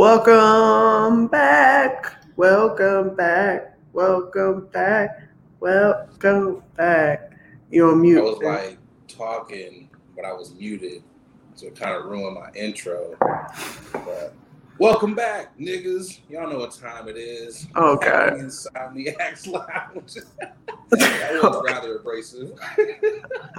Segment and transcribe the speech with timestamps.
[0.00, 2.24] Welcome back.
[2.34, 3.76] Welcome back.
[3.92, 5.28] Welcome back.
[5.60, 7.32] Welcome back.
[7.70, 8.18] You're on mute.
[8.18, 8.78] I was like
[9.08, 11.02] talking, but I was muted,
[11.54, 13.14] so it kind of ruined my intro.
[13.92, 14.32] But
[14.80, 16.20] welcome back, niggas.
[16.30, 17.68] Y'all know what time it is.
[17.76, 18.32] Oh, God.
[18.32, 20.14] Insomniacs Lounge.
[20.90, 22.58] that was rather abrasive.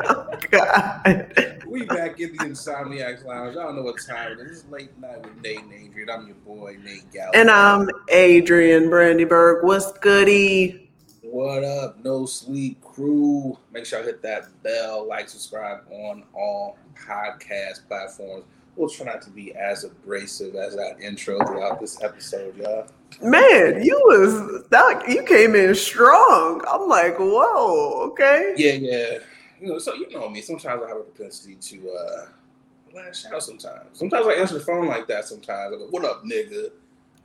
[0.04, 1.62] Oh, God.
[1.68, 3.56] we back in the Insomniacs Lounge.
[3.56, 4.62] Y'all know what time it is.
[4.62, 6.10] It's late night with Nate and Adrian.
[6.10, 7.36] I'm your boy, Nate Gallup.
[7.36, 9.64] And I'm Adrian Brandyberg.
[9.64, 10.90] What's goody?
[11.22, 13.58] What up, No Sleep Crew?
[13.72, 18.44] Make sure I hit that bell, like, subscribe on all podcast platforms.
[18.76, 22.88] We'll try not to be as abrasive as that intro throughout this episode, y'all.
[23.22, 26.64] Man, you was that you came in strong.
[26.68, 28.54] I'm like, whoa, okay.
[28.56, 29.18] Yeah, yeah.
[29.60, 30.42] You know, so you know me.
[30.42, 32.26] Sometimes I have a propensity to uh
[32.96, 33.90] lash out sometimes.
[33.94, 35.76] Sometimes I answer the phone like that sometimes.
[35.76, 36.72] I'm like, what up, nigga?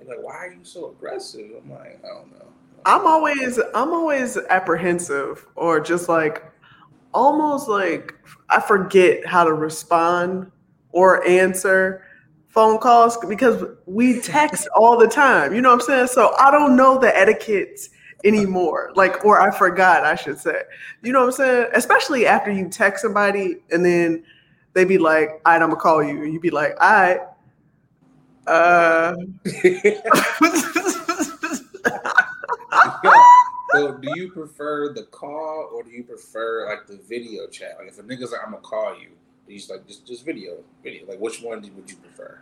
[0.01, 1.51] I'm like, why are you so aggressive?
[1.63, 2.47] I'm like, I don't know.
[2.85, 6.45] I'm always I'm always apprehensive or just like
[7.15, 8.15] almost like
[8.49, 10.51] I forget how to respond
[10.97, 12.03] or answer
[12.49, 15.55] phone calls because we text all the time.
[15.55, 16.07] You know what I'm saying?
[16.07, 17.81] So I don't know the etiquette
[18.25, 18.93] anymore.
[18.97, 20.63] Like or I forgot, I should say.
[21.03, 21.67] You know what I'm saying?
[21.75, 24.25] Especially after you text somebody and then
[24.73, 26.23] they be like, all right, I'm gonna call you.
[26.23, 27.21] And you be like, all right.
[28.47, 29.17] Uh
[33.75, 37.77] so do you prefer the call or do you prefer like the video chat?
[37.79, 39.11] Like if a nigga's like, I'm gonna call you,
[39.49, 41.07] he's like just just video, video.
[41.07, 42.39] Like which one would you prefer?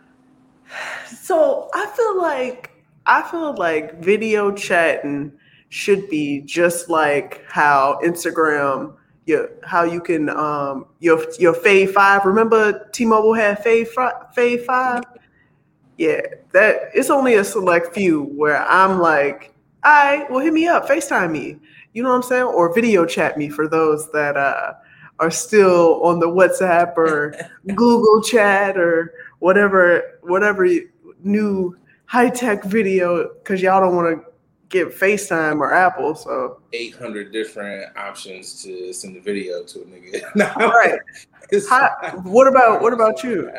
[1.21, 2.71] So I feel like
[3.05, 5.31] I feel like video chatting
[5.69, 12.25] should be just like how Instagram, your how you can um your your Fave Five.
[12.25, 13.89] Remember T-Mobile had Fave
[14.35, 15.03] Fave Five.
[15.97, 16.21] Yeah,
[16.51, 19.53] that it's only a select few where I'm like,
[19.83, 21.57] all right, well hit me up, Facetime me.
[21.93, 22.43] You know what I'm saying?
[22.43, 24.73] Or video chat me for those that uh
[25.19, 27.35] are still on the WhatsApp or
[27.75, 30.67] Google chat or whatever whatever
[31.23, 34.31] new high tech video because y'all don't want to
[34.69, 36.15] get FaceTime or Apple.
[36.15, 40.57] So 800 different options to send the video to a nigga.
[40.61, 40.99] All right.
[41.69, 41.89] How,
[42.23, 43.51] what about what about you?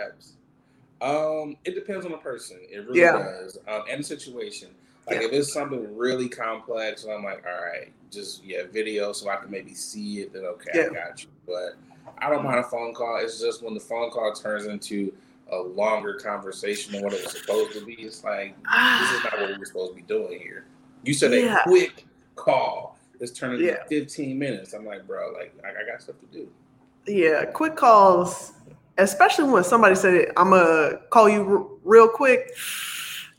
[1.00, 2.59] Um, it depends on the person.
[2.71, 3.12] It really Yeah.
[3.12, 3.59] does.
[3.69, 4.71] Um, and the situation.
[5.06, 5.27] Like Yeah.
[5.27, 9.37] if it's something really complex, and I'm like, all right, just yeah, video, so I
[9.37, 10.33] can maybe see it.
[10.33, 10.87] Then okay, Yeah.
[10.91, 11.28] I got you.
[11.47, 11.77] But
[12.19, 13.19] I don't mind a phone call.
[13.22, 15.12] It's just when the phone call turns into
[15.53, 17.93] a longer conversation than what it was supposed to be.
[17.94, 20.65] It's like this is not what we were supposed to be doing here.
[21.05, 21.61] You said Yeah.
[21.61, 22.99] a quick call.
[23.21, 23.77] It's turning Yeah.
[23.77, 24.73] to 15 minutes.
[24.73, 26.50] I'm like, bro, like I, I got stuff to do.
[27.06, 28.53] Yeah, quick calls,
[28.99, 32.56] especially when somebody said, I'm gonna call you r- real quick.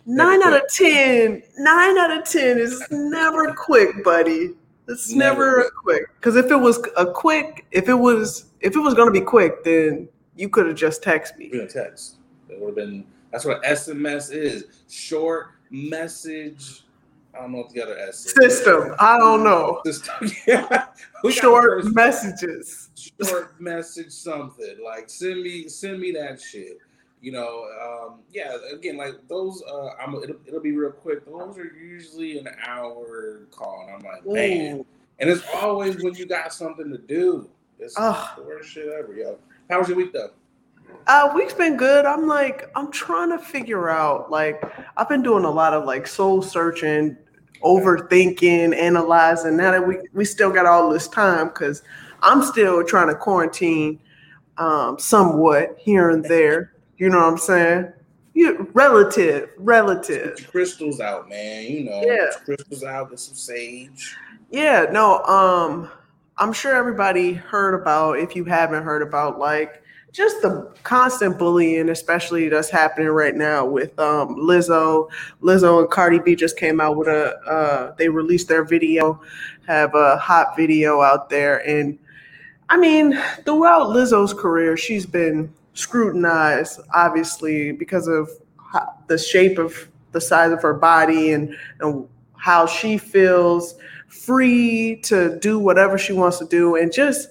[0.10, 4.52] Nine out of 10, nine out of 10 is never quick, buddy.
[4.88, 6.04] It's Never never, quick.
[6.16, 9.66] Because if it was a quick, if it was, if it was gonna be quick,
[9.66, 10.08] then
[10.38, 11.50] you could have just texted me.
[11.60, 12.20] A text.
[12.48, 13.06] It would have been.
[13.34, 14.64] That's what SMS is.
[14.90, 16.86] Short message.
[17.36, 18.34] I don't know what the other S is.
[18.34, 19.82] System, I don't know.
[19.86, 20.32] System.
[20.48, 20.86] Yeah.
[21.30, 22.90] Short messages.
[23.22, 26.78] Short message something like send me send me that shit.
[27.22, 28.58] You know, um, yeah.
[28.72, 29.64] Again, like those.
[29.64, 30.16] Uh, I'm.
[30.16, 31.26] It'll, it'll be real quick.
[31.26, 34.86] Those are usually an hour call, and I'm like, man.
[35.20, 37.50] And it's always when you got something to do.
[37.80, 38.38] It's Ugh.
[38.38, 39.38] the worst shit ever, yo.
[39.70, 40.32] How was your week though?
[41.08, 42.06] Uh, week's been good.
[42.06, 44.30] I'm like, I'm trying to figure out.
[44.30, 44.64] Like,
[44.96, 47.18] I've been doing a lot of like soul searching,
[47.64, 49.58] overthinking, analyzing.
[49.58, 51.82] Now that we we still got all this time, because
[52.22, 54.00] I'm still trying to quarantine,
[54.58, 56.74] um, somewhat here and there.
[56.98, 57.94] You know what I'm saying?
[58.34, 60.48] You relative, relative.
[60.52, 61.64] crystals out, man.
[61.64, 62.28] You know, Yeah.
[62.46, 64.16] crystals out, get some sage.
[64.52, 65.90] Yeah, no, um,
[66.38, 69.82] I'm sure everybody heard about, if you haven't heard about, like
[70.14, 75.10] just the constant bullying, especially that's happening right now with um Lizzo.
[75.42, 79.20] Lizzo and Cardi B just came out with a uh they released their video,
[79.68, 81.68] have a hot video out there.
[81.68, 81.98] And
[82.70, 89.90] I mean, throughout Lizzo's career, she's been scrutinized, obviously, because of ho- the shape of
[90.12, 93.76] the size of her body and, and how she feels
[94.08, 97.30] free to do whatever she wants to do and just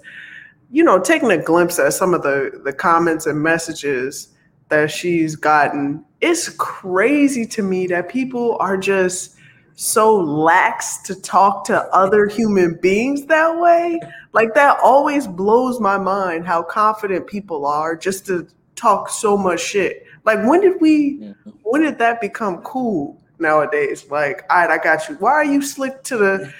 [0.71, 4.29] you know taking a glimpse at some of the the comments and messages
[4.69, 6.05] that she's gotten.
[6.21, 9.36] It's crazy to me that people are just
[9.77, 14.01] so lax to talk to other human beings that way
[14.33, 19.61] like that always blows my mind how confident people are just to talk so much
[19.61, 21.21] shit Like when did we?
[21.21, 21.51] Mm-hmm.
[21.63, 24.11] When did that become cool nowadays?
[24.11, 25.15] Like, all right, I got you.
[25.17, 26.53] Why are you slick to the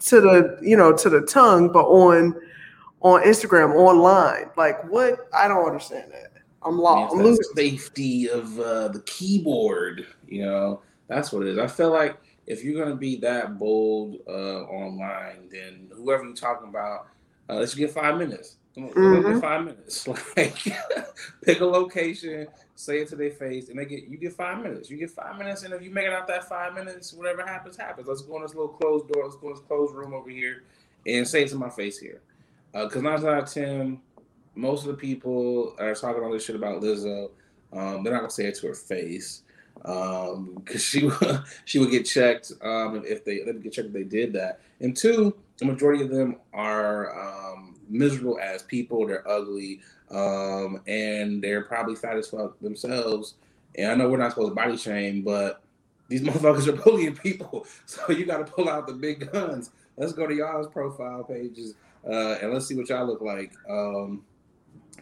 [0.00, 2.38] to the you know to the tongue, but on
[3.00, 4.50] on Instagram online?
[4.56, 5.26] Like, what?
[5.32, 6.32] I don't understand that.
[6.62, 7.14] I'm lost.
[7.14, 10.06] I mean, I'm Safety of uh, the keyboard.
[10.28, 11.58] You know, that's what it is.
[11.58, 16.68] I feel like if you're gonna be that bold uh, online, then whoever you're talking
[16.68, 17.06] about,
[17.48, 18.56] uh, let's get five minutes.
[18.76, 19.40] Mm-hmm.
[19.40, 20.08] Five minutes.
[20.36, 20.56] Like,
[21.44, 24.90] pick a location, say it to their face, and they get you get five minutes.
[24.90, 27.76] You get five minutes, and if you make it out that five minutes, whatever happens,
[27.76, 28.08] happens.
[28.08, 29.24] Let's go in this little closed door.
[29.24, 30.64] Let's go in this closed room over here,
[31.06, 32.20] and say it to my face here.
[32.72, 34.00] Because uh, nine out of ten,
[34.56, 37.30] most of the people are talking all this shit about Lizzo.
[37.72, 39.43] Um, they're not gonna say it to her face
[39.76, 41.10] because um, she
[41.64, 44.60] she would get checked um, if they let me get checked if they did that.
[44.80, 49.06] And two, the majority of them are um, miserable as people.
[49.06, 49.80] They're ugly,
[50.10, 53.34] um, and they're probably fat as fuck themselves.
[53.76, 55.62] And I know we're not supposed to body shame, but
[56.08, 57.66] these motherfuckers are bullying people.
[57.86, 59.70] So you got to pull out the big guns.
[59.96, 61.74] Let's go to y'all's profile pages
[62.08, 63.52] uh, and let's see what y'all look like.
[63.68, 64.24] Um,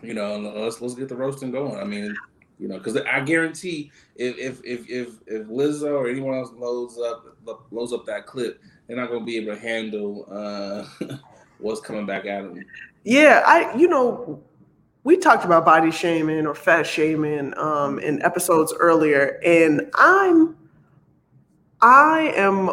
[0.03, 1.79] you know, let's let's get the roasting going.
[1.79, 2.15] I mean,
[2.63, 6.97] you know, because I guarantee if if if if if Lizzo or anyone else loads
[6.97, 7.37] up
[7.73, 10.87] loads up that clip, they're not going to be able to handle uh,
[11.59, 12.65] what's coming back at them.
[13.03, 14.41] Yeah, I you know
[15.03, 20.57] we talked about body shaming or fat shaming um, in episodes earlier, and I'm
[21.81, 22.71] I am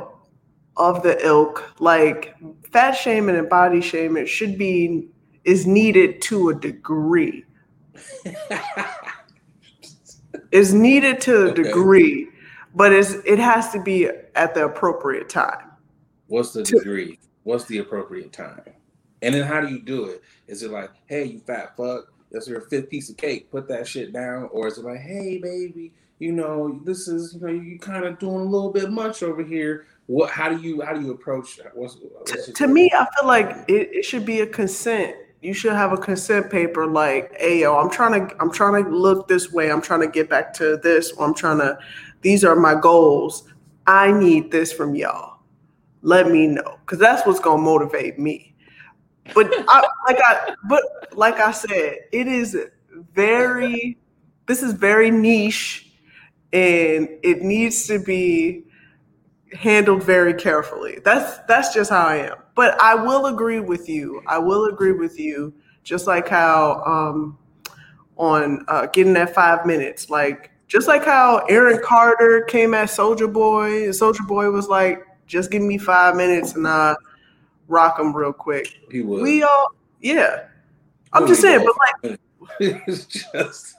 [0.78, 2.36] of the ilk like
[2.72, 5.08] fat shaming and body shaming should be
[5.46, 7.44] is needed to a degree.
[10.52, 11.64] is needed to a okay.
[11.64, 12.28] degree,
[12.76, 15.72] but it's, it has to be at the appropriate time.
[16.28, 17.20] What's the to, degree?
[17.44, 18.62] What's the appropriate time?
[19.22, 20.22] And then how do you do it?
[20.48, 23.88] Is it like, hey, you fat fuck, that's your fifth piece of cake, put that
[23.88, 24.50] shit down?
[24.52, 28.20] Or is it like, hey, baby, you know, this is, you know, you kind of
[28.20, 29.88] doing a little bit much over here.
[30.06, 33.28] What, how do you, how do you approach what's, what's to, to me, I feel
[33.28, 37.62] like it, it should be a consent you should have a consent paper like, hey
[37.62, 39.72] yo, I'm trying to I'm trying to look this way.
[39.72, 41.12] I'm trying to get back to this.
[41.14, 41.78] or I'm trying to
[42.22, 43.52] these are my goals.
[43.88, 45.40] I need this from y'all.
[46.02, 46.80] Let me know.
[46.86, 48.56] Cause that's what's gonna motivate me.
[49.34, 50.84] But I, like I but
[51.14, 52.58] like I said, it is
[53.14, 53.98] very
[54.48, 55.92] this is very niche
[56.52, 58.64] and it needs to be
[59.54, 61.00] handled very carefully.
[61.06, 62.38] That's that's just how I am.
[62.60, 64.22] But I will agree with you.
[64.28, 65.54] I will agree with you.
[65.86, 67.38] Just like how um,
[68.18, 73.32] on uh, getting that five minutes, like just like how Aaron Carter came at Soulja
[73.32, 76.96] Boy, and Soulja Boy was like, "Just give me five minutes and I
[77.70, 79.22] rock him real quick." He was.
[79.22, 79.70] We all,
[80.02, 80.48] yeah.
[81.14, 82.20] I'm just saying, but like,
[82.60, 83.78] it's just.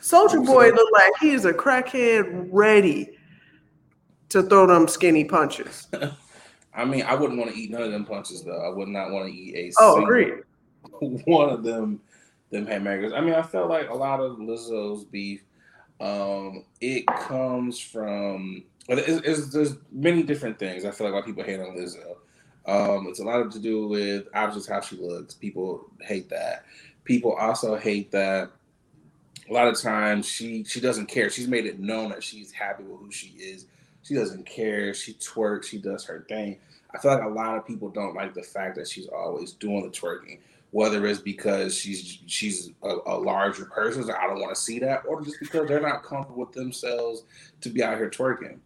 [0.00, 3.16] Soulja Boy looked like he's a crackhead ready
[4.30, 5.88] to throw them skinny punches.
[6.74, 8.64] I mean, I wouldn't want to eat none of them punches though.
[8.64, 10.34] I would not want to eat a oh, agreed.
[11.24, 12.00] one of them
[12.50, 13.12] them haymakers.
[13.12, 15.42] I mean, I felt like a lot of Lizzo's beef.
[16.00, 20.84] Um, it comes from it's, it's, there's many different things.
[20.84, 22.16] I feel like a lot of people hate on Lizzo.
[22.66, 25.34] Um, it's a lot of to do with obviously how she looks.
[25.34, 26.64] People hate that.
[27.04, 28.50] People also hate that
[29.48, 31.30] a lot of times she she doesn't care.
[31.30, 33.66] She's made it known that she's happy with who she is.
[34.02, 34.94] She doesn't care.
[34.94, 35.64] She twerks.
[35.64, 36.58] She does her thing.
[36.94, 39.82] I feel like a lot of people don't like the fact that she's always doing
[39.82, 40.38] the twerking,
[40.72, 44.78] whether it's because she's she's a, a larger person, so I don't want to see
[44.80, 47.22] that, or just because they're not comfortable with themselves
[47.60, 48.58] to be out here twerking.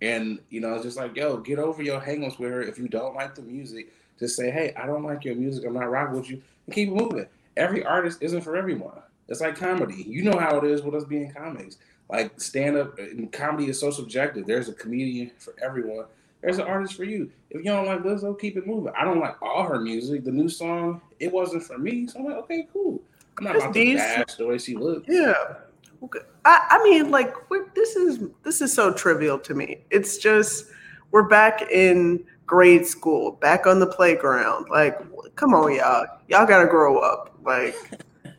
[0.00, 2.62] And you know, it's just like, yo, get over your hangups with her.
[2.62, 5.64] If you don't like the music, just say, hey, I don't like your music.
[5.66, 7.26] I'm not rocking with you, and keep moving.
[7.56, 9.00] Every artist isn't for everyone.
[9.28, 10.04] It's like comedy.
[10.06, 11.78] You know how it is with us being comics.
[12.08, 14.46] Like stand up uh, and comedy is so subjective.
[14.46, 16.06] There's a comedian for everyone.
[16.40, 17.30] There's an artist for you.
[17.50, 18.92] If you don't like Lizzo, keep it moving.
[18.96, 20.24] I don't like all her music.
[20.24, 22.06] The new song, it wasn't for me.
[22.06, 23.02] So I'm like, okay, cool.
[23.38, 25.06] I'm not about to bash the way she looks.
[25.08, 25.34] Yeah.
[26.02, 26.20] Okay.
[26.44, 27.34] I, I mean, like,
[27.74, 29.78] this is this is so trivial to me.
[29.90, 30.66] It's just
[31.10, 34.66] we're back in grade school, back on the playground.
[34.70, 34.98] Like,
[35.34, 36.06] come on, y'all.
[36.28, 37.34] Y'all gotta grow up.
[37.44, 37.74] Like,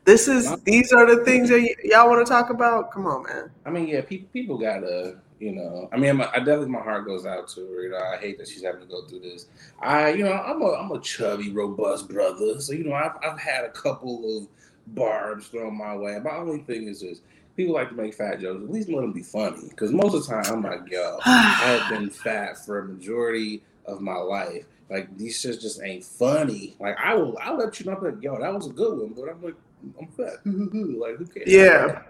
[0.08, 2.92] this is these are the things that y- y'all want to talk about.
[2.94, 3.52] Come on, man.
[3.66, 5.90] I mean, yeah, people people gotta, you know.
[5.92, 7.84] I mean, I definitely my heart goes out to her.
[7.84, 9.48] You know, I hate that she's having to go through this.
[9.82, 13.38] I, you know, I'm a I'm a chubby, robust brother, so you know, I've I've
[13.38, 14.48] had a couple of
[14.96, 16.18] barbs thrown my way.
[16.24, 17.20] My only thing is this.
[17.58, 18.64] People like to make fat jokes.
[18.64, 19.68] At least let them be funny.
[19.68, 23.62] Because most of the time, I'm like, yo, I have been fat for a majority
[23.86, 24.64] of my life.
[24.90, 26.78] Like these shits just ain't funny.
[26.80, 29.10] Like I will, I'll let you know, like, yo, that was a good one.
[29.10, 29.56] But I'm like,
[30.00, 30.40] I'm fat.
[30.46, 31.48] like who cares?
[31.48, 32.02] Yeah.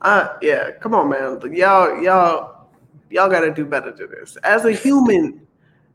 [0.00, 1.40] Uh yeah, come on man.
[1.54, 2.68] Y'all y'all
[3.10, 4.36] y'all got to do better than this.
[4.44, 5.46] As a human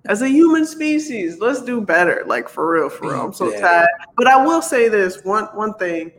[0.06, 2.24] as a human species, let's do better.
[2.26, 3.26] Like for real, for real.
[3.26, 3.60] I'm so Yeah.
[3.62, 3.90] tired.
[4.18, 6.12] But I will say this one one thing.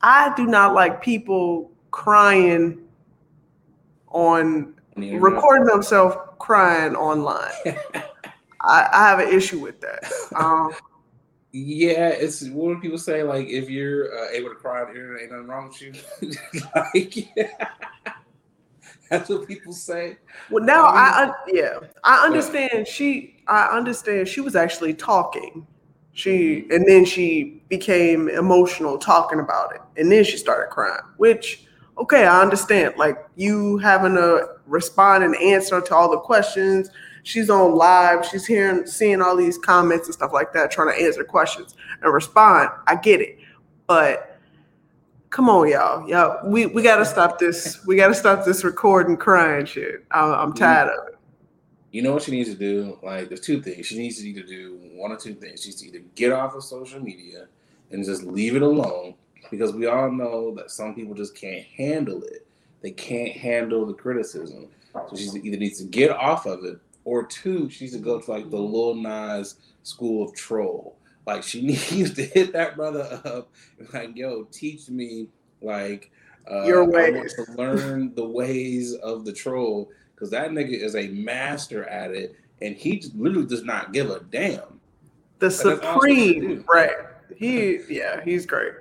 [0.00, 2.80] I do not like people crying
[4.08, 7.52] on On recording themselves crying online.
[8.60, 10.04] I, I have an issue with that.
[10.34, 10.72] Um,
[11.52, 13.22] Yeah, it's what do people say?
[13.22, 15.92] Like, if you're uh, able to cry on the internet, ain't nothing wrong with you.
[16.74, 17.68] like, yeah.
[19.10, 20.16] that's what people say.
[20.50, 22.88] well, now I un- yeah I understand.
[22.88, 24.28] She I understand.
[24.28, 25.66] She was actually talking.
[26.14, 31.02] She and then she became emotional talking about it, and then she started crying.
[31.18, 31.66] Which
[31.98, 32.94] okay, I understand.
[32.96, 36.88] Like you having to respond and answer to all the questions.
[37.24, 38.26] She's on live.
[38.26, 42.12] She's hearing, seeing all these comments and stuff like that, trying to answer questions and
[42.12, 42.70] respond.
[42.86, 43.38] I get it,
[43.86, 44.38] but
[45.30, 47.84] come on, y'all, y'all, we we gotta stop this.
[47.86, 50.04] We gotta stop this recording crying shit.
[50.10, 50.58] I, I'm mm-hmm.
[50.58, 51.18] tired of it.
[51.90, 52.98] You know what she needs to do?
[53.02, 53.86] Like, there's two things.
[53.86, 55.62] She needs to either do one or two things.
[55.62, 57.48] She needs to either get off of social media
[57.90, 59.14] and just leave it alone
[59.50, 62.46] because we all know that some people just can't handle it.
[62.80, 64.68] They can't handle the criticism.
[64.94, 68.30] So she either needs to get off of it or two, she to go to
[68.30, 70.96] like the Lil Nas school of troll.
[71.26, 75.28] Like she needs to hit that brother up and like, yo, teach me
[75.60, 76.10] like
[76.50, 81.08] uh, Your want to learn the ways of the troll because that nigga is a
[81.08, 84.80] master at it, and he just literally does not give a damn.
[85.38, 86.90] The that's all she should supreme, right?
[87.36, 88.72] He, yeah, he's great.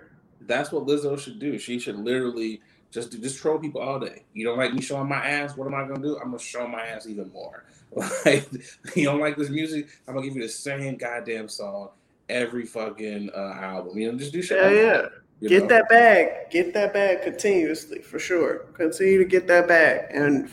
[0.41, 1.57] That's what Lizzo should do.
[1.57, 2.61] She should literally
[2.91, 4.23] just do, just troll people all day.
[4.33, 5.55] You don't like me showing my ass?
[5.55, 6.17] What am I gonna do?
[6.17, 7.63] I'm gonna show my ass even more.
[7.93, 8.49] Like
[8.95, 9.89] you don't like this music?
[10.07, 11.89] I'm gonna give you the same goddamn song
[12.29, 13.97] every fucking uh, album.
[13.97, 14.57] You know, just do shit.
[14.57, 15.05] Yeah, yeah.
[15.39, 15.67] you Get know?
[15.69, 16.49] that bag.
[16.49, 18.59] Get that bag continuously for sure.
[18.73, 20.49] Continue to get that bag and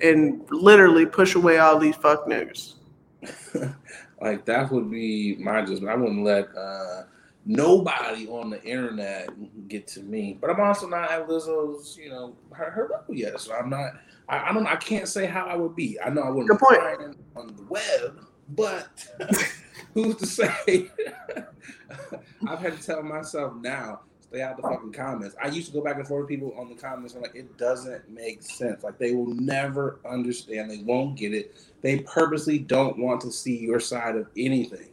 [0.00, 2.74] and literally push away all these fuck niggas.
[4.20, 5.88] like that would be my judgment.
[5.88, 7.04] I wouldn't let uh,
[7.44, 9.28] nobody on the internet
[9.68, 10.36] get to me.
[10.40, 13.40] But I'm also not at Lizzo's, you know, her, her level yet.
[13.40, 13.92] So I'm not.
[14.28, 14.66] I, I don't.
[14.66, 15.98] I can't say how I would be.
[16.04, 17.16] I know I wouldn't Good be point.
[17.36, 19.06] on the web, but
[19.94, 20.90] who's to say?
[22.48, 24.00] I've had to tell myself now.
[24.20, 25.36] Stay out the fucking comments.
[25.40, 27.14] I used to go back and forth with people on the comments.
[27.14, 28.82] And like, it doesn't make sense.
[28.82, 30.68] Like, they will never understand.
[30.68, 31.56] They won't get it
[31.86, 34.88] they purposely don't want to see your side of anything.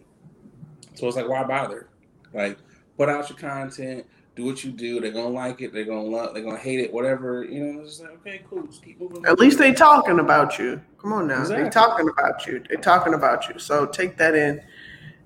[0.94, 1.88] So it's like, why bother?
[2.34, 2.60] Like,
[2.98, 5.00] put out your content, do what you do.
[5.00, 5.74] They're gonna like it.
[5.74, 6.34] They're gonna love.
[6.34, 6.92] They're gonna hate it.
[6.92, 7.44] Whatever.
[7.44, 8.64] You know, it's like, okay, cool.
[8.64, 9.26] Just keep moving.
[9.26, 10.82] At least they talking about you.
[11.00, 11.42] Come on now.
[11.42, 11.64] Exactly.
[11.66, 12.64] They talking about you.
[12.70, 13.60] They talking about you.
[13.60, 14.62] So take that in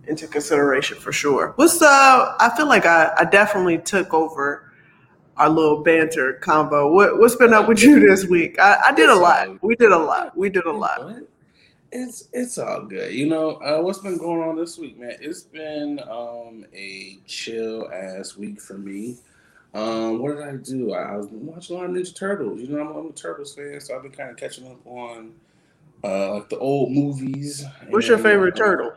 [0.07, 1.53] into consideration for sure.
[1.55, 4.73] What's uh I feel like I, I definitely took over
[5.37, 6.91] our little banter combo.
[6.91, 8.59] What what's been up with you this week?
[8.59, 9.61] I, I did a lot.
[9.63, 10.37] We did a lot.
[10.37, 11.21] We did a lot.
[11.91, 11.99] What?
[11.99, 13.13] It's it's all good.
[13.13, 15.17] You know, uh, what's been going on this week, man?
[15.21, 19.17] It's been um, a chill ass week for me.
[19.73, 20.93] Um, what did I do?
[20.93, 22.61] I was watching a lot of Ninja Turtles.
[22.61, 25.33] You know, I'm, I'm a Turtles fan, so I've been kind of catching up on
[26.03, 27.65] uh, like the old movies.
[27.89, 28.93] What's your favorite uh, turtle?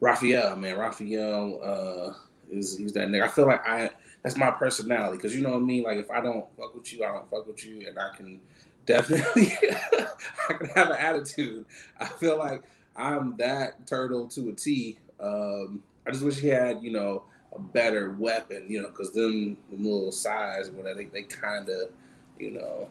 [0.00, 0.76] Raphael, man.
[0.76, 2.14] Raphael uh,
[2.50, 3.24] is he's that nigga.
[3.24, 3.90] I feel like I
[4.22, 5.84] that's my personality because you know me.
[5.84, 8.40] Like if I don't fuck with you, I don't fuck with you, and I can
[8.86, 9.52] definitely
[10.48, 11.66] I can have an attitude.
[12.00, 12.62] I feel like
[12.96, 14.98] I'm that turtle to a T.
[15.20, 19.56] Um, I just wish he had you know a better weapon, you know, because them,
[19.70, 21.90] them little size, whatever, they, they kind of
[22.38, 22.88] you know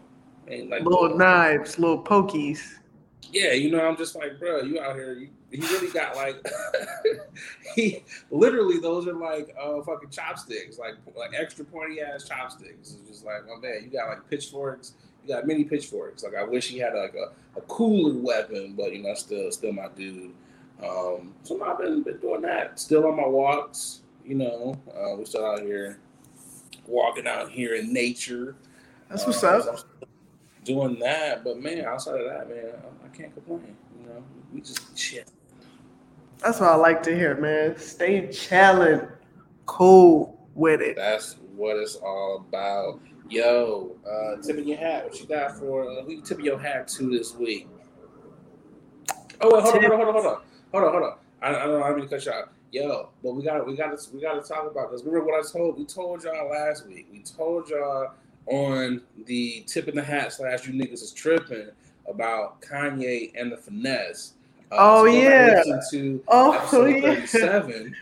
[0.47, 2.61] ain't like Little knives, little pokies.
[3.31, 6.35] yeah, you know, I'm just like, bro, you out here, you, he really got like,
[7.75, 12.97] he literally those are like uh fucking chopsticks, like like extra pointy ass chopsticks.
[12.99, 14.93] It's just like, my man, you got like pitchforks,
[15.27, 16.23] you got many pitchforks.
[16.23, 19.71] Like I wish he had like a, a cooler weapon, but you know, still still
[19.73, 20.31] my dude.
[20.83, 24.01] Um, so I've been, been doing that, still on my walks.
[24.25, 25.99] You know, uh, we're still out here
[26.87, 28.55] walking out here in nature.
[29.09, 29.63] That's what's Uh, up.
[29.63, 29.85] so
[30.63, 33.75] Doing that, but man, outside of that, man, I, I can't complain.
[34.01, 35.23] You know, we just chill.
[36.39, 37.77] That's what I like to hear, man.
[37.77, 39.01] Stay chilling,
[39.67, 40.95] cool with it.
[40.95, 42.99] That's what it's all about.
[43.29, 45.05] Yo, uh, tip of your hat.
[45.05, 47.67] What you got for uh, who you tip your hat to this week?
[49.41, 50.41] Oh wait, hold on, hold on, hold on, hold on,
[50.71, 51.17] hold on, hold on.
[51.41, 52.51] I, I don't know how many cut you out.
[52.71, 55.01] Yo, but we got we got to we got to talk about this.
[55.03, 57.07] Remember what I told we told y'all last week.
[57.11, 58.11] We told y'all
[58.47, 61.69] on the tip in the hat slash you niggas is tripping
[62.07, 64.33] about Kanye and the finesse.
[64.71, 65.79] Uh, Oh, and yeah.
[65.91, 67.15] to Oh yeah.
[67.15, 67.95] 37.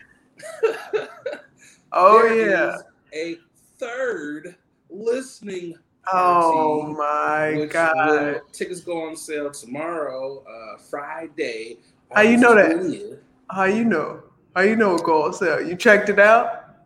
[1.92, 2.76] Oh yeah.
[3.12, 3.38] a
[3.78, 4.56] third
[4.94, 5.78] listening.
[6.12, 8.42] Oh my god!
[8.52, 11.78] Tickets go on sale tomorrow, uh, Friday.
[12.12, 13.18] How you know that?
[13.50, 14.22] How you know?
[14.54, 15.60] How you know it go on sale?
[15.60, 16.76] You checked it out?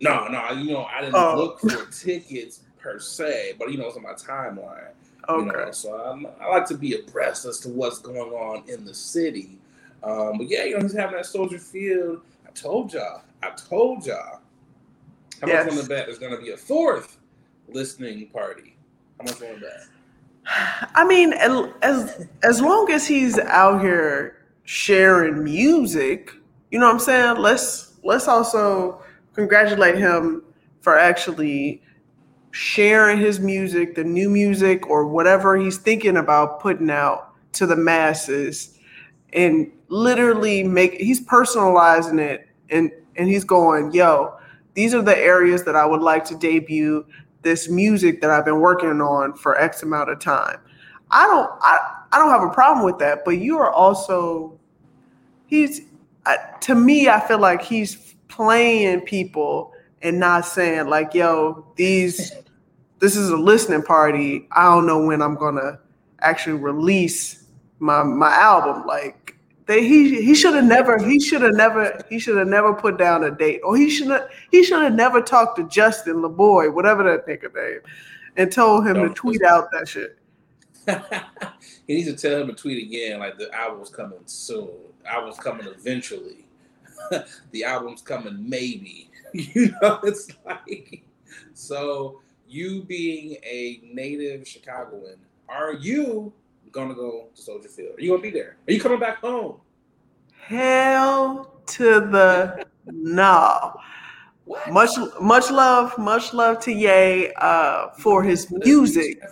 [0.00, 0.50] No, no.
[0.50, 1.36] You know, I didn't oh.
[1.36, 4.90] look for tickets per se, but you know, it's on my timeline.
[5.28, 5.46] Okay.
[5.46, 8.84] You know, so I'm, i like to be abreast as to what's going on in
[8.84, 9.58] the city.
[10.02, 12.22] Um, but yeah, you know, he's having that Soldier Field.
[12.44, 13.22] I told y'all.
[13.42, 14.40] I told y'all.
[15.40, 15.64] How yes.
[15.64, 17.18] much on the bet there's going to be a fourth
[17.68, 18.76] listening party?
[19.18, 19.86] How much on the bet?
[20.94, 26.32] I mean, as as long as he's out here sharing music,
[26.70, 27.36] you know what I'm saying?
[27.38, 29.02] Let's let's also
[29.34, 30.42] congratulate him
[30.80, 31.82] for actually
[32.50, 37.76] sharing his music, the new music or whatever he's thinking about putting out to the
[37.76, 38.78] masses
[39.32, 44.34] and literally make he's personalizing it and and he's going, "Yo,
[44.74, 47.04] these are the areas that I would like to debut
[47.42, 50.58] this music that I've been working on for X amount of time."
[51.10, 51.78] I don't I,
[52.12, 54.58] I don't have a problem with that, but you are also
[55.46, 55.82] he's
[56.26, 59.72] I, to me, I feel like he's playing people
[60.02, 62.32] and not saying like, "Yo, these,
[62.98, 64.48] this is a listening party.
[64.52, 65.78] I don't know when I'm gonna
[66.20, 67.44] actually release
[67.78, 69.31] my my album." Like,
[69.66, 72.98] they he he should have never he should have never he should have never put
[72.98, 76.72] down a date, or he should have he should have never talked to Justin LaBoy,
[76.72, 77.80] whatever that nigga name,
[78.36, 80.18] and told him don't to tweet out that shit.
[81.86, 85.66] he needs to tell him to tweet again, like the album's coming soon album's coming
[85.66, 86.46] eventually.
[87.50, 89.10] the album's coming maybe.
[89.32, 91.02] you know, it's like
[91.54, 95.16] so you being a native Chicagoan,
[95.48, 96.32] are you
[96.72, 97.98] gonna go to Soldier Field?
[97.98, 98.56] Are you gonna be there?
[98.66, 99.56] Are you coming back home?
[100.38, 103.76] Hell to the no.
[104.44, 104.72] What?
[104.72, 109.22] Much much love, much love to Ye uh, for his music.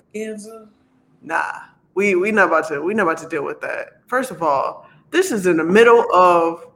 [1.22, 1.52] Nah,
[1.94, 4.02] we we not about to we not about to deal with that.
[4.06, 6.66] First of all, this is in the middle of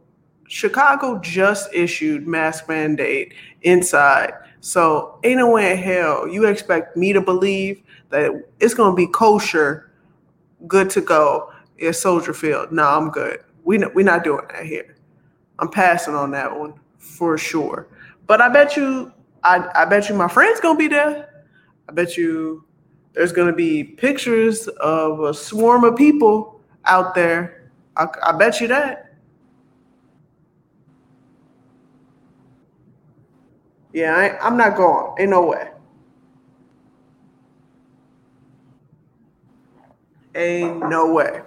[0.49, 4.33] Chicago just issued mask mandate inside.
[4.61, 9.07] So ain't no way in hell you expect me to believe that it's gonna be
[9.07, 9.93] kosher,
[10.67, 12.73] good to go at Soldier Field.
[12.73, 13.41] No, I'm good.
[13.65, 14.97] We we're not doing that here.
[15.59, 17.89] I'm passing on that one for sure.
[18.27, 21.45] But I bet you, I, I bet you my friend's gonna be there.
[21.89, 22.65] I bet you
[23.13, 27.65] there's gonna be pictures of a swarm of people out there
[27.97, 29.15] I, I bet you that.
[33.93, 35.15] Yeah, I, I'm not going.
[35.21, 35.71] Ain't no way.
[40.35, 41.43] Ain't no way.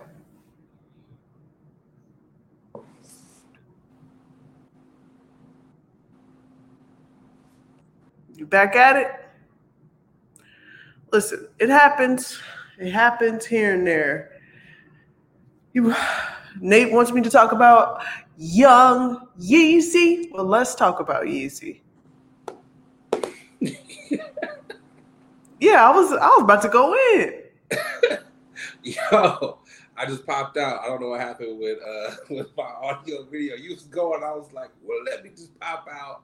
[8.36, 9.12] You back at it?
[11.12, 12.40] Listen, it happens.
[12.80, 14.34] It happens here and there.
[15.74, 15.94] You
[16.60, 18.04] Nate wants me to talk about
[18.38, 20.32] young Yeezy.
[20.32, 21.82] Well, let's talk about Yeezy.
[25.60, 27.42] yeah, I was I was about to go in.
[29.12, 29.60] Yo,
[29.98, 30.82] I just popped out.
[30.82, 33.56] I don't know what happened with uh with my audio video.
[33.56, 36.22] You was going, I was like, well, let me just pop out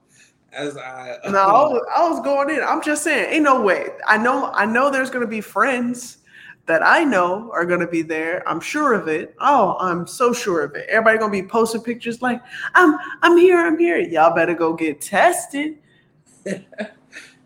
[0.54, 2.63] as I uh, No, I was, I was going in.
[2.63, 3.89] I'm just saying, ain't no way.
[4.08, 6.19] I know I know there's gonna be friends
[6.65, 8.47] that I know are going to be there.
[8.47, 9.36] I'm sure of it.
[9.41, 10.88] Oh, I'm so sure of it.
[10.88, 12.41] Everybody going to be posting pictures like,
[12.73, 13.99] I'm I'm here, I'm here.
[13.99, 15.80] Y'all better go get tested.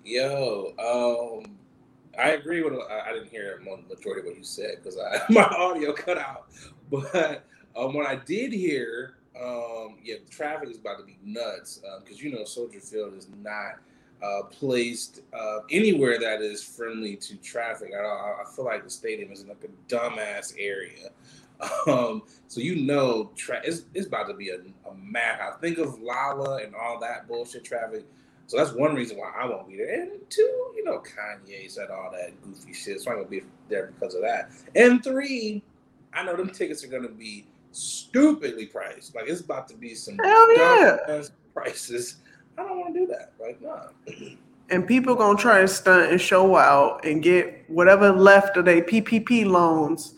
[0.06, 1.57] Yo, um,
[2.18, 2.74] I agree with.
[2.74, 4.98] I didn't hear majority of what you said because
[5.30, 6.48] my audio cut out.
[6.90, 12.20] But um, what I did hear, um, yeah, traffic is about to be nuts because
[12.20, 13.80] um, you know Soldier Field is not
[14.24, 17.92] uh, placed uh, anywhere that is friendly to traffic.
[17.94, 21.10] I, I, feel like the stadium is in like a dumbass area.
[21.88, 25.60] Um, so you know, tra- it's, it's about to be a, a madhouse.
[25.60, 28.06] Think of Lolla and all that bullshit traffic.
[28.48, 30.02] So that's one reason why I won't be there.
[30.02, 30.42] And two,
[30.76, 34.22] you know, Kanye said all that goofy shit, so I'm gonna be there because of
[34.22, 34.52] that.
[34.76, 35.62] And three,
[36.14, 39.16] I know them tickets are gonna be stupidly priced.
[39.16, 41.24] Like it's about to be some Hell yeah.
[41.54, 42.18] prices
[42.58, 43.34] I don't want to do that.
[43.40, 43.88] Like, nah.
[44.70, 48.82] And people gonna try and stunt and show out and get whatever left of their
[48.82, 50.16] PPP loans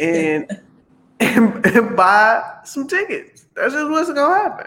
[0.00, 0.48] and,
[1.18, 3.46] and, and buy some tickets.
[3.56, 4.66] That's just what's gonna happen.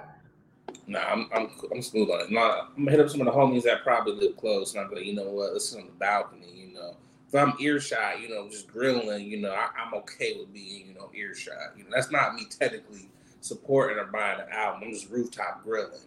[0.86, 2.32] Nah, I'm I'm I'm smooth on it.
[2.32, 4.92] Nah, I'm gonna hit up some of the homies that probably live close, and I'm
[4.92, 5.54] like, you know what?
[5.54, 6.48] Let's sit on the balcony.
[6.54, 10.52] You know, if I'm earshot, you know, just grilling, you know, I, am okay with
[10.54, 11.78] being, you know, earshot.
[11.78, 14.84] You know, that's not me technically supporting or buying an album.
[14.86, 16.00] I'm just rooftop grilling.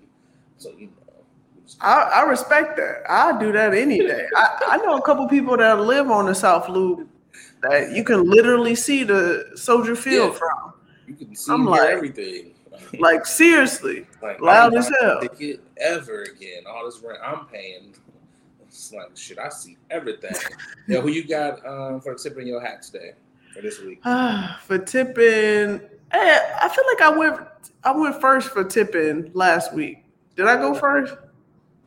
[0.59, 1.25] So you know,
[1.81, 3.03] I, I respect that.
[3.09, 4.27] I do that any day.
[4.37, 7.09] I, I know a couple people that live on the South Loop
[7.63, 10.39] that you can literally see the Soldier Field Yeah.
[10.39, 10.73] from.
[11.07, 12.53] You can see I'm like- everything.
[12.99, 15.21] Like seriously, Like Loud as hell.
[15.21, 16.63] Ticket ever again.
[16.69, 17.95] All this rent I'm paying.
[18.67, 19.39] It's like shit.
[19.39, 20.33] I see everything.
[20.89, 23.13] Yo, who you got um, for tipping your hat today
[23.55, 24.03] for this week?
[24.63, 25.81] for tipping,
[26.13, 27.41] eh, I feel like I went
[27.85, 30.05] I went first for tipping last week.
[30.37, 31.15] Did I go first?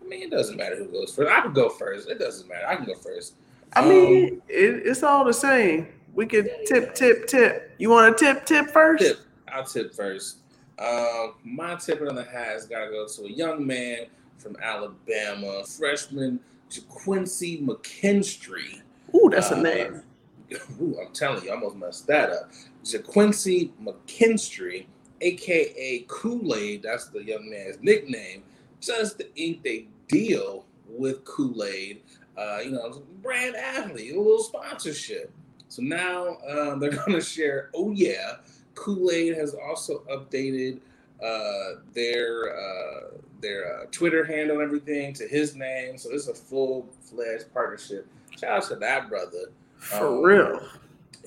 [0.02, 1.30] I mean, it doesn't matter who goes first.
[1.32, 2.10] I can go first.
[2.10, 2.66] It doesn't matter.
[2.68, 3.36] I can go first.
[3.74, 5.88] I Um, mean, it, it's all the same.
[6.16, 7.76] We could tip, tip, tip.
[7.78, 9.04] You want to tip, tip first?
[9.04, 9.20] tip.
[9.52, 10.38] I'll tip first.
[10.80, 14.06] Um, my tip in the hat has got to go to a young man
[14.38, 16.40] from Alabama, freshman
[16.88, 18.82] Quincy McKinstry.
[19.16, 20.04] Ooh, that's a Uh, name.
[20.82, 22.52] Ooh, I'm telling you, I almost messed that up.
[22.84, 24.86] JaQuincy McKinstry,
[25.22, 28.44] aka Kool Aid, that's the young man's nickname,
[28.80, 32.02] just inked a deal with Kool Aid.
[32.38, 35.30] Uh, you know, brand athlete, a little sponsorship.
[35.68, 37.70] So now um, they're going to share.
[37.76, 38.38] Oh yeah,
[38.80, 40.80] Kool Aid has also updated
[41.22, 43.02] uh, their uh,
[43.42, 45.98] their uh, Twitter handle and everything to his name.
[45.98, 48.08] So it's a full fledged partnership.
[48.40, 50.62] Shout out to that brother For um, real.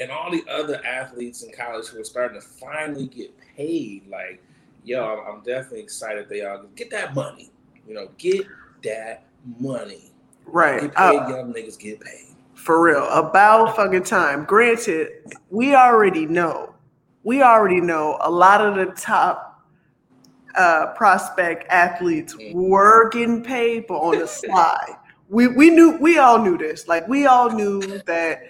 [0.00, 4.08] and all the other athletes in college who are starting to finally get paid.
[4.08, 4.42] Like,
[4.84, 7.50] yo, I'm, I'm definitely excited they all get that money.
[7.86, 8.46] You know, get
[8.84, 9.24] that
[9.60, 10.10] money.
[10.46, 10.80] Right.
[10.82, 12.28] Get paid, Uh, young niggas get paid.
[12.54, 13.06] for real.
[13.10, 14.44] About fucking time.
[14.46, 15.08] Granted,
[15.50, 16.71] we already know.
[17.24, 19.52] We already know a lot of the top
[20.54, 24.96] uh, prospect athletes were getting paid, but on the slide.
[25.28, 26.88] We we knew we all knew this.
[26.88, 28.42] Like we all knew that,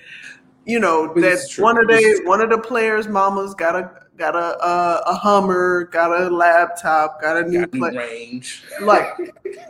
[0.65, 1.65] you know, that this is true.
[1.65, 5.85] one of the one of the players' mamas got a got a a, a Hummer,
[5.93, 8.65] got a laptop, got a new Got new range.
[8.81, 9.17] Like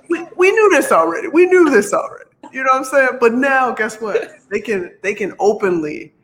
[0.08, 1.28] we, we knew this already.
[1.28, 2.30] We knew this already.
[2.50, 3.18] You know what I'm saying?
[3.20, 4.38] But now, guess what?
[4.50, 6.14] They can they can openly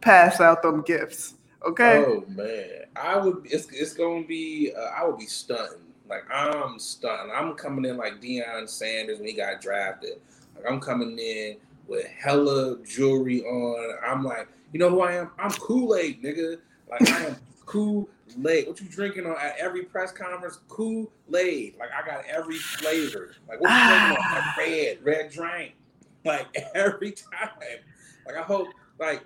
[0.00, 1.35] pass out them gifts.
[1.66, 2.04] Okay.
[2.06, 3.42] Oh man, I would.
[3.44, 4.72] It's it's gonna be.
[4.76, 5.82] Uh, I would be stunned.
[6.08, 7.32] Like I'm stunned.
[7.32, 10.20] I'm coming in like Deion Sanders when he got drafted.
[10.54, 11.56] Like I'm coming in
[11.88, 13.98] with hella jewelry on.
[14.06, 15.30] I'm like, you know who I am?
[15.40, 16.58] I'm Kool Aid, nigga.
[16.88, 18.08] Like I am Kool
[18.48, 18.68] Aid.
[18.68, 20.60] What you drinking on at every press conference?
[20.68, 21.74] Kool Aid.
[21.80, 23.34] Like I got every flavor.
[23.48, 24.34] Like what you drinking on?
[24.34, 25.74] Like red, red drink.
[26.24, 27.50] Like every time.
[28.24, 28.68] Like I hope
[29.00, 29.24] like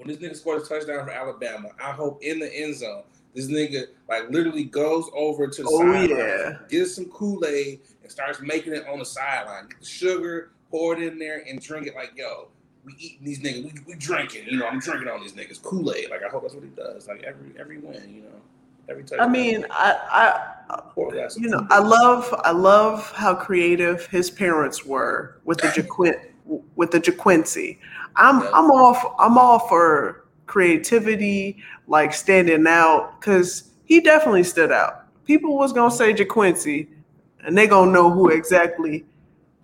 [0.00, 3.02] when this nigga scores a touchdown for Alabama, I hope in the end zone,
[3.34, 6.52] this nigga like literally goes over to the Oh, sideline, yeah.
[6.68, 9.68] gets some Kool Aid, and starts making it on the sideline.
[9.68, 12.48] Get the sugar, pour it in there, and drink it like yo.
[12.82, 13.64] We eating these niggas.
[13.64, 14.46] We, we drinking.
[14.48, 16.08] You know, I'm drinking on these niggas Kool Aid.
[16.10, 17.06] Like I hope that's what he does.
[17.06, 18.14] Like every every win.
[18.14, 18.40] You know,
[18.88, 19.20] every time.
[19.20, 23.34] I mean, I, I Pour a glass of you know, I love I love how
[23.34, 26.29] creative his parents were with the Jaquin
[26.76, 27.78] with the Jaquincy.
[28.16, 28.50] I'm Yeah.
[28.54, 35.06] I'm all I'm all for creativity, like standing out, because he definitely stood out.
[35.24, 36.88] People was gonna say Jaquincy,
[37.44, 39.04] and they gonna know who exactly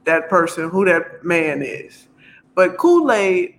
[0.05, 2.09] that person, who that man is.
[2.55, 3.57] But Kool Aid,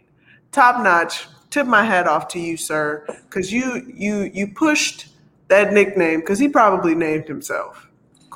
[0.51, 1.27] top notch.
[1.49, 5.07] Tip my hat off to you, sir, because you you you pushed
[5.47, 7.86] that nickname because he probably named himself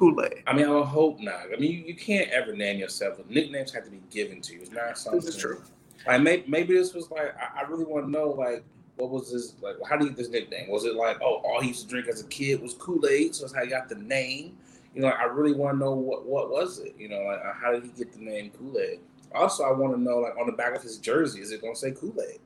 [0.02, 0.42] Kool Aid.
[0.48, 1.44] I mean, I would hope not.
[1.54, 3.20] I mean, you, you can't ever name yourself.
[3.30, 4.62] Nicknames have to be given to you.
[4.62, 5.22] It's not something.
[5.22, 5.62] This is true.
[6.08, 8.64] Like maybe, maybe this was like I, I really want to know like
[8.96, 10.72] what was this like how did he get this nickname?
[10.72, 13.36] Was it like oh all he used to drink as a kid was Kool Aid,
[13.36, 14.58] so that's how he got the name?
[14.96, 16.96] You know, like, I really want to know what what was it?
[16.98, 19.02] You know, like how did he get the name Kool Aid?
[19.36, 21.76] Also, I want to know like on the back of his jersey, is it gonna
[21.76, 22.40] say Kool Aid?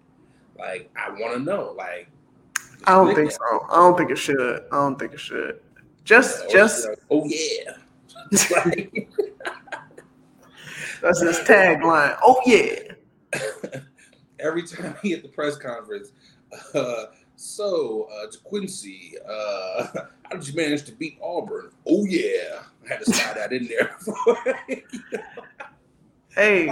[0.59, 2.09] Like I want to know like.
[2.83, 3.27] I don't nickname.
[3.27, 3.65] think so.
[3.69, 4.65] I don't think it should.
[4.73, 5.61] I don't think it should.
[6.05, 7.73] Just just like, oh yeah.
[8.51, 9.09] Like,
[11.01, 12.17] that's his tagline.
[12.23, 12.93] Oh yeah.
[14.39, 16.11] every time he at the press conference,
[16.75, 19.87] uh, so uh, Quincy, uh,
[20.23, 21.71] how did you manage to beat Auburn?
[21.87, 23.97] Oh yeah, I had to slide that in there.
[26.35, 26.69] Hey,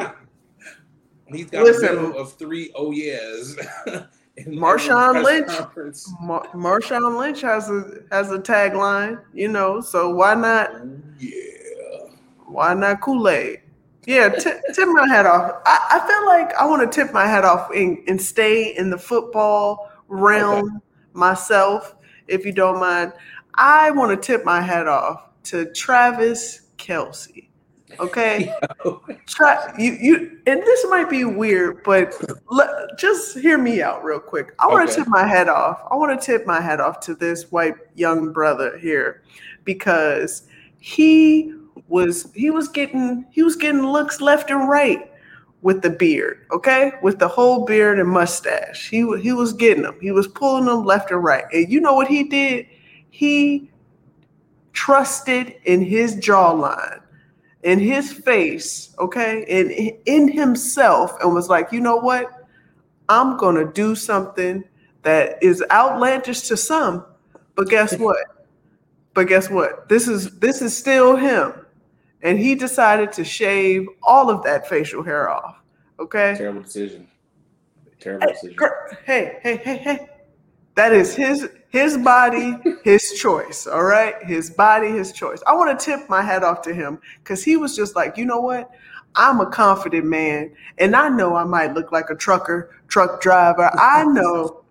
[1.28, 1.98] He's got Listen.
[1.98, 3.58] a of three oh yeahs.
[4.48, 5.48] Marshawn Lynch.
[5.48, 6.12] conference.
[6.20, 9.80] Mar- Marshawn Lynch has a has a tagline, you know.
[9.80, 10.72] So why not
[11.20, 11.32] yeah.
[12.48, 13.62] why not Kool Aid?
[14.06, 15.62] Yeah, t- tip my hat off.
[15.66, 18.90] I, I feel like I want to tip my hat off and, and stay in
[18.90, 20.82] the football realm
[21.14, 21.96] myself,
[22.28, 23.14] if you don't mind.
[23.54, 27.48] I want to tip my hat off to Travis Kelce.
[28.00, 28.54] Okay,
[29.28, 32.14] Tra- you you and this might be weird, but
[32.98, 34.54] just hear me out real quick.
[34.60, 35.04] I want to Okay.
[35.04, 35.82] tip my hat off.
[35.92, 39.24] I want to tip my hat off to this white young brother here
[39.64, 40.44] because
[40.80, 41.54] he
[41.88, 45.10] was he was getting he was getting looks left and right
[45.62, 46.92] with the beard, okay?
[47.02, 48.90] With the whole beard and mustache.
[48.90, 49.98] He he was getting them.
[50.02, 51.46] He was pulling them left and right.
[51.54, 52.68] And you know what he did?
[53.12, 53.70] He
[54.74, 57.00] trusted in his jawline,
[57.64, 59.46] in his face, okay?
[59.50, 59.72] And
[60.06, 62.48] in himself and was like, "You know what?
[63.10, 64.64] I'm going to do something
[65.04, 67.06] that is outlandish to some,
[67.56, 68.18] but guess what?
[69.14, 69.90] But guess what?
[69.90, 71.54] This is this is still him
[72.24, 75.62] and he decided to shave all of that facial hair off.
[76.00, 76.34] Okay.
[76.38, 77.08] Terrible decision.
[78.00, 78.58] Terrible decision.
[79.06, 80.10] Hey, hey, hey, hey.
[80.76, 83.68] That is his his body, his choice.
[83.68, 85.42] All right, his body, his choice.
[85.48, 88.26] I want to tip my hat off to him because he was just like, you
[88.26, 88.70] know what?
[89.16, 93.70] I'm a confident man, and I know I might look like a trucker, truck driver.
[93.74, 94.64] I know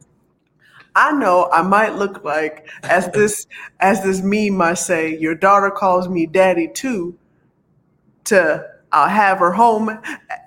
[0.94, 3.46] I know I might look like as this
[3.80, 7.16] as this meme might say, your daughter calls me daddy too,
[8.24, 9.98] to uh, have her home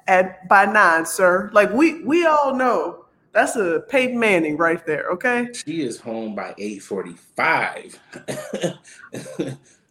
[0.08, 1.50] at by nine, sir.
[1.54, 3.05] Like we we all know
[3.36, 5.10] that's a Peyton Manning right there.
[5.12, 8.00] Okay, she is home by eight forty five.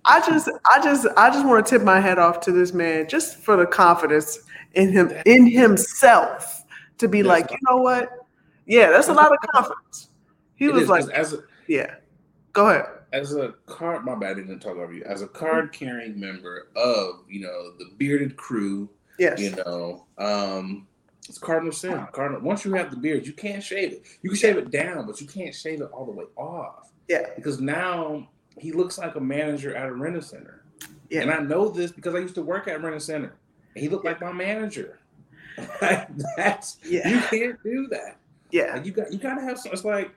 [0.04, 3.08] I just I just I just want to tip my hat off to this man
[3.08, 4.40] just for the confidence
[4.72, 6.64] in him in himself
[6.98, 8.26] to be like, you know what?
[8.66, 10.08] Yeah, that's a lot of confidence.
[10.56, 11.96] He was is, like, as a, yeah.
[12.52, 15.04] Go ahead as a card, my bad, I didn't talk over you.
[15.04, 20.88] As a card carrying member of, you know, the bearded crew, yes, you know, um,
[21.28, 22.06] it's cardinal sin.
[22.12, 22.42] Cardinal.
[22.42, 24.06] Once you have the beard, you can't shave it.
[24.22, 26.90] You can shave it down, but you can't shave it all the way off.
[27.08, 30.62] Yeah, because now he looks like a manager at a rent center.
[31.10, 33.34] Yeah, and I know this because I used to work at rent center.
[33.74, 34.10] He looked yeah.
[34.12, 34.98] like my manager.
[35.82, 37.08] like that's yeah.
[37.08, 38.18] you can't do that.
[38.50, 39.58] Yeah, like you got you got to have.
[39.58, 40.10] Some, it's like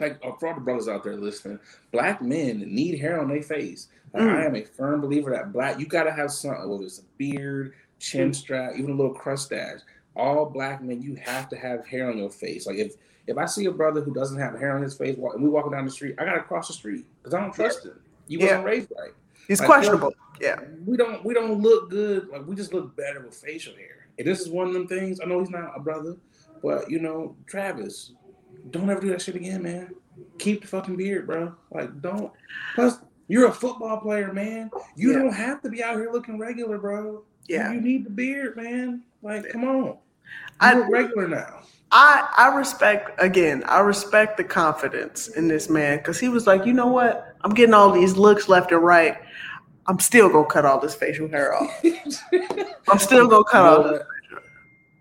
[0.00, 1.58] like uh, for all the brothers out there listening,
[1.90, 3.88] black men need hair on their face.
[4.14, 4.36] Like, mm.
[4.36, 7.74] I am a firm believer that black you gotta have something, whether it's a beard,
[7.98, 8.34] chin mm.
[8.34, 9.80] strap, even a little crustache.
[10.14, 12.66] All black men, you have to have hair on your face.
[12.66, 12.94] Like if
[13.26, 15.72] if I see a brother who doesn't have hair on his face and we walking
[15.72, 17.98] down the street, I gotta cross the street because I don't trust him.
[18.28, 18.46] You yeah.
[18.46, 19.12] wasn't raised right.
[19.48, 20.14] He's like, questionable.
[20.40, 20.60] Yeah.
[20.86, 22.28] We don't we don't look good.
[22.28, 24.08] Like we just look better with facial hair.
[24.18, 25.20] And this is one of them things.
[25.20, 26.16] I know he's not a brother,
[26.62, 28.12] but you know, Travis,
[28.70, 29.94] don't ever do that shit again, man.
[30.38, 31.54] Keep the fucking beard, bro.
[31.70, 32.32] Like, don't.
[32.74, 32.98] Plus,
[33.28, 34.70] you're a football player, man.
[34.94, 35.18] You yeah.
[35.18, 37.24] don't have to be out here looking regular, bro.
[37.48, 37.72] Yeah.
[37.72, 39.02] You need the beard, man.
[39.22, 39.98] Like, come on.
[40.60, 41.62] I look regular now.
[41.90, 43.62] I I respect again.
[43.66, 47.36] I respect the confidence in this man because he was like, you know what?
[47.42, 49.18] I'm getting all these looks left and right.
[49.86, 51.84] I'm still gonna cut all this facial hair off.
[52.88, 54.02] I'm still gonna cut all this.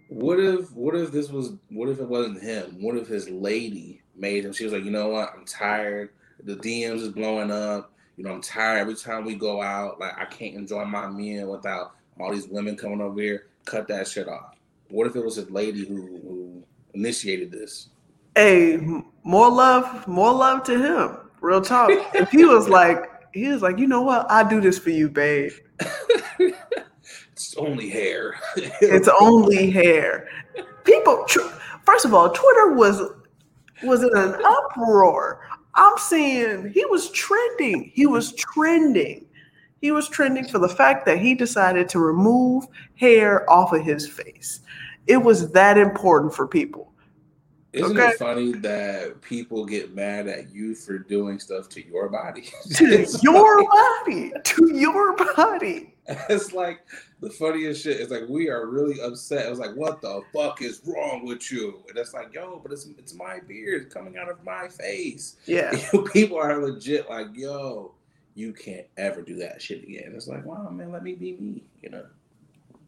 [0.10, 2.78] What if what if this was what if it wasn't him?
[2.82, 4.52] What if his lady made him?
[4.52, 5.32] She was like, you know what?
[5.34, 6.10] I'm tired.
[6.44, 7.94] The DMs is blowing up.
[8.18, 10.00] You know, I'm tired every time we go out.
[10.00, 13.46] Like I can't enjoy my meal without all these women coming over here.
[13.66, 14.56] Cut that shit off.
[14.90, 17.90] What if it was his lady who, who initiated this?
[18.36, 18.78] Hey,
[19.24, 21.18] more love, more love to him.
[21.42, 21.90] Real talk.
[22.14, 24.30] if he was like, he was like, you know what?
[24.30, 25.52] I do this for you, babe.
[27.42, 28.36] It's only hair.
[28.56, 30.28] it's only hair.
[30.84, 31.26] People,
[31.84, 33.02] first of all, Twitter was
[33.82, 35.42] was in an uproar.
[35.74, 37.92] I'm seeing he was trending.
[37.96, 39.26] He was trending.
[39.82, 44.08] He was trending for the fact that he decided to remove hair off of his
[44.08, 44.62] face.
[45.08, 46.92] It was that important for people.
[47.74, 48.10] Isn't okay?
[48.10, 52.50] it funny that people get mad at you for doing stuff to your body?
[52.76, 54.34] to your body.
[54.44, 55.88] To your body.
[56.30, 56.82] It's like
[57.22, 59.46] the funniest shit It's like we are really upset.
[59.46, 61.84] It was like, what the fuck is wrong with you?
[61.88, 65.38] And it's like, yo, but it's it's my beard coming out of my face.
[65.46, 65.72] Yeah.
[66.12, 67.94] People are legit like, yo,
[68.36, 70.14] you can't ever do that shit again.
[70.16, 72.06] It's like, wow, man, let me be me, you know.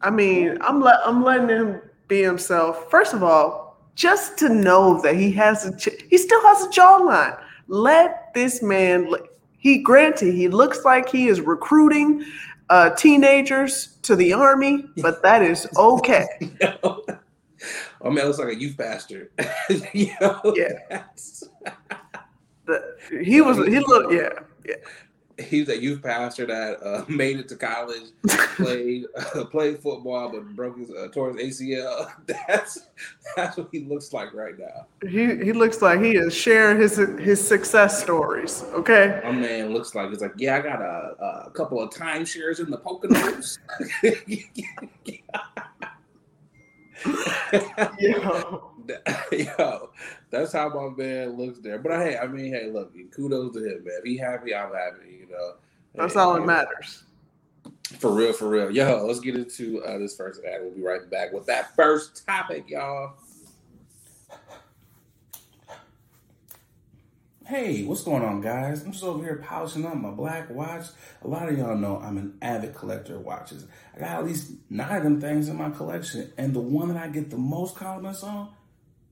[0.00, 2.90] I mean, I'm let I'm letting him be himself.
[2.90, 7.40] First of all, just to know that he has a he still has a jawline.
[7.68, 9.10] Let this man
[9.58, 12.24] he granted he looks like he is recruiting
[12.70, 16.26] uh, teenagers to the army, but that is okay.
[16.40, 19.30] Mean, it looks like a youth pastor.
[19.94, 20.40] yeah.
[22.66, 23.56] The, he was.
[23.66, 24.12] He looked.
[24.12, 24.30] Yeah.
[24.66, 24.76] Yeah
[25.38, 28.12] he was a youth pastor that uh, made it to college,
[28.56, 32.10] played uh, played football, but broke his uh, tore his ACL.
[32.26, 32.86] That's
[33.36, 34.86] that's what he looks like right now.
[35.02, 38.64] He he looks like he is sharing his his success stories.
[38.72, 42.60] Okay, my man looks like he's like, yeah, I got a, a couple of timeshares
[42.60, 43.58] in the Poconos.
[47.98, 48.73] Yo.
[49.32, 49.90] Yo,
[50.30, 51.78] that's how my man looks there.
[51.78, 53.94] But hey, I mean, hey, look, kudos to him, man.
[53.98, 55.20] If he happy, I'm happy.
[55.20, 55.52] You know,
[55.94, 57.04] that's hey, all that matters.
[57.98, 58.70] For real, for real.
[58.70, 60.60] Yo, let's get into uh, this first ad.
[60.62, 63.14] We'll be right back with that first topic, y'all.
[67.46, 68.82] Hey, what's going on, guys?
[68.82, 70.86] I'm just over here polishing up my black watch.
[71.22, 73.66] A lot of y'all know I'm an avid collector of watches.
[73.94, 76.96] I got at least nine of them things in my collection, and the one that
[76.96, 78.48] I get the most compliments on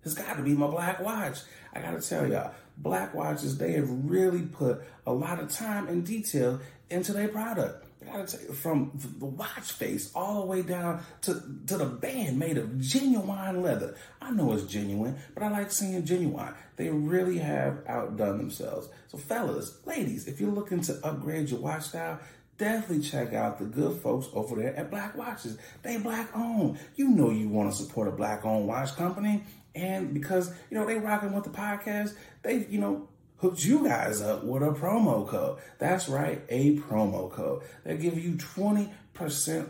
[0.05, 1.38] has got to be my black watch.
[1.73, 5.88] I got to tell y'all, black watches, they have really put a lot of time
[5.88, 6.61] and detail
[6.91, 7.87] into their product.
[8.03, 11.35] I gotta tell you, from the watch face all the way down to,
[11.69, 13.95] to the band made of genuine leather.
[14.21, 16.55] I know it's genuine, but I like seeing genuine.
[16.77, 18.88] They really have outdone themselves.
[19.09, 22.19] So, fellas, ladies, if you're looking to upgrade your watch style,
[22.59, 25.59] definitely check out the good folks over there at Black Watches.
[25.83, 26.79] They black owned.
[26.97, 29.45] You know you want to support a black owned watch company.
[29.74, 33.08] And because, you know, they rocking with the podcast, they, you know,
[33.42, 35.58] hooked you guys up with a promo code.
[35.78, 37.62] That's right, a promo code.
[37.85, 38.90] They give you 20%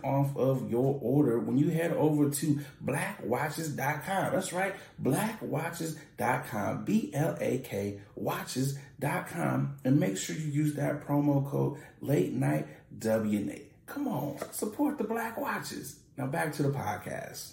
[0.04, 4.32] off of your order when you head over to blackwatches.com.
[4.32, 6.84] That's right, blackwatches.com.
[6.84, 9.76] B L A K watches.com.
[9.84, 12.66] And make sure you use that promo code late night
[12.98, 13.62] WNA.
[13.86, 15.96] Come on, support the Black Watches.
[16.18, 17.52] Now back to the podcast.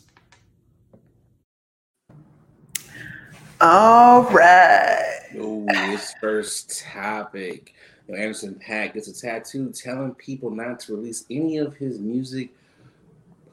[3.62, 5.22] All right.
[5.34, 7.74] This first topic.
[8.08, 12.52] Anderson .Paak gets a tattoo telling people not to release any of his music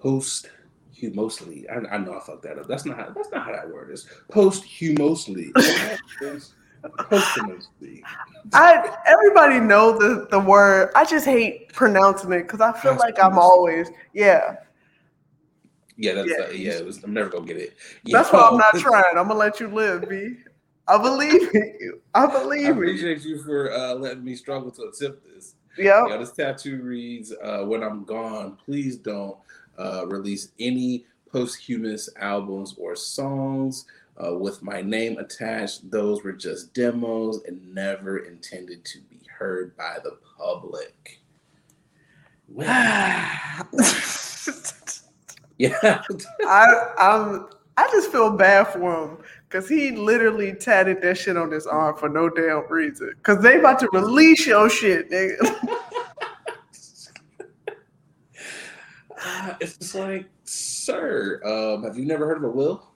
[0.00, 1.68] posthumosely.
[1.68, 2.68] I, I know I fucked that up.
[2.68, 4.06] That's not how, that's not how that word is.
[4.30, 5.52] Posthumosely.
[6.98, 8.04] posthumously.
[8.52, 10.90] I everybody know the the word.
[10.94, 14.56] I just hate pronouncing it because I feel like I'm always yeah.
[15.96, 16.44] Yeah, that's yeah.
[16.44, 17.76] Uh, yeah was, I'm never gonna get it.
[18.04, 19.16] That's why I'm not trying.
[19.16, 20.36] I'm gonna let you live, B.
[20.88, 22.00] I believe in you.
[22.14, 25.54] I believe I appreciate you for uh, letting me struggle to attempt this.
[25.76, 26.06] Yeah.
[26.08, 26.18] Yeah.
[26.18, 29.36] This tattoo reads, uh, "When I'm gone, please don't
[29.78, 33.86] uh, release any posthumous albums or songs
[34.22, 35.90] uh, with my name attached.
[35.90, 41.20] Those were just demos and never intended to be heard by the public."
[45.58, 46.02] Yeah.
[46.46, 47.46] I I'm
[47.78, 51.96] I just feel bad for him because he literally tatted that shit on his arm
[51.96, 53.12] for no damn reason.
[53.22, 55.36] Cause they about to release your shit, nigga.
[59.22, 62.90] uh, it's just like, sir, um, have you never heard of a will?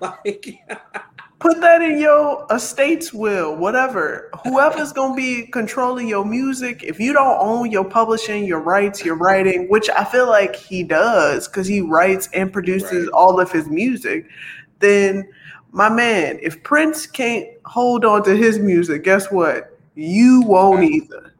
[0.00, 0.60] like
[1.40, 4.30] Put that in your estate's will, whatever.
[4.44, 9.16] Whoever's gonna be controlling your music, if you don't own your publishing, your rights, your
[9.16, 13.12] writing, which I feel like he does, because he writes and produces right.
[13.14, 14.26] all of his music,
[14.80, 15.26] then
[15.72, 19.78] my man, if Prince can't hold on to his music, guess what?
[19.94, 21.32] You won't either.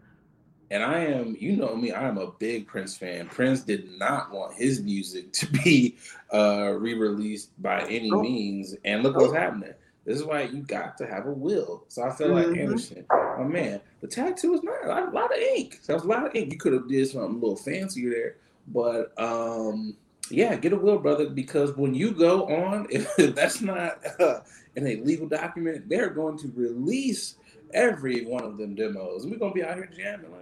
[0.71, 3.29] And I am, you know me, I am a big Prince fan.
[3.29, 5.99] Prince did not want his music to be
[6.33, 8.23] uh, re-released by any oh.
[8.23, 9.37] means, and look what's oh.
[9.37, 9.75] happening.
[10.11, 11.85] This is why you got to have a will.
[11.87, 12.51] So I feel mm-hmm.
[12.51, 15.79] like Anderson, oh man, the tattoo is not a lot of ink.
[15.83, 16.53] So that was a lot of ink.
[16.53, 19.97] You could have did something a little fancier there, but um,
[20.29, 24.41] yeah, get a will, brother, because when you go on, if that's not uh,
[24.75, 27.37] in a legal document, they're going to release
[27.73, 29.23] every one of them demos.
[29.23, 30.40] And we're gonna be out here jamming like,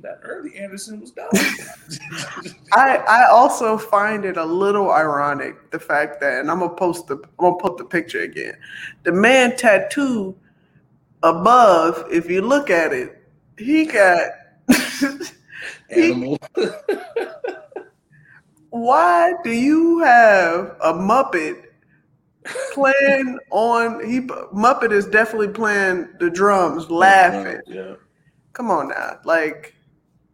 [0.00, 1.30] that early Anderson was dope.
[2.72, 7.06] I I also find it a little ironic the fact that, and I'm gonna post
[7.06, 8.56] the I'm gonna put the picture again.
[9.04, 10.36] The man tattoo
[11.22, 13.22] above, if you look at it,
[13.56, 14.30] he got
[15.90, 16.38] animal.
[18.70, 21.64] why do you have a Muppet
[22.72, 27.60] playing on he Muppet is definitely playing the drums, laughing.
[27.66, 27.94] Yeah.
[28.58, 29.76] Come on now, like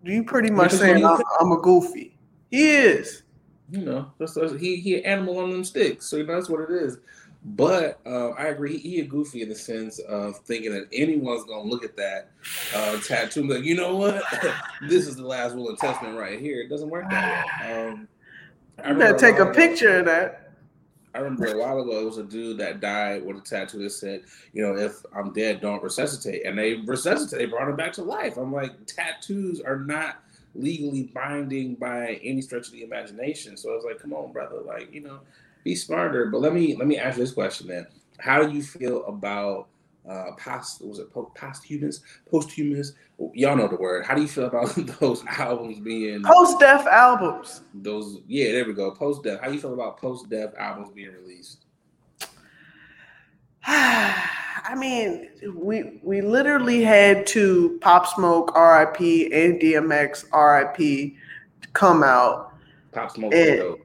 [0.03, 2.16] you pretty much saying I'm, I'm, a goofy.
[2.51, 3.22] He is.
[3.70, 6.49] You know, that's, that's, he he an animal on them sticks, so you know that's
[6.49, 6.96] what it is.
[7.44, 11.44] But uh, I agree, he, he, a goofy in the sense of thinking that anyone's
[11.44, 12.30] gonna look at that
[12.74, 14.22] uh, tattoo and be like, you know what,
[14.88, 16.62] this is the last will and testament right here.
[16.62, 17.90] It doesn't work that way.
[17.90, 18.09] Um,
[18.88, 20.43] you better take a picture of that.
[21.14, 23.90] I remember a while ago it was a dude that died with a tattoo that
[23.90, 26.44] said, you know, if I'm dead, don't resuscitate.
[26.44, 28.36] And they resuscitate, they brought him back to life.
[28.36, 30.16] I'm like, tattoos are not
[30.54, 33.56] legally binding by any stretch of the imagination.
[33.56, 35.20] So I was like, come on, brother, like, you know,
[35.62, 36.26] be smarter.
[36.26, 37.86] But let me let me ask you this question then.
[38.18, 39.68] How do you feel about
[40.08, 42.92] uh post was it posthumous posthumous
[43.32, 44.04] y'all know the word.
[44.06, 47.62] How do you feel about those albums being post-death albums.
[47.74, 48.90] Those yeah there we go.
[48.90, 51.64] Post-death how do you feel about post-death albums being released?
[54.66, 59.00] I mean, we we literally had to Pop Smoke RIP
[59.32, 61.14] and DMX RIP
[61.72, 62.54] come out.
[62.92, 63.34] Pop Smoke.
[63.34, 63.76] And,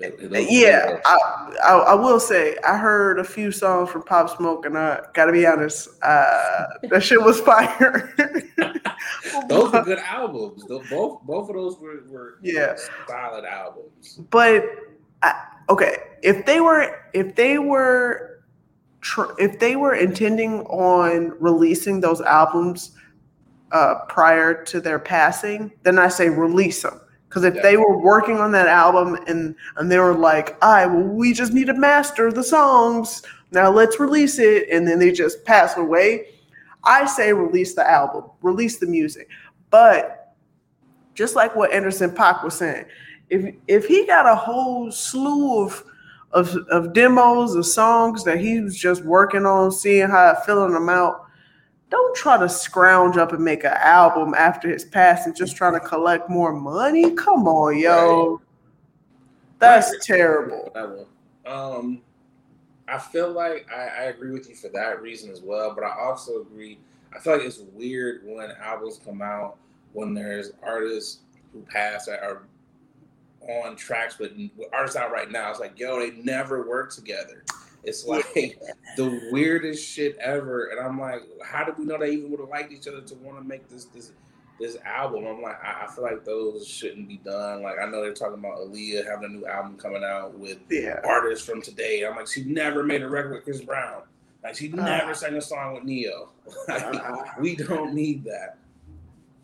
[0.00, 4.76] yeah, I, I, I will say I heard a few songs from Pop Smoke, and
[4.76, 8.14] I gotta be honest, uh, that shit was fire.
[9.48, 10.64] those were good albums.
[10.64, 12.74] both both of those were, were yeah
[13.06, 14.20] solid albums.
[14.30, 14.64] But
[15.22, 18.42] I, okay, if they were if they were
[19.00, 22.92] tr- if they were intending on releasing those albums
[23.72, 27.00] uh, prior to their passing, then I say release them.
[27.34, 27.62] Because if yeah.
[27.62, 31.32] they were working on that album and and they were like, "I right, well, we
[31.32, 33.22] just need to master the songs.
[33.50, 36.28] Now let's release it," and then they just pass away,
[36.84, 39.28] I say release the album, release the music.
[39.70, 40.36] But
[41.14, 42.84] just like what Anderson .Paak was saying,
[43.30, 45.82] if if he got a whole slew of
[46.30, 50.88] of, of demos of songs that he was just working on, seeing how filling them
[50.88, 51.23] out,
[51.94, 55.80] don't try to scrounge up and make an album after his passing, just trying to
[55.80, 57.14] collect more money.
[57.14, 58.40] Come on, yo.
[59.60, 60.00] That's right.
[60.02, 61.08] terrible.
[61.46, 62.02] Um,
[62.88, 65.94] I feel like I, I, agree with you for that reason as well, but I
[66.02, 66.78] also agree.
[67.14, 69.56] I feel like it's weird when albums come out
[69.92, 71.20] when there's artists
[71.52, 72.42] who pass that are
[73.48, 75.50] on tracks with, with artists out right now.
[75.50, 77.44] It's like, yo, they never work together.
[77.84, 78.32] It's like
[78.96, 80.66] the weirdest shit ever.
[80.66, 83.14] And I'm like, how did we know they even would have liked each other to
[83.16, 84.12] want to make this this
[84.60, 85.26] this album?
[85.26, 87.62] I'm like, I, I, feel like those shouldn't be done.
[87.62, 91.00] Like I know they're talking about Aaliyah having a new album coming out with yeah.
[91.04, 92.04] artists from today.
[92.04, 94.02] I'm like, she never made a record with Chris Brown.
[94.42, 96.28] Like she uh, never sang a song with Ne-Yo.
[96.68, 98.58] like, uh, we don't need that.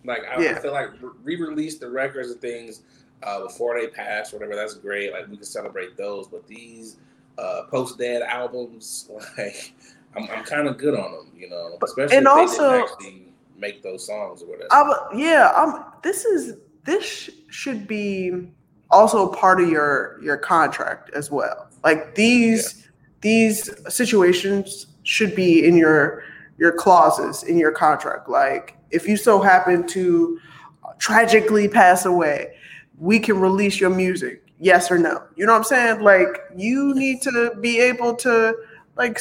[0.05, 0.51] Like I, yeah.
[0.53, 0.91] I feel like
[1.23, 2.83] re-release the records and things
[3.23, 4.55] uh, before they pass, whatever.
[4.55, 5.13] That's great.
[5.13, 6.97] Like we can celebrate those, but these
[7.39, 9.09] uh, post dad albums,
[9.39, 9.73] like
[10.17, 12.87] I'm, I'm kind of good on them, you know, especially and also,
[13.57, 14.69] make those songs or whatever.
[14.71, 18.49] I, yeah, um, this is this should be
[18.91, 21.69] also part of your your contract as well.
[21.85, 22.87] Like these yeah.
[23.21, 26.25] these situations should be in your
[26.59, 28.29] your clauses in your contract.
[28.29, 30.39] Like if you so happen to
[30.99, 32.55] tragically pass away,
[32.99, 35.23] we can release your music yes or no.
[35.35, 36.03] You know what I'm saying?
[36.03, 38.55] Like you need to be able to
[38.97, 39.19] like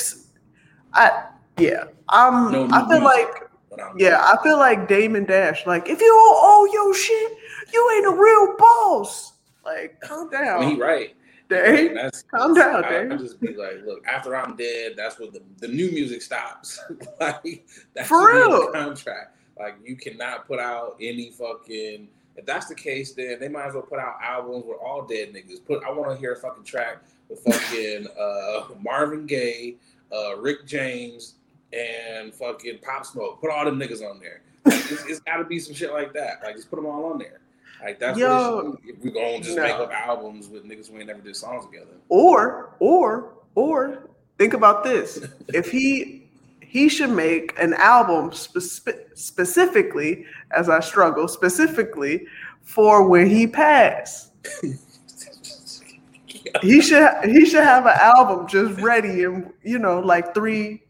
[0.94, 1.28] I
[1.58, 1.86] yeah.
[2.10, 3.50] I'm no I feel like
[3.98, 5.66] yeah, I feel like Damon Dash.
[5.66, 7.38] Like if you don't owe your shit,
[7.74, 9.34] you ain't a real boss.
[9.66, 10.64] Like calm down.
[10.64, 11.16] He right.
[11.50, 13.12] Dave, that's, calm down, I, Dave.
[13.12, 16.80] I just be like, look, after I'm dead, that's where the, the new music stops.
[17.20, 17.66] like
[17.96, 19.36] that's for real contract.
[19.58, 22.08] Like you cannot put out any fucking
[22.40, 25.34] if that's the case, then they might as well put out albums with all dead
[25.34, 25.66] niggas.
[25.66, 29.76] Put I want to hear a fucking track with fucking uh, Marvin Gaye,
[30.16, 31.36] uh, Rick James,
[31.74, 33.42] and fucking Pop Smoke.
[33.42, 34.42] Put all them niggas on there.
[34.64, 36.42] Like, it's, it's got to be some shit like that.
[36.42, 37.42] Like just put them all on there.
[37.84, 39.64] Like that's Yo, what if we gonna just no.
[39.64, 41.92] make up albums with niggas we ain't never did songs together.
[42.08, 44.04] Or or or
[44.38, 46.30] think about this: if he
[46.62, 52.26] he should make an album spe- specifically, as I struggle, specifically
[52.62, 54.32] for when he passed.
[56.62, 60.82] he should he should have an album just ready and you know like three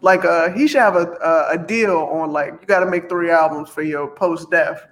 [0.00, 3.08] like uh he should have a a, a deal on like you got to make
[3.08, 4.86] three albums for your post death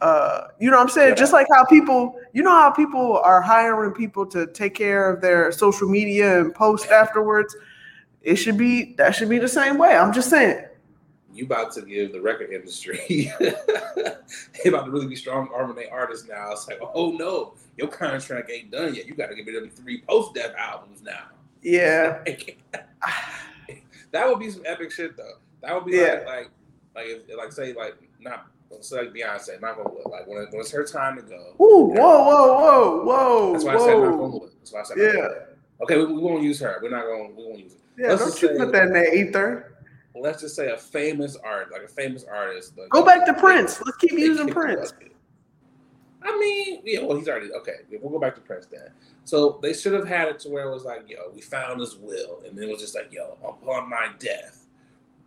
[0.00, 1.10] uh, you know what I'm saying?
[1.10, 1.14] Yeah.
[1.14, 5.20] Just like how people, you know how people are hiring people to take care of
[5.20, 7.54] their social media and post afterwards
[8.22, 9.96] it should be that should be the same way.
[9.96, 10.64] I'm just saying.
[11.34, 15.92] You about to give the record industry they about to really be strong arming their
[15.92, 16.52] artists now.
[16.52, 19.06] It's like, oh no, your contract ain't done yet.
[19.06, 21.26] You got to give them three post death albums now.
[21.62, 22.22] Yeah,
[24.10, 25.38] that would be some epic shit though.
[25.62, 26.22] That would be yeah.
[26.26, 26.50] like like
[26.94, 28.48] like if, like say like not
[28.80, 31.54] say like Beyonce, not gonna like when, it, when it's her time to go.
[31.60, 33.52] Ooh, whoa, whoa, whoa, whoa.
[33.52, 33.82] That's why whoa.
[33.82, 35.28] I said not gonna That's why I said yeah.
[35.82, 36.78] Okay, we, we won't use her.
[36.82, 37.80] We're not gonna we won't use it.
[37.98, 39.71] Yeah, let's don't you say, put that in the ether.
[40.14, 42.76] Let's just say a famous art, like a famous artist.
[42.76, 43.80] Like, Go back to Prince.
[43.84, 44.92] Let's keep using Prince.
[46.24, 47.78] I mean, yeah, well, he's already okay.
[48.00, 48.90] We'll go back to Prince then.
[49.24, 51.96] So they should have had it to where it was like, yo, we found his
[51.96, 54.66] will, and then it was just like, yo, upon my death,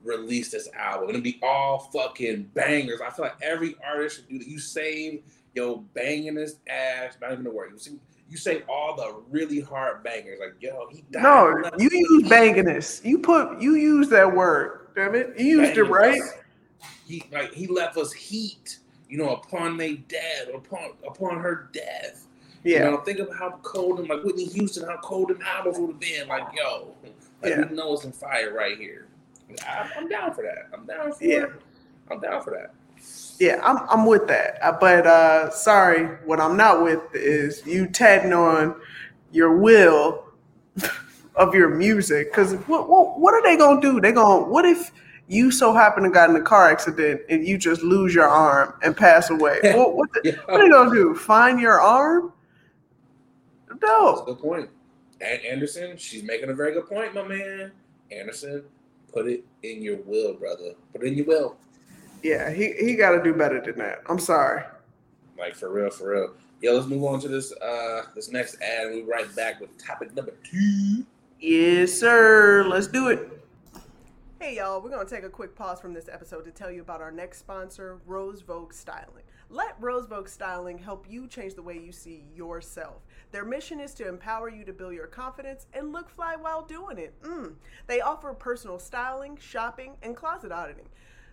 [0.03, 1.09] release this album.
[1.09, 3.01] It'll be all fucking bangers.
[3.01, 4.47] I feel like every artist should do that.
[4.47, 5.23] You save
[5.55, 7.71] yo banging his ass, not even the word.
[7.73, 7.99] You see,
[8.29, 11.23] you say all the really hard bangers, like yo, he died.
[11.23, 13.03] No, you use banginess.
[13.05, 14.87] You put you use that word.
[14.95, 16.21] Damn it, you used it right.
[17.05, 18.79] He like he left us heat.
[19.07, 22.25] You know, upon they dead, upon upon her death.
[22.63, 22.85] Yeah.
[22.85, 25.91] You know, think of how cold and like Whitney Houston, how cold an albums would
[25.91, 26.27] have been.
[26.27, 26.95] Like, yo,
[27.43, 27.65] Like Yeah.
[27.69, 29.05] we know it's in fire right here.
[29.67, 30.69] I'm, I'm down for that.
[30.73, 31.43] I'm down for Yeah.
[31.43, 31.49] it.
[32.09, 32.73] I'm down for that.
[33.39, 34.59] Yeah, I'm I'm with that.
[34.61, 38.75] Uh, But uh sorry, what I'm not with is you tatting on
[39.31, 40.25] your will
[41.35, 42.31] of your music.
[42.33, 43.99] Cause what what, what are they gonna do?
[43.99, 44.91] They gonna what if
[45.27, 48.73] you so happen to got in a car accident and you just lose your arm
[48.83, 49.59] and pass away?
[49.75, 50.35] what what, the, Yeah.
[50.45, 51.13] what are they gonna do?
[51.15, 52.31] Find your arm?
[53.67, 54.21] That's No.
[54.21, 54.69] a good point.
[55.21, 57.71] And Anderson, she's making a very good point, my man.
[58.11, 58.63] Anderson,
[59.11, 60.73] put it in your will, brother.
[60.93, 61.57] Put it in your will.
[62.25, 64.01] Yeah, he, he gotta do better than that.
[64.07, 64.63] I'm sorry.
[65.37, 66.33] Like for real, for real.
[66.59, 69.77] Yo, let's move on to this uh this next ad we'll be right back with
[69.77, 71.05] topic number two.
[71.39, 72.65] Yes, sir.
[72.67, 73.45] Let's do it.
[74.39, 74.81] Hey, y'all.
[74.81, 77.11] We're going to take a quick pause from this episode to tell you about our
[77.11, 79.23] next sponsor, Rose Vogue Styling.
[79.49, 83.03] Let Rose Vogue Styling help you change the way you see yourself.
[83.31, 86.97] Their mission is to empower you to build your confidence and look fly while doing
[86.97, 87.21] it.
[87.21, 87.53] Mm.
[87.85, 90.87] They offer personal styling, shopping, and closet auditing.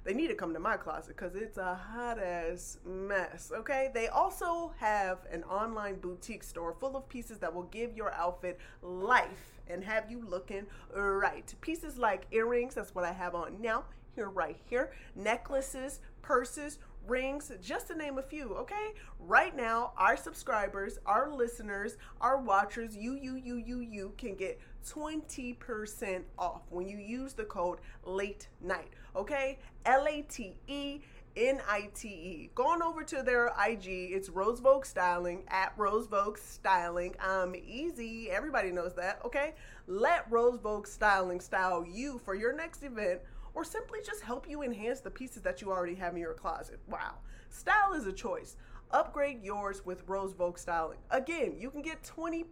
[0.05, 3.91] They need to come to my closet because it's a hot ass mess, okay?
[3.95, 8.59] They also have an online boutique store full of pieces that will give your outfit
[8.83, 11.55] life and have you looking right.
[11.61, 13.85] Pieces like earrings, that's what I have on now,
[14.17, 18.93] here, right here, necklaces, purses, rings, just to name a few, okay?
[19.19, 24.61] Right now, our subscribers, our listeners, our watchers, you, you, you, you, you can get
[24.87, 29.59] 20% off when you use the code late night, okay?
[29.85, 31.01] L A T E
[31.37, 32.51] N I T E.
[32.55, 37.15] Going over to their IG, it's Rose Vogue Styling at Rose Vogue Styling.
[37.27, 38.31] Um, easy.
[38.31, 39.55] Everybody knows that, okay?
[39.87, 43.21] Let Rose Vogue Styling style you for your next event
[43.55, 46.81] or simply just help you enhance the pieces that you already have in your closet.
[46.89, 47.15] Wow.
[47.51, 48.57] Style is a choice.
[48.91, 50.99] Upgrade yours with Rose Vogue Styling.
[51.11, 52.45] Again, you can get 20%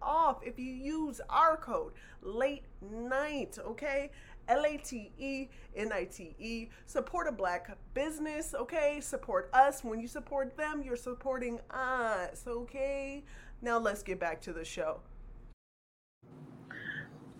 [0.00, 4.10] off if you use our code late night, okay?
[4.48, 6.68] L A T E N I T E.
[6.86, 9.00] Support a black business, okay?
[9.00, 9.82] Support us.
[9.82, 13.24] When you support them, you're supporting us, okay?
[13.62, 15.00] Now let's get back to the show.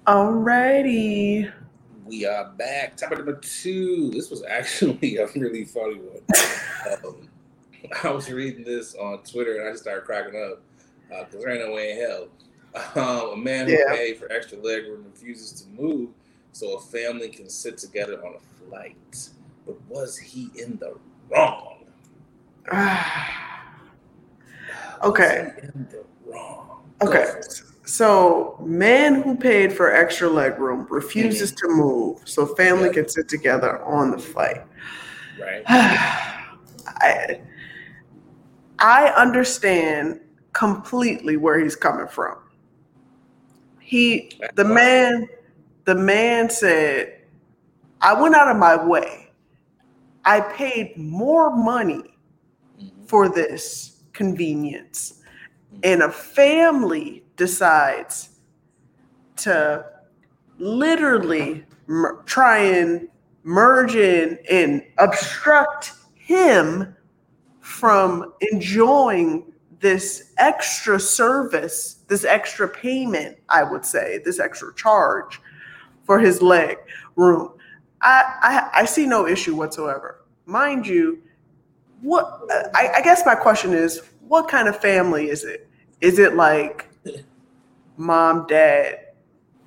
[0.06, 1.52] Alrighty.
[2.04, 2.96] We are back.
[2.96, 4.10] Topic number two.
[4.12, 6.22] This was actually a really funny one.
[7.04, 7.28] um,
[8.02, 10.62] I was reading this on Twitter and I just started cracking up
[11.08, 12.28] because there ain't no way in hell.
[12.94, 16.10] Um, a man who paid for extra legroom refuses to move
[16.56, 19.28] so a family can sit together on a flight.
[19.66, 20.96] But was he in the
[21.30, 21.84] wrong?
[25.04, 25.52] Okay.
[25.62, 26.90] in the wrong?
[27.02, 27.26] Okay.
[27.84, 31.68] So, man who paid for extra legroom refuses mm-hmm.
[31.68, 34.62] to move so family can sit together on the flight.
[35.38, 35.62] Right.
[35.66, 37.42] I,
[38.78, 40.20] I understand
[40.54, 42.38] completely where he's coming from.
[43.78, 45.28] He, the man,
[45.86, 47.20] the man said,
[48.02, 49.30] I went out of my way.
[50.24, 52.18] I paid more money
[52.78, 53.08] Mhm.
[53.08, 55.22] for this convenience.
[55.82, 58.30] And a family decides
[59.36, 59.84] to
[60.58, 63.08] literally mer- try and
[63.44, 66.96] merge in and obstruct him
[67.60, 75.40] from enjoying this extra service, this extra payment, I would say, this extra charge
[76.06, 76.78] for his leg
[77.16, 77.52] room.
[78.00, 80.24] I, I, I see no issue whatsoever.
[80.46, 81.22] Mind you,
[82.00, 82.42] what
[82.74, 85.68] I, I guess my question is, what kind of family is it?
[86.00, 86.88] Is it like
[87.96, 89.08] mom, dad,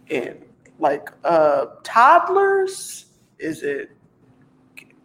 [0.10, 0.38] and
[0.80, 3.06] like uh toddlers?
[3.40, 3.92] Is it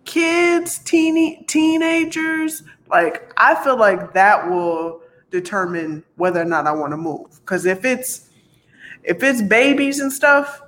[0.05, 2.63] kids, teeny teenagers?
[2.91, 7.41] Like I feel like that will determine whether or not I want to move.
[7.41, 8.31] Because if it's
[9.03, 10.63] if it's babies and stuff,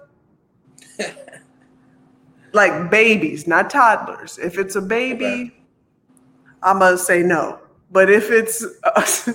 [2.53, 4.39] like babies, not toddlers.
[4.39, 5.53] If it's a baby, Okay.
[6.63, 7.61] I'm gonna say no.
[7.91, 9.35] But if it's Oh,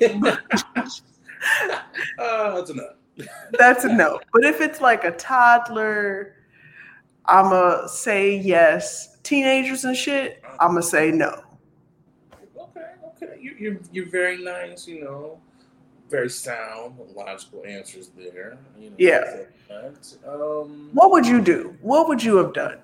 [2.54, 2.94] that's enough.
[3.58, 4.20] that's a no.
[4.32, 6.36] But if it's like a toddler,
[7.26, 9.18] I'm gonna say yes.
[9.22, 11.42] Teenagers and shit, I'm gonna say no.
[12.58, 12.86] Okay,
[13.22, 13.36] okay.
[13.40, 15.38] You, you're you're very nice, you know,
[16.12, 18.58] very sound, logical answers there.
[18.78, 19.44] You know, Yeah.
[19.68, 20.90] But, um.
[20.92, 21.74] What would you do?
[21.80, 22.78] What would you have done?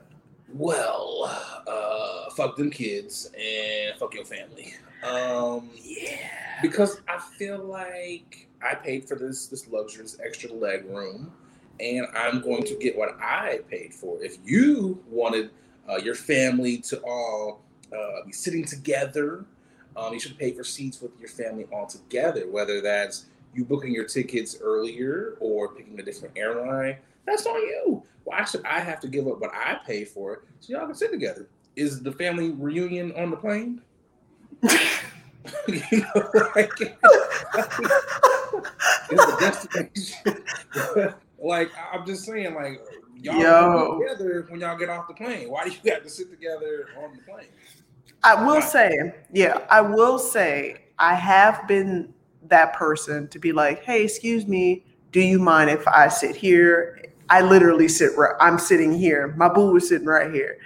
[0.54, 1.24] Well,
[1.66, 4.74] uh, fuck them kids and fuck your family.
[5.04, 6.16] Um, Yeah.
[6.62, 11.30] because I feel like I paid for this this luxurious extra leg room,
[11.78, 14.20] and I'm going to get what I paid for.
[14.24, 15.50] If you wanted
[15.88, 17.60] uh, your family to all
[17.92, 19.44] uh, be sitting together,
[19.96, 22.48] um, you should pay for seats with your family all together.
[22.48, 28.02] Whether that's you booking your tickets earlier or picking a different airline, That's on you.
[28.24, 31.10] Why should I have to give up what I pay for so y'all can sit
[31.10, 31.48] together?
[31.76, 33.80] Is the family reunion on the plane?
[35.68, 36.70] you know, like,
[39.40, 40.44] destination?
[41.38, 42.80] like, I'm just saying, like,
[43.16, 43.98] y'all Yo.
[43.98, 45.50] together when y'all get off the plane.
[45.50, 47.48] Why do you have to sit together on the plane?
[48.24, 52.12] I will say, yeah, I will say, I have been
[52.48, 57.04] that person to be like, hey, excuse me, do you mind if I sit here?
[57.30, 59.34] I literally sit right, I'm sitting here.
[59.36, 60.58] My boo is sitting right here.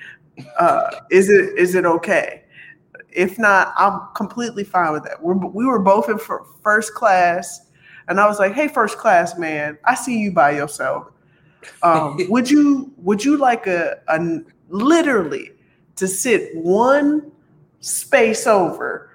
[0.58, 2.44] Uh, is it is it okay?
[3.10, 5.22] If not, I'm completely fine with that.
[5.22, 7.68] We're, we were both in fir- first class,
[8.08, 11.10] and I was like, "Hey, first class man, I see you by yourself.
[11.82, 14.40] Um, would you would you like a, a
[14.70, 15.50] literally
[15.96, 17.30] to sit one
[17.82, 19.10] space over?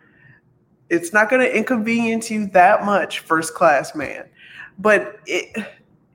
[0.89, 4.29] It's not going to inconvenience you that much, first class man.
[4.79, 5.67] But it,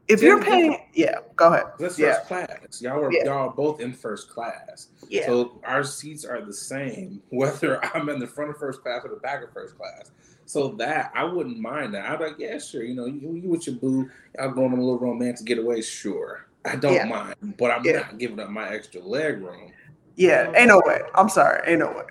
[0.08, 1.66] if you're paying, yeah, go ahead.
[1.78, 2.14] That's Yeah.
[2.14, 2.80] first class.
[2.80, 3.24] Y'all are Yeah.
[3.24, 4.88] y'all are both in first class.
[5.08, 9.04] Yeah, So our seats are the same, whether I'm in the front of first class
[9.04, 10.10] or the back of first class.
[10.46, 12.10] So that I wouldn't mind that.
[12.10, 12.82] I'd be like, yeah, sure.
[12.82, 16.46] You know, you, you with your boo, y'all going on a little romantic getaway, sure.
[16.64, 19.72] I don't mind, but I'm not giving up my extra leg room.
[20.16, 21.00] yeah, ain't no way.
[21.14, 22.04] I'm sorry, ain't no way.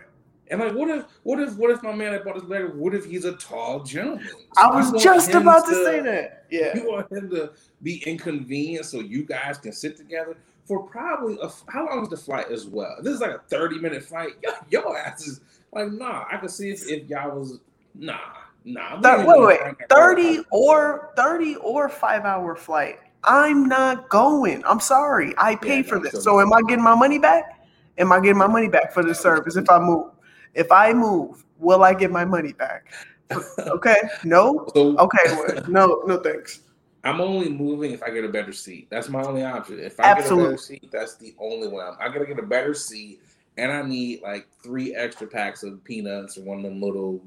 [0.52, 2.66] And like, what if, what if, what if my man that bought his leg?
[2.76, 4.28] What if he's a tall gentleman?
[4.58, 6.45] I was just about to say that.
[6.52, 10.36] Yeah, You want him to be inconvenienced so you guys can sit together
[10.66, 12.97] for probably a, how long is the flight as well?
[13.02, 14.32] This is like a 30 minute flight.
[14.43, 15.39] Yo, your ass is
[15.72, 17.60] like, nah, I could see if, if y'all was,
[17.95, 18.18] nah,
[18.66, 18.99] nah.
[18.99, 22.99] Thir- wait, wait, thirty or thirty or five hour flight.
[23.24, 24.64] I'm not going.
[24.66, 25.34] I'm sorry.
[25.38, 26.12] I paid Yeah, for this.
[26.12, 27.58] so- So am I getting my money back?
[27.97, 30.11] Am I getting my money back for the service if I move?
[30.54, 32.91] If I move, will I get my money back?
[33.68, 33.95] Okay.
[34.26, 34.68] No.
[34.74, 35.62] So Okay.
[35.68, 36.04] no.
[36.06, 36.18] No.
[36.18, 36.62] Thanks.
[37.06, 38.89] I'm only moving if I get a better seat.
[38.89, 39.80] That's my only option.
[39.80, 41.86] If I get a better seat, that's the only one.
[41.88, 43.22] I'm, I gotta get a better seat,
[43.58, 47.24] and I need like three extra packs of peanuts or one of them little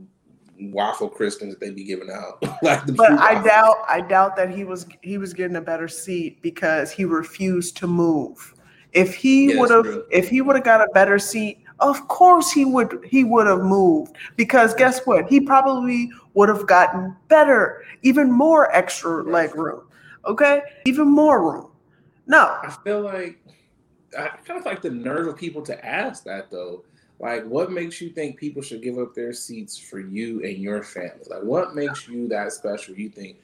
[0.61, 2.43] waffle crispins that they be giving out.
[2.63, 3.47] like the But I waffles.
[3.47, 3.77] doubt.
[3.89, 7.87] I doubt that he was he was getting a better seat because he refused to
[7.87, 8.55] move.
[8.93, 12.51] If he Yeah, would have, if he would have got a better seat, of course
[12.51, 13.01] he would.
[13.05, 15.29] He would have moved because guess what?
[15.29, 19.83] He probably would have gotten better, even more extra leg room.
[20.27, 21.71] Okay, even more room.
[22.27, 23.39] No, I feel like
[24.19, 26.85] I kind of like the nerve of people to ask that though.
[27.21, 30.83] Like, what makes you think people should give up their seats for you and your
[30.83, 31.25] family?
[31.29, 32.95] Like, what makes you that special?
[32.95, 33.37] You think,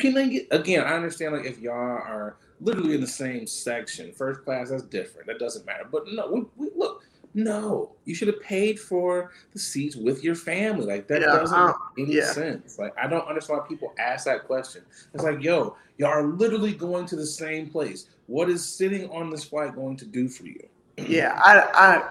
[0.00, 0.48] can I get?
[0.50, 4.82] Again, I understand like if y'all are literally in the same section, first class, that's
[4.84, 5.26] different.
[5.26, 5.86] That doesn't matter.
[5.90, 7.04] But no, we, we look.
[7.34, 10.84] No, you should have paid for the seats with your family.
[10.86, 12.32] Like that Yeah, doesn't uh, make any yeah.
[12.32, 12.78] sense.
[12.78, 14.82] Like I don't understand why people ask that question.
[15.14, 18.06] It's like, yo, y'all are literally going to the same place.
[18.26, 20.68] What is sitting on this flight going to do for you?
[20.96, 21.60] yeah, I,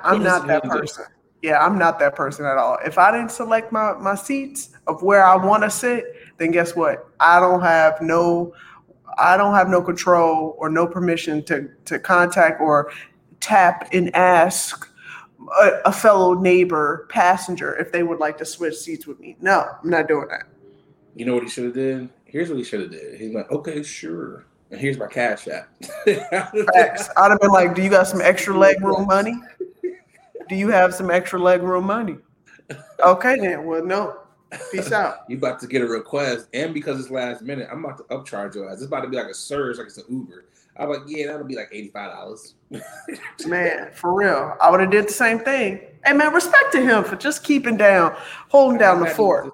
[0.03, 0.79] I, I'm not that really do?
[0.81, 1.05] person.
[1.41, 2.77] Yeah, I'm not that person at all.
[2.85, 6.05] If I didn't select my my seats of where I want to sit,
[6.37, 7.09] then guess what?
[7.19, 8.53] I don't have no
[9.17, 12.91] I don't have no control or no permission to to contact or
[13.39, 14.88] tap and ask
[15.61, 19.35] a, a fellow neighbor passenger if they would like to switch seats with me.
[19.41, 20.43] No, I'm not doing that.
[21.15, 22.09] You know what he should have did?
[22.25, 23.19] Here's what he should have did.
[23.19, 24.45] He's like, okay, sure.
[24.71, 25.69] And here's my cash app.
[26.05, 27.09] Facts.
[27.17, 29.35] I'd have been like, "Do you got some extra leg room money?
[30.47, 32.17] Do you have some extra leg room money?"
[33.03, 33.65] Okay, then.
[33.65, 34.19] Well, no.
[34.71, 35.19] Peace out.
[35.29, 38.55] You about to get a request, and because it's last minute, I'm about to upcharge
[38.55, 38.75] your ass.
[38.75, 40.45] It's about to be like a surge, like it's an Uber.
[40.79, 42.55] I'm like, yeah, that'll be like eighty five dollars.
[43.45, 44.55] Man, for real.
[44.61, 45.81] I would have did the same thing.
[46.05, 48.15] Hey man, respect to him for just keeping down,
[48.47, 49.53] holding down the fort.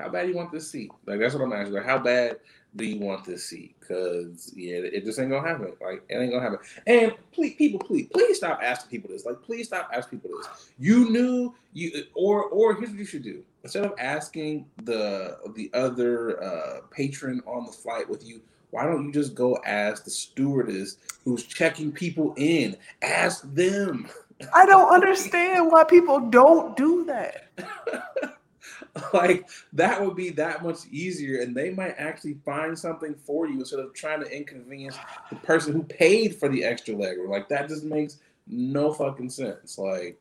[0.00, 0.90] How bad do you want this seat?
[1.06, 1.74] Like that's what I'm asking.
[1.74, 2.38] Like, how bad
[2.76, 3.76] do you want this seat?
[3.78, 5.72] Because yeah, it just ain't gonna happen.
[5.80, 6.58] Like it ain't gonna happen.
[6.86, 9.24] And please, people, please, please stop asking people this.
[9.24, 10.70] Like, please stop asking people this.
[10.78, 13.44] You knew you, or or here's what you should do.
[13.62, 18.40] Instead of asking the the other uh, patron on the flight with you,
[18.74, 22.76] why don't you just go ask the stewardess who's checking people in?
[23.02, 24.08] Ask them.
[24.52, 27.50] I don't understand why people don't do that.
[29.12, 33.60] like that would be that much easier and they might actually find something for you
[33.60, 34.98] instead of trying to inconvenience
[35.30, 39.30] the person who paid for the extra leg room like that just makes no fucking
[39.30, 40.16] sense like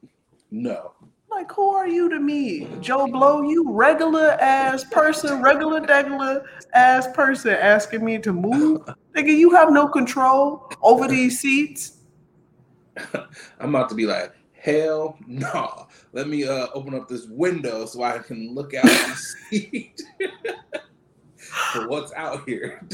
[0.49, 0.91] no
[1.35, 2.67] Like, who are you to me?
[2.79, 8.81] Joe Blow, you regular ass person, regular degular ass person asking me to move?
[9.15, 11.97] Nigga, you have no control over these seats.
[13.59, 18.03] i'm about to be like hell no let me uh open up this window so
[18.03, 19.15] i can look out and
[19.49, 19.91] see
[21.87, 22.87] what's out here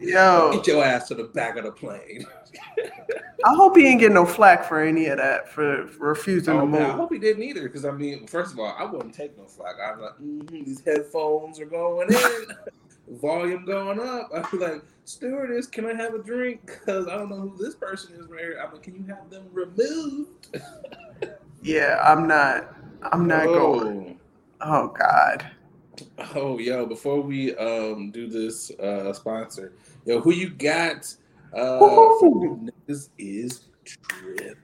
[0.00, 2.24] Yo, Get your ass to the back of the plane.
[3.44, 6.60] I hope he didn't get no flack for any of that for, for refusing Oh
[6.60, 7.62] to man, I hope he didn't either.
[7.62, 9.76] Because I mean, first of all, I wouldn't take no flack.
[9.82, 12.46] I'm like, mm these headphones are going in,
[13.20, 14.30] volume going up.
[14.34, 16.66] I'm like, stewardess, can I have a drink?
[16.66, 18.60] Because I don't know who this person is right here.
[18.64, 20.58] I'm like, can you have them removed?
[21.62, 22.76] Yeah, I'm not.
[23.02, 24.20] I'm not going.
[24.60, 25.50] Oh God.
[26.34, 29.72] Oh, yo, before we um do this uh sponsor,
[30.04, 31.12] yo, who you got?
[31.56, 34.54] Uh, niggas is tripping.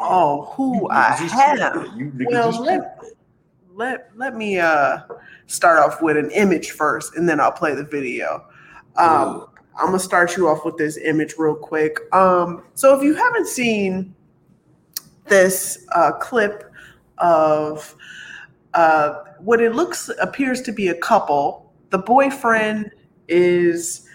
[0.00, 1.86] Oh, who I niggas is have.
[1.96, 2.98] You Well, let-
[3.74, 5.00] Let let me uh
[5.46, 8.46] start off with an image first, and then I'll play the video.
[8.96, 9.48] Um,
[9.78, 11.98] I'm gonna start you off with this image real quick.
[12.14, 14.14] Um, so if you haven't seen
[15.28, 16.72] this uh, clip
[17.18, 17.94] of
[18.72, 22.90] uh, what it looks appears to be a couple, the boyfriend
[23.28, 24.05] is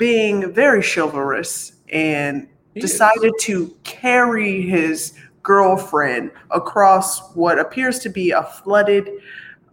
[0.00, 2.90] being very chivalrous and He is.
[2.90, 9.10] decided to carry his girlfriend across what appears to be a flooded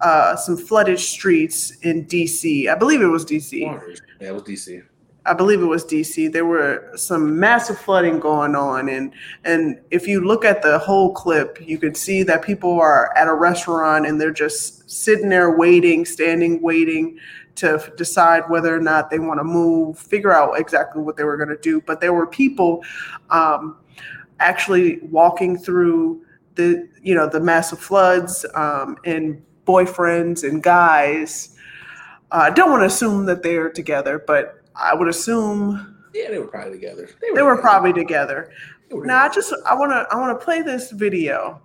[0.02, 2.70] uh, some flooded streets in DC.
[2.70, 3.62] I believe it was DC.
[3.62, 4.84] Yeah, it was DC.
[5.26, 6.32] I believe it was DC.
[6.32, 9.12] There were some massive flooding going on, and
[9.44, 13.28] and if you look at the whole clip, you can see that people are at
[13.28, 17.18] a restaurant and they're just sitting there waiting, standing, waiting
[17.58, 21.38] to decide whether or not they want to move, figure out exactly what they were
[21.38, 21.82] going to do.
[21.82, 22.84] But there were people
[23.30, 23.78] um,
[24.40, 26.24] actually walking through
[26.56, 31.56] the you know the massive floods um, and boyfriends and guys.
[32.32, 36.40] Uh, I don't want to assume that they're together, but I would assume Yeah, they
[36.40, 37.10] were probably together.
[37.22, 37.62] they were together.
[37.62, 38.50] probably together.
[38.92, 41.62] Were Now I just I want to I want to play this video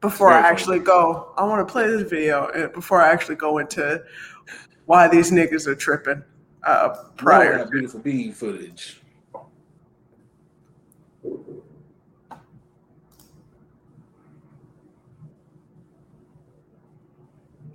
[0.00, 0.52] before I Very funny.
[0.54, 1.32] actually go.
[1.36, 4.02] I want to play this video before I actually go into
[4.92, 6.22] why these niggas are tripping
[6.64, 7.56] uh, prior.
[7.56, 9.00] that beautiful bean footage.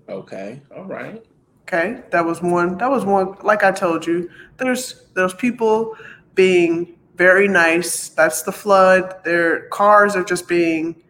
[0.07, 1.26] Okay, all right.
[1.63, 2.78] Okay, that was one.
[2.78, 3.36] That was one.
[3.41, 5.97] Like I told you, there's there's people
[6.36, 8.09] being very nice.
[8.09, 9.24] That's the flood.
[9.24, 11.01] Their cars are just being,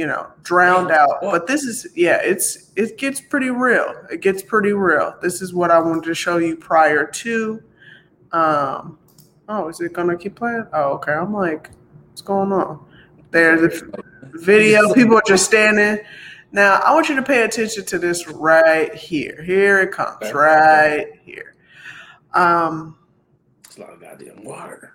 [0.00, 1.20] you know, drowned out.
[1.20, 3.92] But this is yeah, it's it gets pretty real.
[4.10, 5.14] It gets pretty real.
[5.20, 7.62] This is what I wanted to show you prior to.
[8.32, 8.98] Um,
[9.46, 10.66] oh, is it gonna keep playing?
[10.72, 11.12] Oh, okay.
[11.12, 11.68] I'm like,
[12.08, 12.82] what's going on?
[13.30, 14.94] There's a video.
[14.94, 16.02] People are just standing.
[16.50, 19.42] Now, I want you to pay attention to this right here.
[19.42, 21.56] Here it comes, right here.
[22.32, 22.96] Um,
[23.66, 24.94] It's a lot of goddamn water.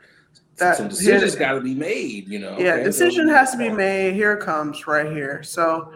[0.57, 2.57] That- Some decisions got to be made, you know.
[2.57, 2.83] yeah, okay?
[2.83, 4.13] decision So, has to be made.
[4.13, 5.43] Here it comes, right here.
[5.43, 5.91] So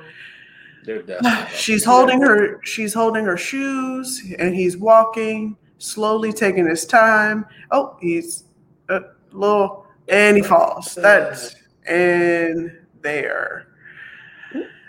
[1.55, 7.45] she's holding her, she's holding her shoes, and he's walking slowly, taking his time.
[7.71, 8.45] Oh, he's
[8.89, 9.01] a
[9.31, 10.95] little, and he falls.
[10.95, 11.55] That's
[11.87, 13.67] and there.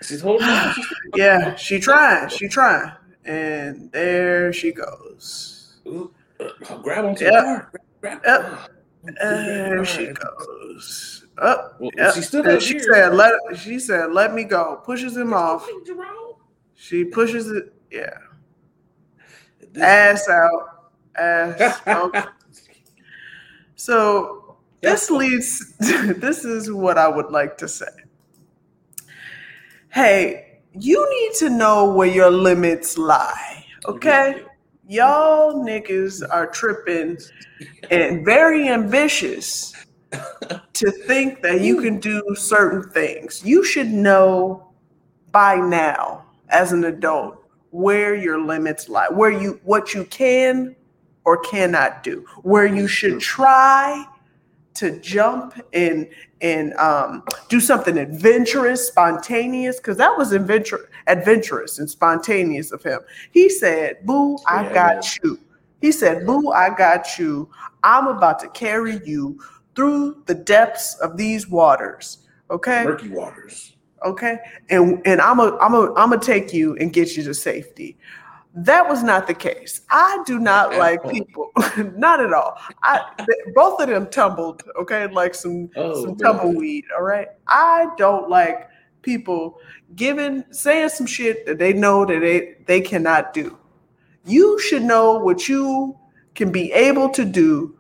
[0.02, 0.48] She's holding
[1.14, 2.90] Yeah, she trying, she trying,
[3.24, 5.76] and there she goes.
[5.86, 6.10] Ooh,
[6.40, 7.32] uh, grab onto Yep.
[7.34, 7.70] the car.
[8.00, 8.70] Grab, grab, Yep.
[9.02, 11.26] Grab There the she goes.
[11.38, 11.76] Up.
[11.80, 12.14] Well, Yep.
[12.14, 12.82] she still And up she here.
[12.94, 15.66] said, "Let." She said, "Let me go." Pushes him off.
[15.86, 16.34] Jerome.
[16.74, 17.72] She pushes it.
[17.90, 18.12] Yeah,
[19.72, 22.14] This- ass out, ass out.
[23.76, 25.74] So this leads.
[25.78, 27.86] this is what I would like to say.
[29.88, 33.64] Hey, you need to know where your limits lie.
[33.86, 34.44] Okay,
[34.90, 37.16] y'all niggas are tripping
[37.92, 39.72] and very ambitious
[40.72, 43.40] to think that you can do certain things.
[43.44, 44.72] You should know
[45.30, 47.38] by now as an adult
[47.70, 50.74] where your limits lie, where you what you can
[51.24, 54.04] or cannot do, where you should try
[54.74, 56.08] to jump and
[56.40, 63.00] and um, do something adventurous, spontaneous, because that was adventure, adventurous and spontaneous of him.
[63.32, 65.38] He said, "Boo, I Yeah, got you."
[65.80, 67.48] He said, "Boo, I got you.
[67.82, 69.38] I'm about to carry you
[69.74, 72.18] through the depths of these waters."
[72.50, 73.76] Okay Murky waters.
[74.04, 74.38] okay
[74.70, 77.96] and and i'm a i'm a i'm gonna take you and get you to safety
[78.54, 79.82] that was not the case.
[79.90, 81.52] I do not like people.
[81.96, 82.58] Not at all.
[82.82, 83.04] I
[83.54, 85.06] both of them tumbled okay?
[85.06, 87.28] Like some Oh, some tumbleweed all right?
[87.46, 88.68] I don't like
[89.02, 89.58] people
[89.94, 93.56] giving saying some shit that they know that they they cannot do.
[94.24, 95.96] You should know what you
[96.34, 97.76] can be able to do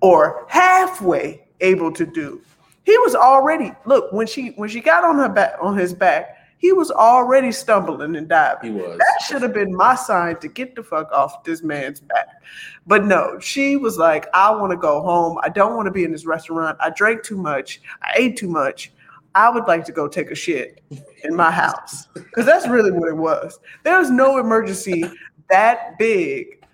[0.00, 2.40] or halfway able to do.
[2.84, 6.37] He was already look when she when she got on her back on his back
[6.58, 8.74] He was already stumbling and diving.
[8.74, 8.98] He was.
[8.98, 12.42] That should have been my sign to get the fuck off this man's back.
[12.86, 15.38] But no, she was like, I want to go home.
[15.42, 16.76] I don't want to be in this restaurant.
[16.80, 17.80] I drank too much.
[18.02, 18.92] I ate too much.
[19.34, 20.82] I would like to go take a shit
[21.22, 22.08] in my house.
[22.14, 23.58] Because that's really what it was.
[23.84, 25.04] There was no emergency
[25.50, 26.64] that big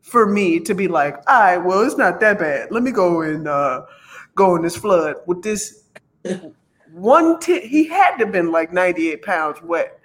[0.00, 2.70] for me to be like, all right, well, it's not that bad.
[2.70, 3.82] Let me go and uh,
[4.34, 5.84] go in this flood with this
[6.92, 7.64] one tit.
[7.64, 10.00] He had to have been like 98 pounds wet.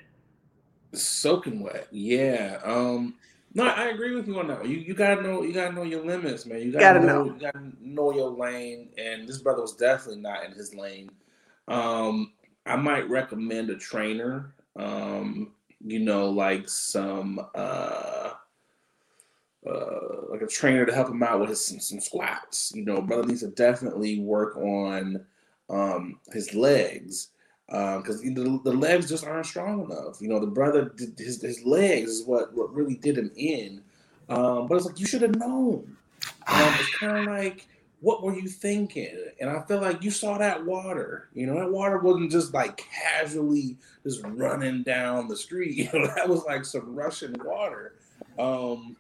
[0.94, 1.88] Soaking wet.
[1.92, 2.60] Yeah.
[2.64, 3.16] Um
[3.56, 4.68] no, I agree with you on that.
[4.68, 6.60] You you gotta know you gotta know your limits, man.
[6.62, 7.34] You gotta, Gotta know, know.
[7.34, 8.90] you gotta know your lane.
[8.98, 11.12] And this brother was definitely not in his lane.
[11.68, 12.34] Um,
[12.66, 14.54] I might recommend a trainer.
[14.76, 15.54] Um,
[15.86, 18.32] you know, like some uh
[19.70, 22.72] uh, like a trainer to help him out with his some, some squats.
[22.76, 25.26] You know, brother needs to definitely work on
[25.70, 27.30] um, his legs
[27.72, 30.22] um, because the, the legs just aren't strong enough.
[30.22, 33.82] You know, the brother did, his his legs is what what really did him in.
[34.30, 35.98] Um, but it's like you should have known.
[36.48, 37.68] Um, it's kind of like
[38.04, 39.16] what were you thinking?
[39.40, 41.30] And I feel like you saw that water.
[41.34, 45.90] You know, that water wasn't just like casually just running down the street.
[45.94, 47.96] You know, that was like some Russian water.
[48.38, 48.98] Um,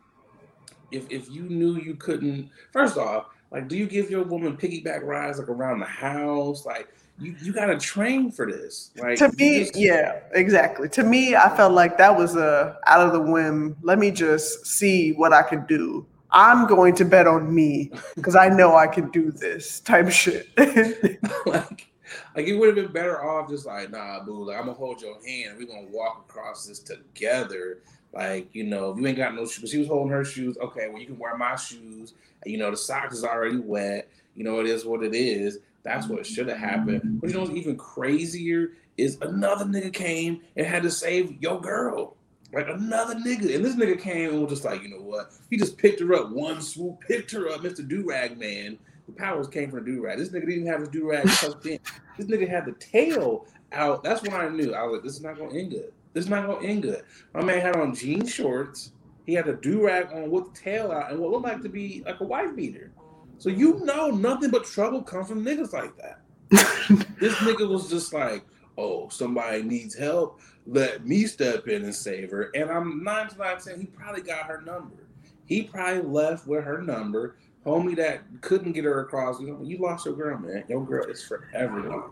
[0.91, 5.03] if if you knew you couldn't, first off, like, do you give your woman piggyback
[5.03, 6.65] rides like around the house?
[6.65, 6.89] Like,
[7.19, 8.89] you you got to train for this.
[8.97, 10.89] Like to you me, just- yeah, exactly.
[10.89, 13.77] To me, I felt like that was a out of the whim.
[13.83, 16.05] Let me just see what I can do.
[16.31, 20.49] I'm going to bet on me because I know I can do this type shit.
[21.45, 21.87] like,
[22.35, 24.99] like it would have been better off just like, nah, boo, like I'm gonna hold
[24.99, 25.59] your hand.
[25.59, 27.83] We're gonna walk across this together.
[28.13, 30.57] Like, you know, if you ain't got no shoes, she was holding her shoes.
[30.57, 32.13] Okay, well, you can wear my shoes.
[32.45, 34.07] You know, the socks is already wet.
[34.35, 35.59] You know, it is what it is.
[35.83, 37.19] That's what should have happened.
[37.19, 41.59] But you know what's even crazier is another nigga came and had to save your
[41.59, 42.15] girl.
[42.53, 43.55] Like another nigga.
[43.55, 45.31] And this nigga came and was just like, you know what?
[45.49, 47.87] He just picked her up one swoop, picked her up, Mr.
[47.87, 48.77] Durag man.
[49.07, 50.17] The powers came from Durag.
[50.17, 51.79] This nigga didn't have his Durag tucked in.
[52.17, 54.03] This nigga had the tail out.
[54.03, 54.73] That's when I knew.
[54.73, 55.91] I was like, this is not gonna end good.
[56.13, 57.03] This is not gonna end good.
[57.33, 58.91] My man had on jean shorts.
[59.25, 61.69] He had a do rag on with the tail out and what looked like to
[61.69, 62.91] be like a wife beater.
[63.37, 66.19] So you know nothing but trouble comes from niggas like that.
[67.19, 68.45] This nigga was just like,
[68.77, 70.41] oh, somebody needs help.
[70.67, 72.51] Let me step in and save her.
[72.53, 75.07] And I'm nine 99 saying he probably got her number.
[75.45, 77.37] He probably left with her number.
[77.65, 79.39] Homie that couldn't get her across.
[79.39, 80.65] You, know, you lost your girl, man.
[80.67, 82.11] Your girl is forever gone.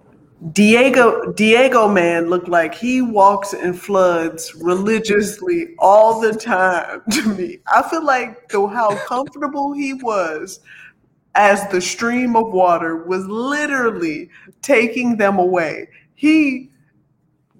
[0.51, 7.59] Diego Diego man looked like he walks in floods religiously all the time to me.
[7.71, 10.59] I feel like though how comfortable he was
[11.35, 14.29] as the stream of water was literally
[14.63, 15.87] taking them away.
[16.15, 16.71] He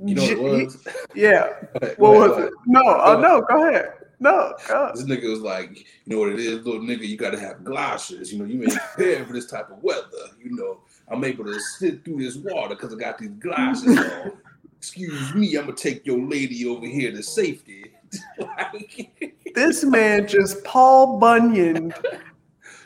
[0.03, 0.75] You know what it
[1.13, 1.49] yeah.
[1.97, 2.53] What was it?
[2.65, 3.93] No, oh no, go ahead.
[4.19, 4.91] No, go.
[4.93, 8.31] This nigga was like, you know what it is, little nigga, you gotta have galoshes.
[8.31, 10.29] You know, you ain't prepared for this type of weather.
[10.39, 10.79] You know,
[11.11, 14.33] I'm able to sit through this water because I got these glasses on.
[14.77, 17.91] Excuse me, I'm gonna take your lady over here to safety.
[18.39, 21.93] Like, This man just Paul Bunyan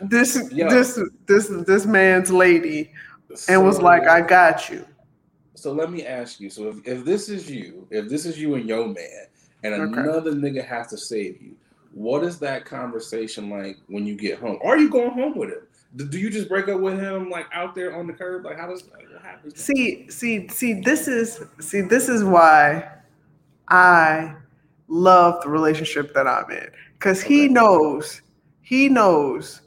[0.02, 0.70] this Yo.
[0.70, 2.92] this this this man's lady
[3.48, 4.86] and was like, I got you.
[5.56, 6.50] So let me ask you.
[6.50, 9.26] So if, if this is you, if this is you and your man,
[9.64, 10.02] and Okay.
[10.02, 11.56] another nigga has to save you,
[11.94, 14.60] what is that conversation like when you get home?
[14.64, 15.62] Are you going home with him?
[15.96, 18.44] Do, you just break up with him like out there on the curb?
[18.46, 19.60] Like how does like, what happens?
[19.60, 22.90] See, see, see, this is see, this is why
[23.70, 24.36] I
[24.88, 26.70] love the relationship that I'm in.
[27.00, 28.22] Cause he knows,
[28.62, 29.62] he knows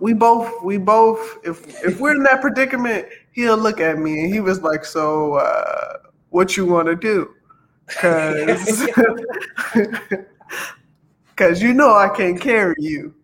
[0.00, 4.32] we both we both if if we're in that predicament, he'll look at me and
[4.32, 5.98] he was like, So uh
[6.30, 7.34] what you wanna do?
[7.88, 8.88] Cause
[11.36, 13.14] Cause you know I can't carry you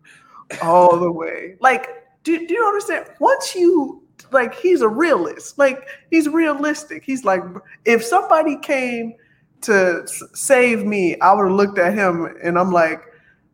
[0.61, 1.55] all the way.
[1.59, 3.07] Like, do, do you understand?
[3.19, 4.01] Once you
[4.31, 5.57] like, he's a realist.
[5.57, 7.03] Like, he's realistic.
[7.03, 7.41] He's like,
[7.85, 9.15] if somebody came
[9.61, 13.03] to save me, I would have looked at him and I'm like,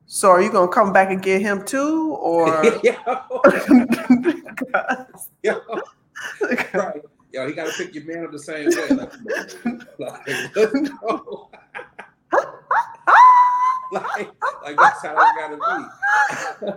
[0.06, 2.64] so are you gonna come back and get him too, or?
[2.84, 2.96] yo,
[5.44, 5.62] yo,
[6.74, 7.02] right.
[7.34, 8.88] Yo, he gotta pick your man up the same way.
[8.96, 9.14] Like,
[10.00, 10.24] like
[11.02, 11.50] go.
[13.92, 14.32] like,
[14.64, 16.72] like that's how it gotta be.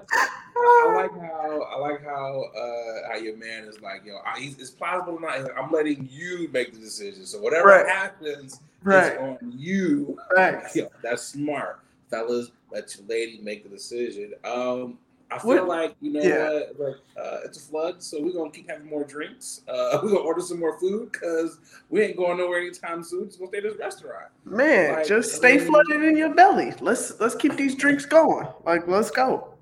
[0.62, 4.58] I like how I like how uh how your man is like, yo, I, he's,
[4.58, 5.50] it's plausible or not.
[5.58, 7.24] I'm letting you make the decision.
[7.26, 7.86] So whatever Right.
[7.88, 10.18] happens right, is on you.
[10.36, 10.62] right.
[10.74, 11.80] Yo, that's smart,
[12.10, 12.50] fellas.
[12.70, 14.34] Let your lady make the decision.
[14.44, 14.98] Um,
[15.32, 15.68] I feel what?
[15.68, 16.50] like you know yeah.
[16.50, 19.62] what, like uh, it's a flood, so we're gonna keep having more drinks.
[19.68, 21.58] Uh, we're gonna order some more food because
[21.88, 23.26] we ain't going nowhere anytime soon.
[23.26, 24.26] Just gonna stay at this restaurant.
[24.44, 26.74] Man, like, just stay I mean, flooded in your belly.
[26.80, 28.48] Let's let's keep these drinks going.
[28.64, 29.54] Like let's go.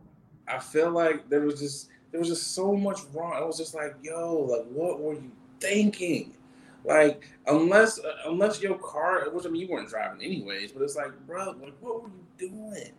[0.47, 3.35] I feel like there was just there was just so much wrong.
[3.35, 6.33] I was just like, yo, like what were you thinking?
[6.85, 10.97] Like unless uh, unless your car, which I mean you weren't driving anyways, but it's
[10.97, 12.93] like, bro, like what were you doing?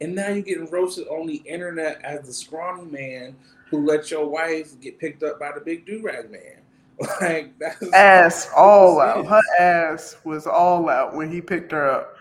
[0.00, 3.36] And now you're getting roasted on the internet as the scrawny man
[3.70, 6.62] who let your wife get picked up by the big do rag man.
[7.20, 9.26] Like that's ass all out.
[9.26, 12.16] Her ass was all out when he picked her up.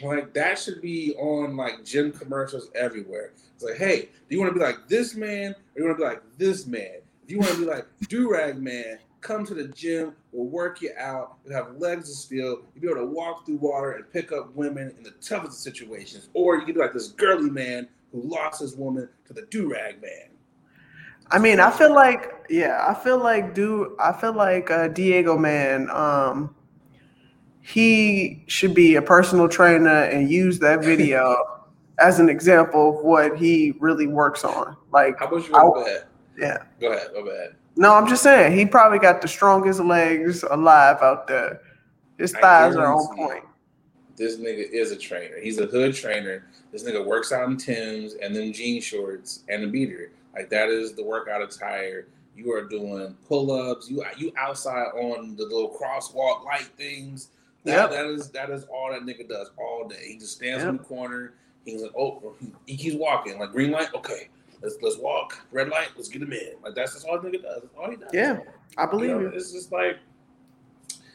[0.00, 3.32] Like that should be on like gym commercials everywhere.
[3.54, 6.04] It's like, hey, do you want to be like this man or you want to
[6.04, 7.00] be like this man?
[7.24, 10.80] If you want to be like do rag man, come to the gym, we'll work
[10.82, 14.10] you out, you'll have legs of steel, you'll be able to walk through water and
[14.12, 16.28] pick up women in the toughest of situations.
[16.34, 20.00] Or you can be like this girly man who lost his woman to the do-rag
[20.00, 20.30] man.
[21.30, 25.38] I mean, I feel like, yeah, I feel like do I feel like uh, Diego
[25.38, 26.52] man, um,
[27.60, 31.36] he should be a personal trainer and use that video
[32.00, 34.76] as an example of what he really works on.
[34.92, 36.06] Like, how about you go ahead?
[36.36, 37.08] Yeah, go ahead.
[37.12, 37.54] Go ahead.
[37.80, 41.62] No, I'm just saying he probably got the strongest legs alive out there.
[42.18, 43.42] His thighs are on point.
[44.16, 45.40] This nigga is a trainer.
[45.40, 46.44] He's a hood trainer.
[46.72, 50.12] This nigga works out in Timbs and then jean shorts and a beater.
[50.34, 52.08] Like that is the workout attire.
[52.36, 53.90] You are doing pull ups.
[53.90, 57.28] You you outside on the little crosswalk light things.
[57.64, 57.90] That, yep.
[57.92, 60.04] that is that is all that nigga does all day.
[60.06, 60.68] He just stands yep.
[60.68, 61.32] in the corner.
[61.64, 62.34] He's like, oh,
[62.66, 63.38] he keeps walking.
[63.38, 64.28] Like green light, okay.
[64.62, 65.40] Let's let's walk.
[65.52, 65.88] Red light.
[65.96, 66.52] Let's get him in.
[66.62, 67.62] Like that's, that's all nigga does.
[67.62, 68.10] That's all he does.
[68.12, 68.40] Yeah,
[68.76, 69.34] I believe you know, it.
[69.34, 69.98] It's just like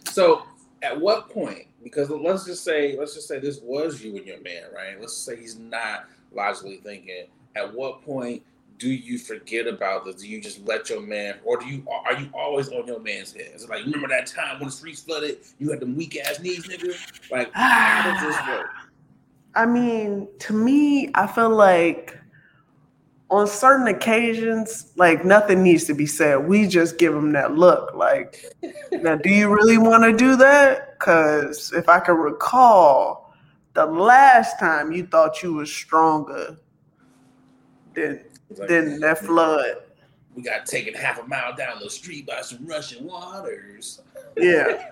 [0.05, 0.43] so.
[0.81, 1.65] At what point?
[1.83, 4.99] Because let's just say let's just say this was you and your man, right?
[4.99, 7.25] Let's say he's not logically thinking.
[7.55, 8.43] At what point
[8.77, 10.15] do you forget about this?
[10.15, 13.33] Do you just let your man, or do you are you always on your man's
[13.33, 13.51] head?
[13.55, 15.39] Is it like remember that time when the streets flooded?
[15.59, 16.95] You had them weak ass knees, nigga.
[17.31, 18.67] Like how does this work?
[19.55, 22.19] I mean, to me, I feel like
[23.35, 26.47] on certain occasions, like nothing needs to be said.
[26.47, 27.93] We just give them that look.
[27.93, 28.45] Like,
[28.91, 30.97] now, do you really want to do that?
[30.97, 33.33] Because if I can recall,
[33.73, 36.55] the last time you thought you was stronger
[37.93, 38.23] than
[38.57, 39.83] like, than that flood.
[40.33, 44.01] We got taken half a mile down the street by some rushing waters.
[44.37, 44.89] Yeah,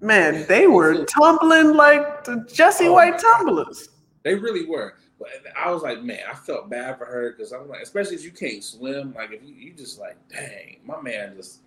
[0.00, 3.88] man, they were tumbling like the Jesse oh, White tumblers.
[4.22, 4.94] They really were.
[5.20, 8.24] But I was like, man, I felt bad for her because I'm like, especially if
[8.24, 11.60] you can't swim, like if you, you just like, dang, my man just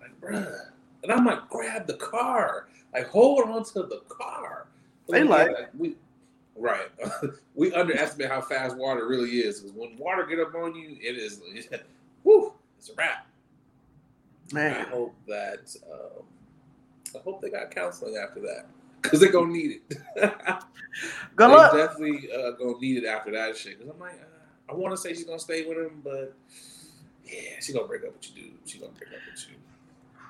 [0.00, 0.66] like, bruh.
[1.02, 4.66] And I'm like, grab the car, like hold on to the car.
[5.08, 5.96] They like, like we,
[6.56, 6.88] right.
[7.56, 9.58] we underestimate how fast water really is.
[9.58, 11.84] Because when water get up on you, it is, it,
[12.22, 13.26] whoo, it's a wrap.
[14.52, 15.76] Man, I hope that.
[15.92, 16.22] Um,
[17.16, 18.66] I hope they got counseling after that
[19.00, 19.98] because they're gonna need it.
[21.36, 21.72] Good they luck.
[21.72, 23.78] Definitely uh, gonna need it after that shit.
[23.78, 26.34] Because I'm like, uh, I want to say she's gonna stay with him, but
[27.24, 28.52] yeah, she's gonna break up with you, dude.
[28.64, 29.56] She's gonna break up with you.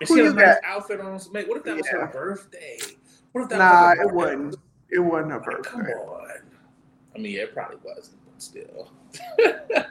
[0.00, 1.20] And Who she has a nice outfit on.
[1.32, 1.76] Mate, what if that yeah.
[1.76, 2.78] was her birthday?
[3.32, 4.56] What if that nah, was it wasn't.
[4.90, 5.70] It wasn't her birthday.
[5.70, 6.28] Come on.
[7.14, 8.90] I mean, yeah, it probably wasn't, but still.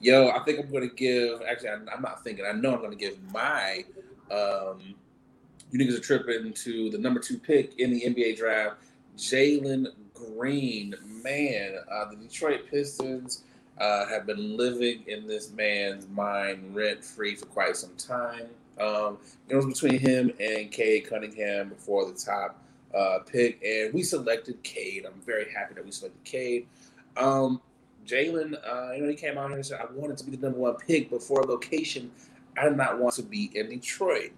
[0.00, 1.42] Yo, I think I'm gonna give.
[1.48, 2.44] Actually, I'm, I'm not thinking.
[2.46, 3.84] I know I'm gonna give my
[4.30, 4.94] um,
[5.76, 8.76] you niggas are tripping to the number two pick in the NBA draft,
[9.16, 10.94] Jalen Green.
[11.22, 13.42] Man, uh, the Detroit Pistons
[13.78, 18.46] uh, have been living in this man's mind rent free for quite some time.
[18.80, 19.18] Um,
[19.48, 22.62] it was between him and Cade Cunningham before the top
[22.96, 25.04] uh, pick, and we selected Cade.
[25.06, 26.66] I'm very happy that we selected Cade.
[27.16, 27.60] Um,
[28.06, 30.46] Jalen, uh, you know, he came out here and said, I wanted to be the
[30.46, 32.10] number one pick, but for a location,
[32.56, 34.32] I did not want to be in Detroit.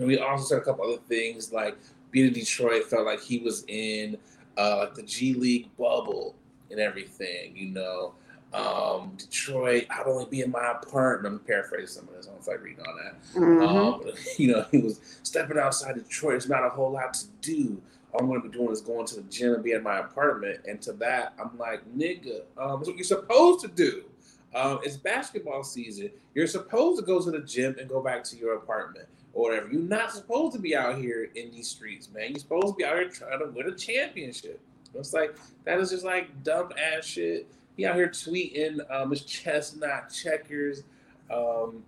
[0.00, 1.76] And we also said a couple other things like
[2.10, 4.16] being in Detroit felt like he was in
[4.56, 6.34] uh, like the G League bubble
[6.70, 8.14] and everything, you know.
[8.54, 11.34] Um, Detroit, I'd only be in my apartment.
[11.34, 12.26] I'm paraphrasing some of this.
[12.26, 13.34] I don't know if I read all that.
[13.34, 13.62] Mm-hmm.
[13.62, 16.36] Um, but, you know, he was stepping outside Detroit.
[16.36, 17.80] It's not a whole lot to do.
[18.12, 19.98] All I'm going to be doing is going to the gym and be in my
[19.98, 20.60] apartment.
[20.66, 24.04] And to that, I'm like, nigga, um, that's what you're supposed to do.
[24.52, 26.10] Um, it's basketball season.
[26.34, 29.68] You're supposed to go to the gym and go back to your apartment or whatever.
[29.70, 32.30] You're not supposed to be out here in these streets, man.
[32.30, 34.60] You're supposed to be out here trying to win a championship.
[34.94, 37.46] It's like that is just like dumb ass shit.
[37.76, 40.82] He out here tweeting um, his chestnut checkers,
[41.30, 41.82] um,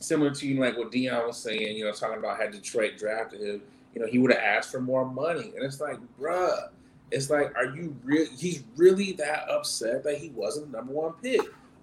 [0.00, 1.76] similar to you know, like what Dion was saying.
[1.76, 3.62] You know, talking about how Detroit drafted him.
[3.94, 6.68] You know, he would have asked for more money, and it's like, bruh,
[7.12, 8.26] it's like, are you real?
[8.36, 11.40] He's really that upset that he wasn't the number one pick.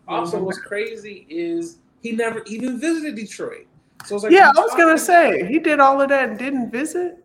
[0.07, 3.65] Also, what's crazy is he never even visited Detroit.
[4.05, 6.71] So it's like, yeah, I was gonna say he did all of that and didn't
[6.71, 7.23] visit.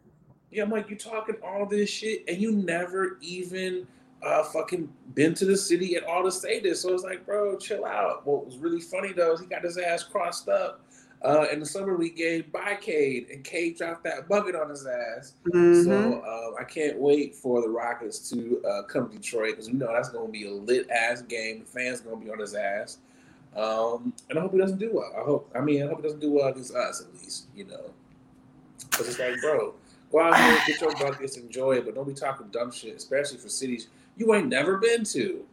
[0.51, 3.87] Yeah, I'm like, you talking all this shit and you never even
[4.23, 6.83] uh fucking been to the city at all to say this.
[6.83, 8.27] So it's like, bro, chill out.
[8.27, 10.81] What was really funny though is he got his ass crossed up
[11.25, 14.87] uh, in the summer league game by Cade, and Cade dropped that bucket on his
[14.87, 15.35] ass.
[15.49, 15.85] Mm-hmm.
[15.85, 19.75] So uh, I can't wait for the Rockets to uh, come to Detroit because we
[19.75, 21.61] know that's to be a lit ass game.
[21.61, 22.99] The fans to be on his ass,
[23.57, 25.13] um, and I hope he doesn't do well.
[25.17, 25.51] I hope.
[25.55, 27.47] I mean, I hope he doesn't do well against us at least.
[27.55, 27.91] You know,
[28.91, 29.75] because it's like, bro,
[30.13, 33.39] go out here, get your buckets, enjoy it, but don't be talking dumb shit, especially
[33.39, 35.45] for cities you ain't never been to.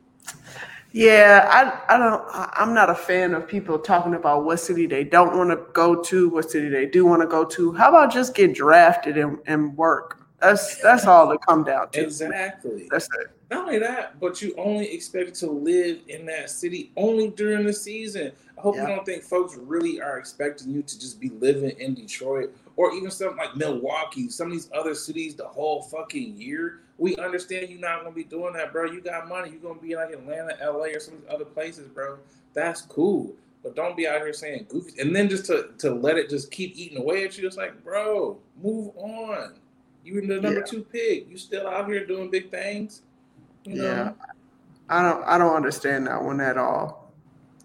[0.92, 5.04] Yeah, I I don't I'm not a fan of people talking about what city they
[5.04, 7.74] don't want to go to, what city they do want to go to.
[7.74, 10.23] How about just get drafted and, and work?
[10.44, 12.02] That's that's all it come down to.
[12.02, 12.88] Exactly.
[12.92, 13.28] That's it.
[13.50, 17.72] Not only that, but you only expected to live in that city only during the
[17.72, 18.32] season.
[18.58, 18.82] I hope yeah.
[18.82, 22.94] you don't think folks really are expecting you to just be living in Detroit or
[22.94, 26.82] even something like Milwaukee, some of these other cities the whole fucking year.
[26.98, 28.92] We understand you're not gonna be doing that, bro.
[28.92, 29.52] You got money.
[29.52, 32.18] You're gonna be like Atlanta, LA, or some other places, bro.
[32.54, 33.34] That's cool.
[33.64, 36.52] But don't be out here saying goofy and then just to, to let it just
[36.52, 37.48] keep eating away at you.
[37.48, 39.54] It's like, bro, move on.
[40.04, 40.66] You are the number yeah.
[40.66, 41.30] two pick.
[41.30, 43.02] You still out here doing big things.
[43.66, 43.84] You know?
[43.84, 44.12] Yeah.
[44.90, 47.12] I don't I don't understand that one at all.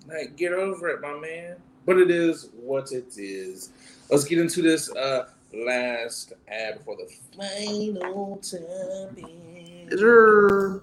[0.07, 1.57] Like, get over it, my man.
[1.85, 3.71] But it is what it is.
[4.11, 9.17] Let's get into this uh last ad before the final time.
[9.91, 10.83] Is there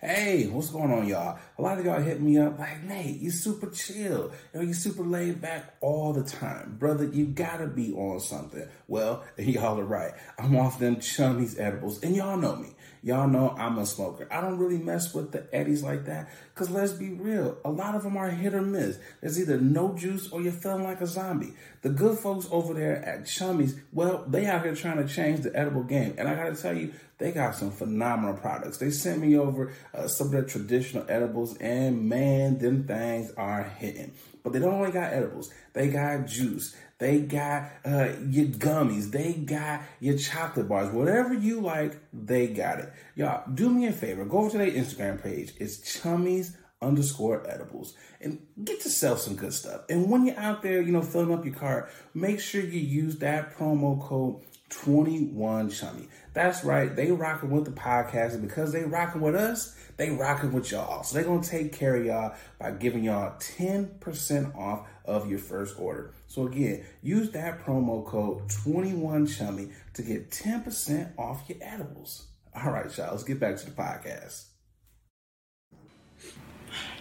[0.00, 1.38] Hey, what's going on, y'all?
[1.58, 4.30] A lot of y'all hit me up like, Nate, you super chill.
[4.52, 6.76] You know, you super laid back all the time.
[6.78, 8.68] Brother, you gotta be on something.
[8.86, 10.12] Well, y'all are right.
[10.38, 12.76] I'm off them chummies edibles, and y'all know me.
[13.04, 14.26] Y'all know I'm a smoker.
[14.30, 17.94] I don't really mess with the eddies like that because let's be real, a lot
[17.94, 18.98] of them are hit or miss.
[19.20, 21.52] There's either no juice or you're feeling like a zombie.
[21.82, 25.54] The good folks over there at Chummies, well, they out here trying to change the
[25.54, 26.14] edible game.
[26.16, 28.78] And I got to tell you, they got some phenomenal products.
[28.78, 33.64] They sent me over uh, some of their traditional edibles, and man, them things are
[33.64, 34.12] hitting.
[34.42, 36.74] But they don't only got edibles, they got juice.
[36.98, 39.10] They got uh, your gummies.
[39.10, 40.92] They got your chocolate bars.
[40.92, 42.92] Whatever you like, they got it.
[43.16, 44.24] Y'all, do me a favor.
[44.24, 45.52] Go over to their Instagram page.
[45.58, 49.82] It's chummies underscore edibles and get yourself some good stuff.
[49.88, 53.18] And when you're out there, you know, filling up your cart, make sure you use
[53.18, 56.08] that promo code 21 chummy.
[56.32, 56.94] That's right.
[56.94, 58.32] They rocking with the podcast.
[58.34, 61.02] And because they rocking with us, they rocking with y'all.
[61.04, 65.38] So they're going to take care of y'all by giving y'all 10% off of your
[65.38, 66.12] first order.
[66.34, 72.26] So again, use that promo code 21chummy to get 10% off your edibles.
[72.52, 74.46] All right, y'all, let's get back to the podcast.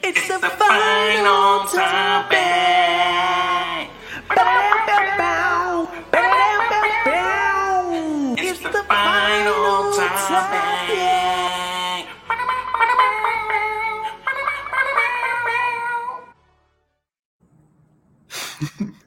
[0.04, 2.38] It's, it's the, the final topic.
[8.38, 10.54] It's the final topic.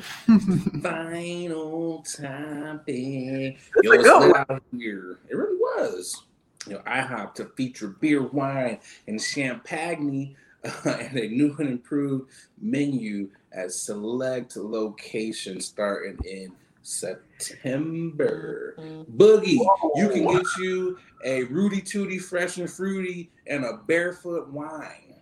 [0.82, 3.58] Final topic.
[3.82, 5.18] Yo, it's out here.
[5.28, 6.22] It really was.
[6.66, 12.30] You know, IHOP to feature beer, wine, and champagne uh, and a new and improved
[12.60, 16.52] menu at select locations starting in
[16.82, 18.74] September.
[19.16, 19.58] Boogie,
[19.96, 25.14] you can get you a Rooty Tooty Fresh and Fruity and a Barefoot Wine.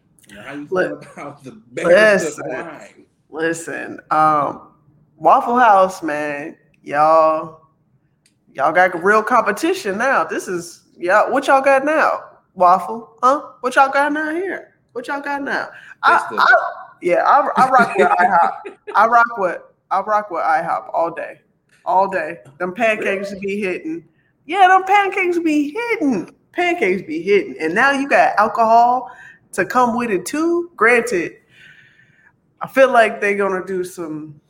[0.43, 3.07] how you feel about the Barefoot listen, Wine?
[3.31, 4.68] Listen, um,
[5.19, 7.69] Waffle House, man, y'all,
[8.53, 10.25] y'all got real competition now.
[10.25, 11.29] This is yeah.
[11.29, 12.21] What y'all got now?
[12.55, 13.43] Waffle, huh?
[13.61, 14.75] What y'all got now here?
[14.93, 15.69] What y'all got now?
[16.03, 16.47] I, I,
[17.03, 18.77] yeah, I, I rock with IHOP.
[18.95, 21.41] I rock with I rock with IHOP all day,
[21.85, 22.39] all day.
[22.59, 24.09] Them pancakes be hitting.
[24.47, 26.35] Yeah, them pancakes be hitting.
[26.53, 29.11] Pancakes be hitting, and now you got alcohol
[29.53, 30.71] to come with it too.
[30.77, 31.37] Granted,
[32.61, 34.41] I feel like they're gonna do some.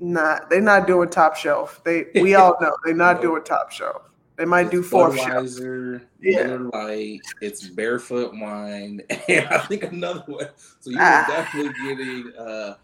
[0.00, 1.82] Not they're not doing top shelf.
[1.84, 4.02] They we all know they're not doing top shelf.
[4.36, 6.44] They might it's do fourth Budweiser, yeah.
[6.44, 7.20] Miller Lite.
[7.42, 10.48] It's barefoot wine, and I think another one.
[10.80, 11.26] So you're ah.
[11.28, 12.76] definitely getting uh,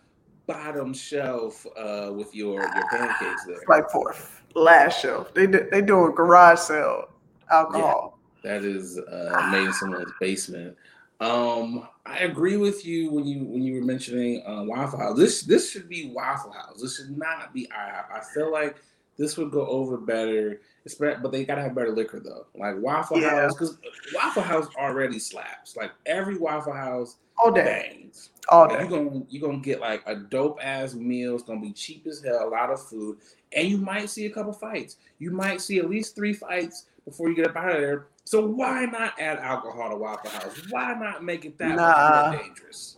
[0.46, 3.56] bottom shelf uh, with your your pancakes there.
[3.68, 5.32] Like fourth, last shelf.
[5.32, 7.08] They they doing garage sale
[7.50, 8.18] alcohol.
[8.44, 10.76] Yeah, that is uh, made in someone's basement.
[11.20, 15.16] Um, I agree with you when you when you were mentioning uh, Waffle House.
[15.16, 16.80] This this should be Waffle House.
[16.80, 18.12] This should not be IHOP.
[18.14, 18.76] I feel like
[19.18, 20.60] this would go over better
[20.98, 22.46] but they gotta have better liquor though.
[22.54, 23.42] Like Waffle yeah.
[23.42, 23.78] House, because
[24.14, 25.76] Waffle House already slaps.
[25.76, 28.30] Like every Waffle House all day bangs.
[28.48, 28.78] All day.
[28.78, 31.34] You're gonna you're gonna get like a dope ass meal.
[31.34, 33.18] It's gonna be cheap as hell, a lot of food,
[33.52, 34.96] and you might see a couple fights.
[35.18, 38.06] You might see at least three fights before you get up out of there.
[38.26, 40.60] So why not add alcohol to Waffle House?
[40.70, 42.32] Why not make it that nah.
[42.32, 42.96] more dangerous?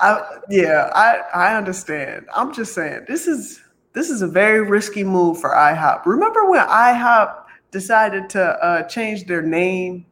[0.00, 2.26] I, yeah, I I understand.
[2.34, 3.60] I'm just saying this is
[3.92, 6.06] this is a very risky move for IHOP.
[6.06, 10.06] Remember when IHOP decided to uh, change their name?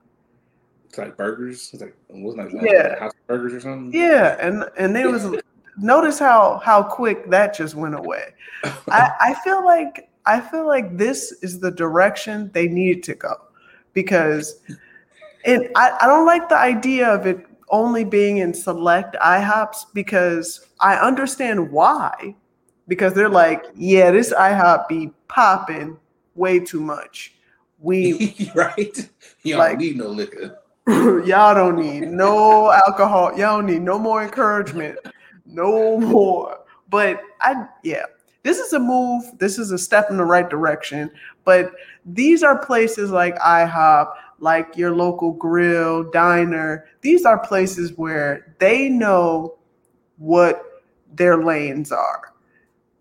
[0.91, 1.70] It's like burgers.
[1.73, 2.99] It's like wasn't like yeah.
[2.99, 3.99] house burgers or something.
[3.99, 5.27] Yeah, and and there was
[5.78, 8.35] notice how how quick that just went away.
[8.91, 13.37] I, I feel like I feel like this is the direction they need to go
[13.93, 14.61] because
[15.45, 20.67] and I, I don't like the idea of it only being in select IHOPs because
[20.81, 22.35] I understand why.
[22.89, 25.97] Because they're like, yeah, this IHOP be popping
[26.35, 27.35] way too much.
[27.79, 29.09] We right?
[29.45, 30.59] Y'all like, need no liquor.
[30.89, 33.31] y'all don't need no alcohol.
[33.39, 34.99] Y'all don't need no more encouragement.
[35.47, 36.59] No more.
[36.89, 38.07] But I yeah,
[38.43, 39.25] this is a move.
[39.39, 41.11] This is a step in the right direction.
[41.45, 41.73] But
[42.07, 46.87] these are places like IHOP, like your local grill, diner.
[47.03, 49.59] These are places where they know
[50.17, 50.65] what
[51.12, 52.33] their lanes are.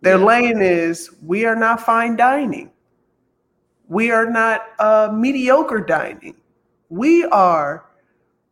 [0.01, 0.25] Their yeah.
[0.25, 2.71] lane is we are not fine dining.
[3.87, 6.35] We are not uh, mediocre dining.
[6.89, 7.85] We are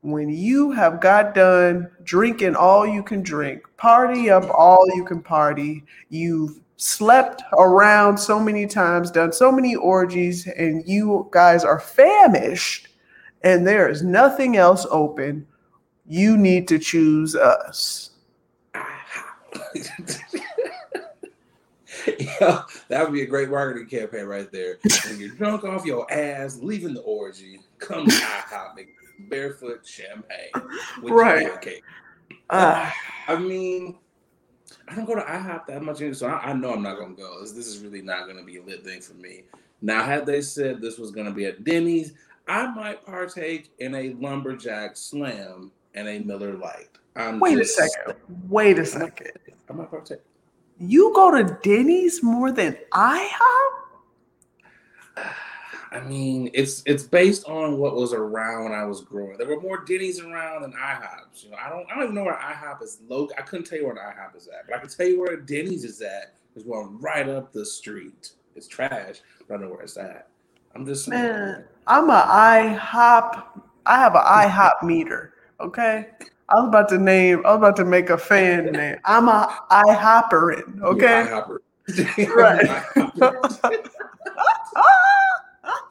[0.02, 5.22] when you have got done drinking all you can drink, party up all you can
[5.22, 11.80] party, you've slept around so many times, done so many orgies, and you guys are
[11.80, 12.88] famished
[13.44, 15.48] and there is nothing else open,
[16.06, 18.12] you need to choose us.
[22.20, 24.78] yeah, that would be a great marketing campaign right there.
[25.06, 28.88] When you're drunk off your ass, leaving the orgy, come to IHOP,
[29.30, 30.52] barefoot champagne
[31.02, 31.82] with right.
[32.50, 32.90] Uh,
[33.28, 33.98] I mean,
[34.88, 37.14] I don't go to IHOP that much, either, so I, I know I'm not gonna
[37.14, 37.42] go.
[37.42, 39.44] This, this is really not gonna be a lit thing for me.
[39.82, 42.14] Now, had they said this was gonna be at Denny's,
[42.48, 46.98] I might partake in a lumberjack slam and a Miller Lite.
[47.16, 48.16] I'm Wait just, a second.
[48.48, 49.32] Wait a second.
[49.70, 50.20] I might partake.
[50.80, 53.72] You go to Denny's more than IHOP?
[55.92, 59.38] I mean, it's it's based on what was around when I was growing.
[59.38, 61.44] There were more Denny's around than IHOPs.
[61.44, 63.30] You know, I don't I don't even know where IHOP is low.
[63.38, 65.38] I couldn't tell you where an IHOP is at, but I can tell you where
[65.38, 66.36] Denny's is at.
[66.56, 68.32] It's one right up the street.
[68.56, 70.30] It's trash, but I know where it's at.
[70.76, 71.64] I'm just saying.
[71.88, 73.62] I'm a IHOP.
[73.86, 75.34] I have an IHOP meter.
[75.60, 76.08] Okay.
[76.50, 77.46] I was about to name.
[77.46, 78.98] I was about to make a fan name.
[79.06, 80.82] I'm a IHOPerin.
[80.82, 81.28] Okay.
[81.28, 81.58] IHOPper.
[82.36, 82.68] right.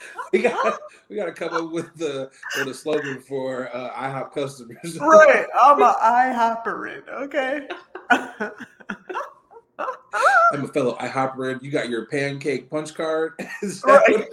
[0.32, 0.78] we got
[1.09, 4.98] we got to come up with the with a slogan for uh, IHOP customers.
[5.01, 7.09] right, I'm an IHOPerin.
[7.09, 7.68] Okay.
[10.52, 11.62] I'm a fellow IHOPerin.
[11.62, 13.35] You got your pancake punch card.
[13.85, 14.27] right.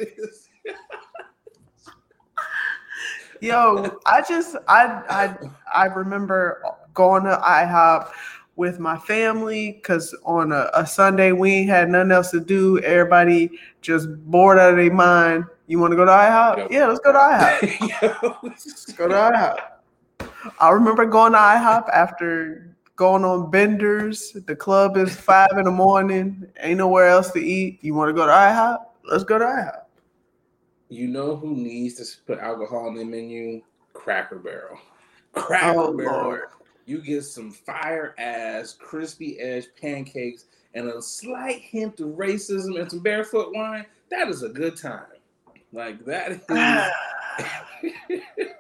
[3.42, 5.38] Yo, I just I I
[5.74, 6.64] I remember
[6.94, 8.10] going to IHOP
[8.56, 12.80] with my family because on a, a, Sunday we had nothing else to do.
[12.80, 13.50] Everybody
[13.82, 15.46] just bored out of their mind.
[15.74, 16.58] You want to go to IHOP?
[16.58, 16.68] Yep.
[16.72, 18.40] Yeah, let's go to IHOP.
[18.44, 20.30] let's go to IHOP.
[20.60, 24.34] I remember going to IHOP after going on benders.
[24.34, 26.46] The club is five in the morning.
[26.60, 27.80] Ain't nowhere else to eat.
[27.82, 28.86] You want to go to IHOP?
[29.06, 29.82] Let's go to IHOP.
[30.90, 33.64] You know who needs to put alcohol in the menu?
[33.94, 34.78] Cracker Barrel.
[35.34, 36.24] Oh, Cracker oh, Barrel.
[36.24, 36.42] Lord
[36.86, 42.90] you get some fire ass, crispy edge pancakes and a slight hint of racism and
[42.90, 45.06] some barefoot wine, that is a good time.
[45.74, 46.42] Like that is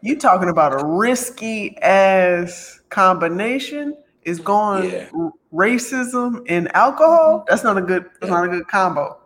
[0.02, 5.10] You talking about a risky ass combination is going yeah.
[5.54, 7.40] racism and alcohol?
[7.40, 7.46] Mm-hmm.
[7.50, 8.30] That's not a good that's yeah.
[8.30, 9.18] not a good combo.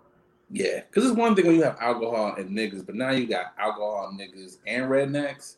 [0.50, 3.54] Yeah, because it's one thing when you have alcohol and niggas, but now you got
[3.58, 5.56] alcohol, niggas, and rednecks.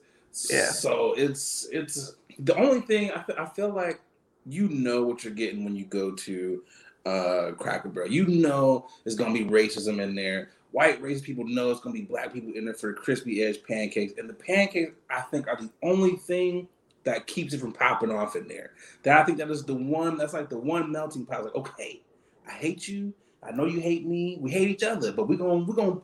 [0.49, 0.69] Yeah.
[0.69, 4.01] So it's it's the only thing I, th- I feel like
[4.45, 6.63] you know what you're getting when you go to
[7.05, 8.11] uh, Cracker Barrel.
[8.11, 10.49] You know there's gonna be racism in there.
[10.71, 14.13] White race people know it's gonna be black people in there for crispy edge pancakes,
[14.17, 16.67] and the pancakes I think are the only thing
[17.03, 18.71] that keeps it from popping off in there.
[19.03, 21.43] That I think that is the one that's like the one melting pot.
[21.43, 22.01] Like, okay,
[22.47, 23.13] I hate you.
[23.41, 24.37] I know you hate me.
[24.39, 26.01] We hate each other, but we're gonna we're gonna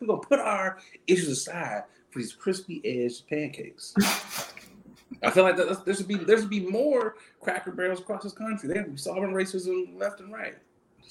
[0.00, 3.94] we're gonna put our issues aside for these crispy edge pancakes.
[5.22, 8.68] I feel like there should be there should be more Cracker Barrels across this country.
[8.68, 10.56] They have solving racism left and right.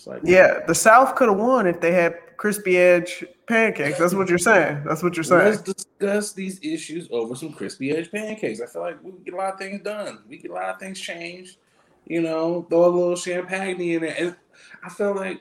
[0.03, 3.97] It's like Yeah, the South could have won if they had crispy edge pancakes.
[3.97, 4.83] That's what you're saying.
[4.85, 5.51] That's what you're saying.
[5.51, 8.59] Let's discuss these issues over some crispy edge pancakes.
[8.59, 10.19] I feel like we get a lot of things done.
[10.27, 11.57] We get a lot of things changed.
[12.05, 14.15] You know, throw a little champagne in there.
[14.19, 14.35] And
[14.83, 15.39] I feel like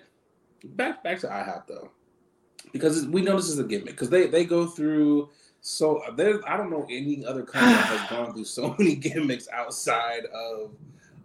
[0.65, 1.91] back back to IHOP though,
[2.73, 3.87] because we know this is a gimmick.
[3.87, 5.31] Because they they go through
[5.61, 6.39] so there.
[6.49, 10.71] I don't know any other company that has gone through so many gimmicks outside of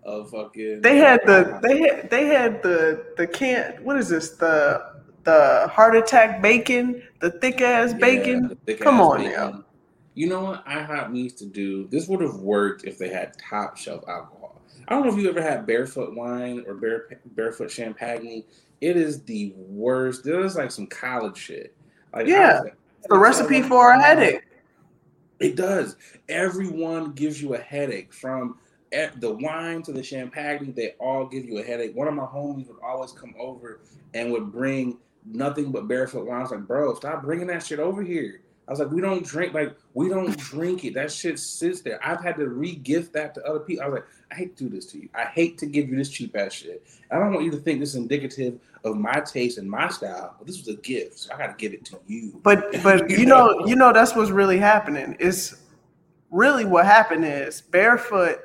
[0.08, 0.82] of fucking.
[0.82, 4.94] They had the uh, they had they had the the can what is this the
[5.24, 8.58] the heart attack bacon the thick ass Yeah, bacon.
[8.66, 9.34] thick Come ass on bacon.
[9.34, 9.64] now.
[10.16, 11.88] You know what IHOP needs to do?
[11.90, 14.60] This would have worked if they had top shelf alcohol.
[14.88, 18.44] I don't know if you ever had barefoot wine or bare, barefoot champagne.
[18.82, 20.24] It is the worst.
[20.24, 21.76] There's like some college shit.
[22.14, 24.42] Like Yeah, honestly, It's the recipe for a headache.
[25.40, 25.98] It does.
[26.30, 28.58] Everyone gives you a headache from
[29.18, 30.74] the wine to the champagne.
[30.74, 31.96] They all give you a headache.
[31.96, 33.82] One of my homies would always come over
[34.14, 36.40] and would bring nothing but barefoot wine.
[36.40, 38.42] I was like, bro, stop bringing that shit over here.
[38.68, 40.94] I was like, we don't drink like we don't drink it.
[40.94, 42.06] That shit sits there.
[42.06, 43.84] I've had to re-gift that to other people.
[43.84, 45.10] I was like, I hate to do this to you.
[45.16, 46.86] I hate to give you this cheap ass shit.
[47.10, 50.36] I don't want you to think this is indicative of my taste and my style.
[50.38, 52.40] But this was a gift, so I got to give it to you.
[52.44, 55.16] But but you know you know that's what's really happening.
[55.20, 55.56] It's
[56.30, 58.42] really what happened is Barefoot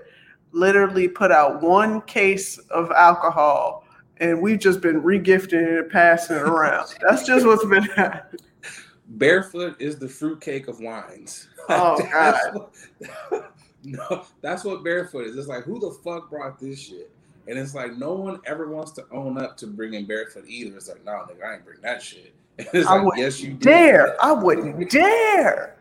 [0.53, 3.85] literally put out one case of alcohol
[4.19, 6.95] and we've just been regifting it and passing it around.
[7.01, 8.41] That's just what's been happening.
[9.09, 11.49] Barefoot is the fruitcake of wines.
[11.69, 13.55] Oh, That's what-
[13.85, 15.37] no, that's what barefoot is.
[15.37, 17.11] It's like who the fuck brought this shit?
[17.47, 20.77] And it's like no one ever wants to own up to bringing barefoot either.
[20.77, 22.33] It's like, no, nigga, I ain't bring that shit.
[22.59, 23.55] And it's I like, yes, you.
[23.55, 24.17] Dare.
[24.25, 25.77] I wouldn't dare.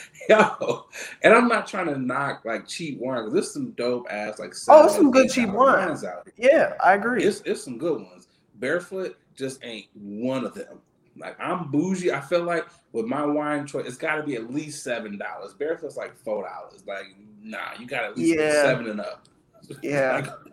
[0.28, 0.86] Yo,
[1.22, 3.32] and I'm not trying to knock like cheap wine.
[3.32, 5.88] There's some dope ass like Oh, some good cheap wine.
[5.88, 6.50] wines out here.
[6.52, 7.24] Yeah, I agree.
[7.24, 8.28] It's it's some good ones.
[8.56, 10.78] Barefoot just ain't one of them.
[11.16, 12.12] Like I'm bougie.
[12.12, 15.52] I feel like with my wine choice, it's got to be at least seven dollars.
[15.54, 16.84] Barefoot's like four dollars.
[16.86, 17.06] Like
[17.42, 18.62] nah, you got to at least Yeah.
[18.62, 19.26] seven and up.
[19.82, 20.16] Yeah.
[20.16, 20.51] Like,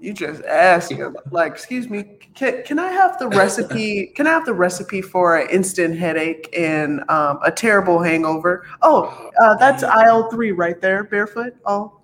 [0.00, 2.04] You just ask him, like, excuse me,
[2.34, 4.12] can, can I have the recipe?
[4.14, 8.64] Can I have the recipe for an instant headache and um, a terrible hangover?
[8.82, 11.56] Oh, uh, that's aisle three right there, barefoot.
[11.66, 11.98] Oh,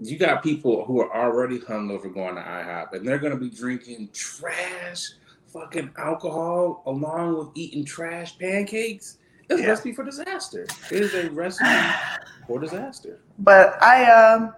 [0.00, 4.10] you got people who are already hungover going to IHOP, and they're gonna be drinking
[4.12, 5.06] trash,
[5.46, 9.18] fucking alcohol along with eating trash pancakes.
[9.48, 9.66] It's Yeah.
[9.66, 10.66] a recipe for disaster.
[10.90, 11.70] It is a recipe
[12.48, 13.20] for disaster.
[13.38, 14.54] but I um,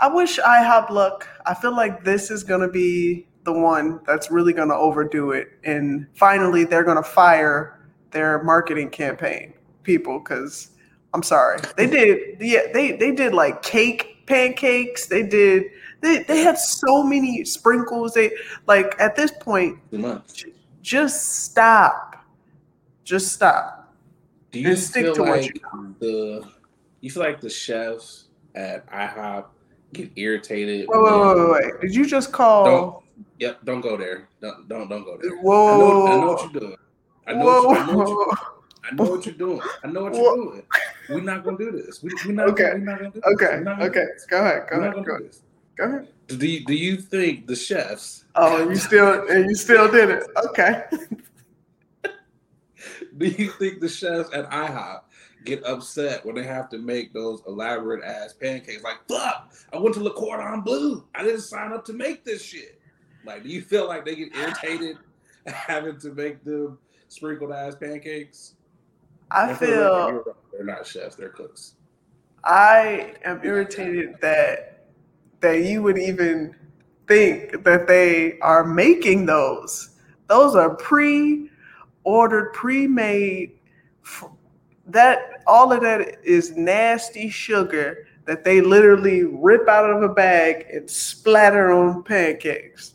[0.00, 1.28] I wish IHOP luck.
[1.44, 6.06] I feel like this is gonna be the one that's really gonna overdo it, and
[6.14, 7.78] finally they're gonna fire
[8.10, 9.52] their marketing campaign
[9.82, 10.70] people because
[11.12, 11.60] I'm sorry.
[11.76, 15.06] They did yeah they they did like cake pancakes.
[15.06, 15.64] They did
[16.00, 18.14] they they had so many sprinkles.
[18.14, 18.32] They
[18.66, 20.46] like at this point much.
[20.80, 22.24] just stop.
[23.04, 23.92] Just stop.
[24.50, 25.62] Do you And stick feel to what like
[25.98, 26.48] the
[27.00, 29.46] you feel like the chefs at IHOP
[29.92, 30.86] get irritated?
[30.88, 33.04] wait wait wait wait, did you just call Don't
[33.38, 34.28] yep, don't go there.
[34.40, 35.36] Don't don't don't go there.
[35.38, 36.76] whoa I know, I know what you're doing.
[37.26, 38.32] I know, whoa what, you, I, know what you,
[38.84, 39.60] I know what you're doing.
[39.84, 40.62] I know what you're doing.
[41.10, 42.02] We're not gonna do this.
[42.02, 42.48] We, we're not.
[42.50, 42.70] Okay.
[42.72, 43.32] We're not gonna do this.
[43.34, 45.42] okay okay go ahead go We're ahead not go gonna do this.
[45.76, 48.24] go ahead Do you, do you think the chefs?
[48.36, 50.84] oh you still and you still did it okay
[53.18, 55.00] Do you think the chefs at IHOP
[55.44, 58.82] get upset when they have to make those elaborate ass pancakes?
[58.82, 59.52] Like, fuck!
[59.72, 61.04] I went to Le Cordon Bleu.
[61.14, 62.80] I didn't sign up to make this shit.
[63.24, 64.96] Like, do you feel like they get irritated
[65.46, 68.54] having to make them sprinkled ass pancakes?
[69.30, 71.74] I for feel record, they're not chefs; they're cooks.
[72.44, 74.86] I am irritated that
[75.40, 76.54] that you would even
[77.06, 79.90] think that they are making those.
[80.28, 83.52] Those are pre-ordered, pre-made.
[84.04, 84.30] f-
[85.40, 90.66] That all of that is nasty sugar that they literally rip out of a bag
[90.72, 92.94] and splatter on pancakes.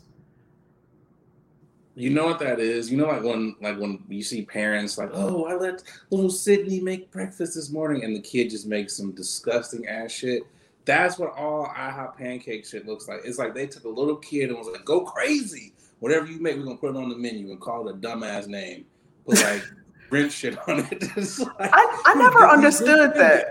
[1.94, 2.90] You know what that is?
[2.90, 6.78] You know, like when like when you see parents like, "Oh, I let little Sydney
[6.78, 10.42] make breakfast this morning," and the kid just makes some disgusting ass shit.
[10.84, 13.20] That's what all IHOP pancake shit looks like.
[13.24, 15.72] It's like they took a little kid and was like, "Go crazy!
[16.00, 18.46] Whatever you make, we're gonna put it on the menu and call it a dumbass
[18.46, 18.84] name."
[19.26, 19.64] Put like
[20.08, 21.04] French shit on it.
[21.58, 23.46] Like, I, I never understood that.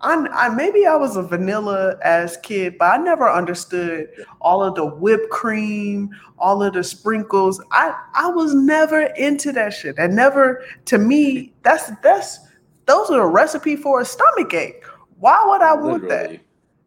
[0.00, 4.08] I, I maybe I was a vanilla ass kid, but I never understood
[4.40, 7.62] all of the whipped cream, all of the sprinkles.
[7.70, 9.96] I I was never into that shit.
[9.98, 12.38] And never to me, that's that's
[12.86, 14.84] those are a recipe for a stomach ache.
[15.18, 16.38] Why would I want that?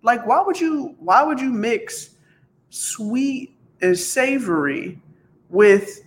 [0.03, 2.11] Like why would you why would you mix
[2.69, 5.01] sweet and savory
[5.49, 6.01] with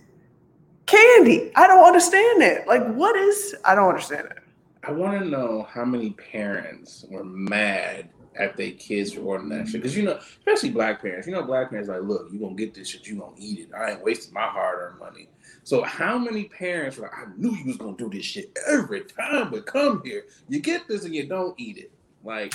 [0.91, 1.51] candy.
[1.55, 2.67] I don't understand it.
[2.67, 3.55] Like, what is?
[3.65, 4.37] I don't understand it.
[4.83, 9.67] I want to know how many parents were mad at their kids for ordering that
[9.67, 9.81] shit.
[9.81, 12.73] Because you know, especially black parents, you know, black parents like, look, you gonna get
[12.73, 13.69] this shit, you gonna eat it.
[13.77, 15.27] I ain't wasting my hard-earned money.
[15.63, 19.01] So how many parents were like, I knew you was gonna do this shit every
[19.01, 20.25] time we come here.
[20.49, 21.91] You get this and you don't eat it.
[22.23, 22.53] Like,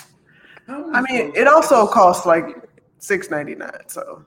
[0.69, 2.69] I mean, it also costs like
[2.99, 3.89] six ninety nine.
[3.89, 4.25] So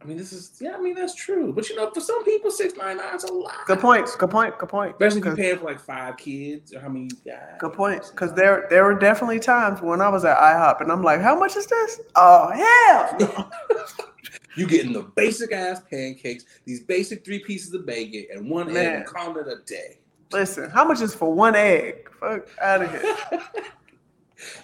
[0.00, 0.76] I mean, this is yeah.
[0.76, 1.52] I mean, that's true.
[1.52, 3.66] But you know, for some people, six ninety nine is a lot.
[3.66, 4.08] Good point.
[4.18, 4.58] Good point.
[4.58, 4.92] Good point.
[4.92, 7.56] Especially if you're paying for like five kids or how many guys.
[7.58, 8.02] Good point.
[8.10, 11.38] Because there there were definitely times when I was at IHOP and I'm like, how
[11.38, 12.00] much is this?
[12.14, 13.50] Oh hell.
[14.56, 18.76] you getting the basic ass pancakes, these basic three pieces of bacon, and one Man.
[18.76, 19.98] egg, and call it a day.
[20.32, 22.10] Listen, how much is for one egg?
[22.20, 23.16] Fuck out of here.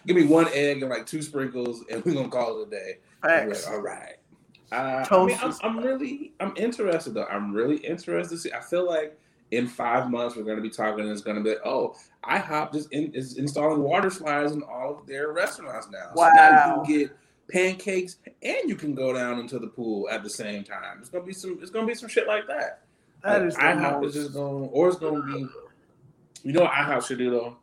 [0.06, 2.98] Give me one egg and like two sprinkles, and we're gonna call it a day.
[3.22, 4.16] Like, All right.
[4.72, 7.26] Uh, I mean, I'm, I'm, really, I'm interested though.
[7.26, 8.52] I'm really interested to see.
[8.52, 9.18] I feel like
[9.50, 11.00] in five months we're going to be talking.
[11.00, 11.94] and It's going to be, oh,
[12.24, 16.10] IHOP just in, is installing water slides in all of their restaurants now.
[16.14, 16.30] Wow.
[16.30, 17.16] So now you can get
[17.50, 20.98] pancakes and you can go down into the pool at the same time.
[21.00, 21.58] It's going to be some.
[21.60, 22.80] It's going to be some shit like that.
[23.22, 24.16] That is IHOP most...
[24.16, 25.46] is just going, or it's going to be.
[26.44, 27.56] You know what IHOP should do though?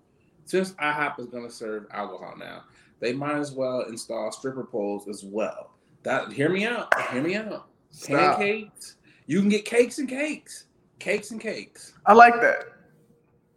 [0.46, 2.66] Since IHOP is going to serve alcohol now,
[3.00, 5.72] they might as well install stripper poles as well
[6.10, 6.92] that hear me out.
[7.12, 7.68] Hear me out.
[7.92, 8.38] Stop.
[8.38, 8.96] Pancakes.
[9.28, 10.66] You can get cakes and cakes.
[10.98, 11.94] Cakes and cakes.
[12.06, 12.64] I like that.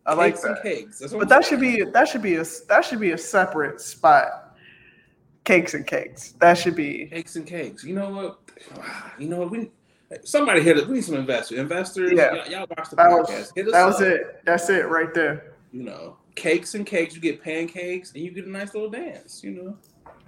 [0.05, 0.63] I cakes like that.
[0.63, 1.03] cakes.
[1.13, 4.57] but that should be that should be a that should be a separate spot.
[5.45, 6.33] Cakes and cakes.
[6.41, 7.85] That should be cakes and cakes.
[7.85, 8.39] You know what?
[9.19, 9.51] You know what?
[9.51, 9.71] We
[10.25, 10.87] somebody hit it.
[10.87, 11.59] We need some investors.
[11.59, 12.13] Investors.
[12.15, 12.35] Yeah.
[12.35, 13.57] Y'all, y'all watch the that podcast.
[13.57, 14.43] Was, that was it.
[14.45, 15.55] That's it right there.
[15.73, 17.15] You know, cakes and cakes.
[17.15, 19.43] You get pancakes and you get a nice little dance.
[19.43, 19.77] You know.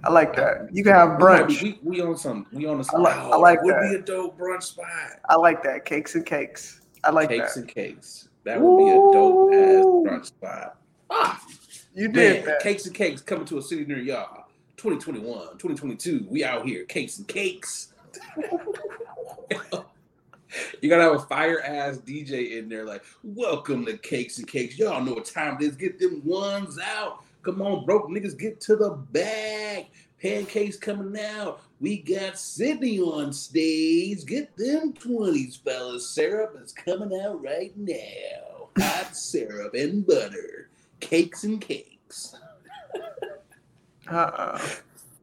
[0.05, 0.69] I like that.
[0.71, 1.61] You can have brunch.
[1.63, 2.45] We, we, we on some.
[2.51, 2.83] We on a.
[2.95, 3.81] I like, I like would that.
[3.81, 4.87] Would be a dope brunch spot.
[5.27, 5.83] I like that.
[5.85, 6.81] Cakes and cakes.
[7.03, 7.59] I like that cakes that.
[7.61, 8.29] and cakes.
[8.43, 10.77] That would be a dope ass brunch spot.
[11.09, 11.43] Ah,
[11.95, 12.61] you did man, that.
[12.61, 14.45] Cakes and cakes coming to a city near y'all.
[14.77, 16.27] 2021, 2022.
[16.29, 16.85] We out here.
[16.85, 17.93] Cakes and cakes.
[20.81, 24.77] You gotta have a fire ass DJ in there, like, welcome to Cakes and Cakes.
[24.77, 25.75] Y'all know what time it is.
[25.75, 27.24] Get them ones out.
[27.45, 29.85] Come on, broke niggas, get to the bag.
[30.19, 31.61] Pancakes coming out.
[31.79, 34.25] We got Sydney on stage.
[34.25, 36.09] Get them 20s, fellas.
[36.09, 38.69] Syrup is coming out right now.
[38.79, 40.69] Hot syrup and butter.
[41.01, 42.35] Cakes and cakes.
[44.09, 44.59] uh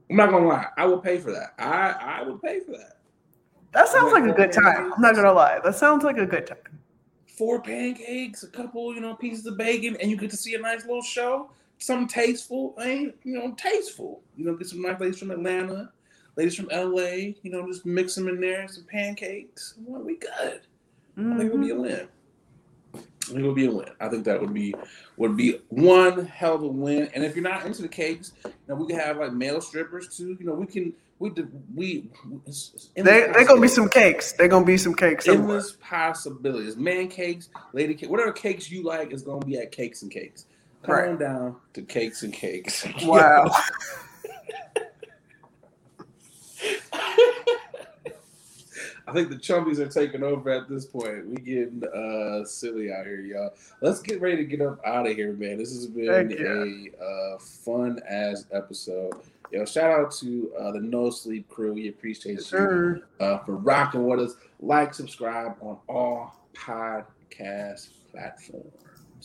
[0.08, 0.66] I'm not gonna lie.
[0.76, 1.54] I would pay for that.
[1.58, 2.98] I I would pay for that.
[3.72, 4.92] That sounds like a good time.
[4.92, 5.58] I'm not gonna lie.
[5.64, 6.58] That sounds like a good time.
[7.26, 10.60] Four pancakes, a couple, you know, pieces of bacon, and you get to see a
[10.60, 11.50] nice little show
[11.82, 14.22] something tasteful, ain't you know, tasteful.
[14.36, 15.90] You know, get some nice ladies from Atlanta,
[16.36, 19.74] ladies from LA, you know, just mix them in there, some pancakes.
[19.84, 20.62] Well, we good.
[21.18, 21.32] Mm-hmm.
[21.32, 21.82] I think it would be a mm-hmm.
[21.82, 22.08] win.
[22.94, 23.88] I think it would be a win.
[24.00, 24.74] I think that would be
[25.16, 27.08] would be one hell of a win.
[27.14, 30.16] And if you're not into the cakes, you know, we can have like male strippers
[30.16, 30.36] too.
[30.38, 31.30] You know, we can we
[31.74, 32.10] we
[32.96, 34.32] they they gonna be some cakes.
[34.32, 35.28] They're gonna be some cakes.
[35.28, 36.76] Endless possibilities.
[36.76, 40.46] Man cakes, lady cake, whatever cakes you like is gonna be at Cakes and Cakes.
[40.82, 41.08] Come right.
[41.10, 42.86] on down to Cakes and Cakes.
[43.04, 43.50] Wow.
[49.06, 51.26] I think the chumbies are taking over at this point.
[51.28, 53.52] We getting uh, silly out here, y'all.
[53.80, 55.58] Let's get ready to get up out of here, man.
[55.58, 59.12] This has been a uh, fun ass episode.
[59.50, 61.74] Yo, shout out to uh, the No Sleep crew.
[61.74, 64.36] We appreciate yes, you uh, for rocking with us.
[64.60, 68.72] Like, subscribe on all podcast platforms.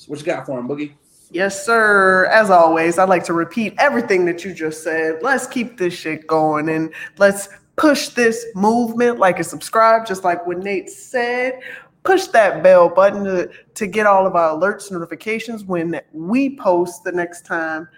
[0.08, 0.94] What you got for him, Boogie?
[1.32, 2.26] Yes, sir.
[2.26, 5.22] As always, I'd like to repeat everything that you just said.
[5.22, 10.46] Let's keep this shit going and let's push this movement like a subscribe, just like
[10.48, 11.60] what Nate said.
[12.04, 16.56] Push that bell button to, to get all of our alerts, and notifications when we
[16.56, 17.90] post the next time.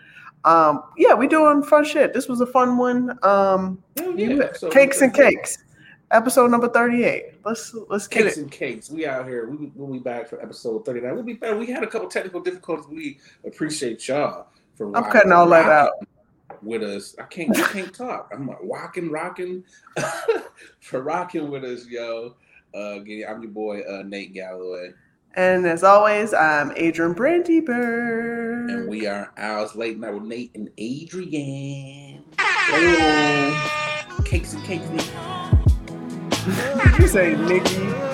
[0.45, 2.14] Um, yeah, we doing fun shit.
[2.14, 3.19] This was a fun one.
[3.23, 3.84] Um,
[4.15, 4.53] yeah.
[4.53, 5.60] so cakes and cakes
[6.11, 7.45] episode number 38.
[7.45, 8.41] Let's let's get cakes it.
[8.41, 8.90] and cakes.
[8.90, 9.49] We out here.
[9.49, 11.14] We will be back for episode 39.
[11.14, 11.57] We'll be back.
[11.57, 12.88] We had a couple technical difficulties.
[12.90, 15.91] We appreciate y'all for I'm cutting all that out
[16.61, 17.15] with us.
[17.19, 18.31] I can't I can't talk.
[18.34, 19.64] I'm like rocking, rocking
[20.80, 22.36] for rocking with us, yo.
[22.73, 24.91] Uh I'm your boy uh Nate Galloway.
[25.36, 28.73] And as always, I'm Adrian Brandyberg.
[28.73, 32.23] And we are Owls Late Night with Nate and Adrian.
[34.26, 34.88] Cakes and cakes,
[37.00, 38.09] you say Nikki?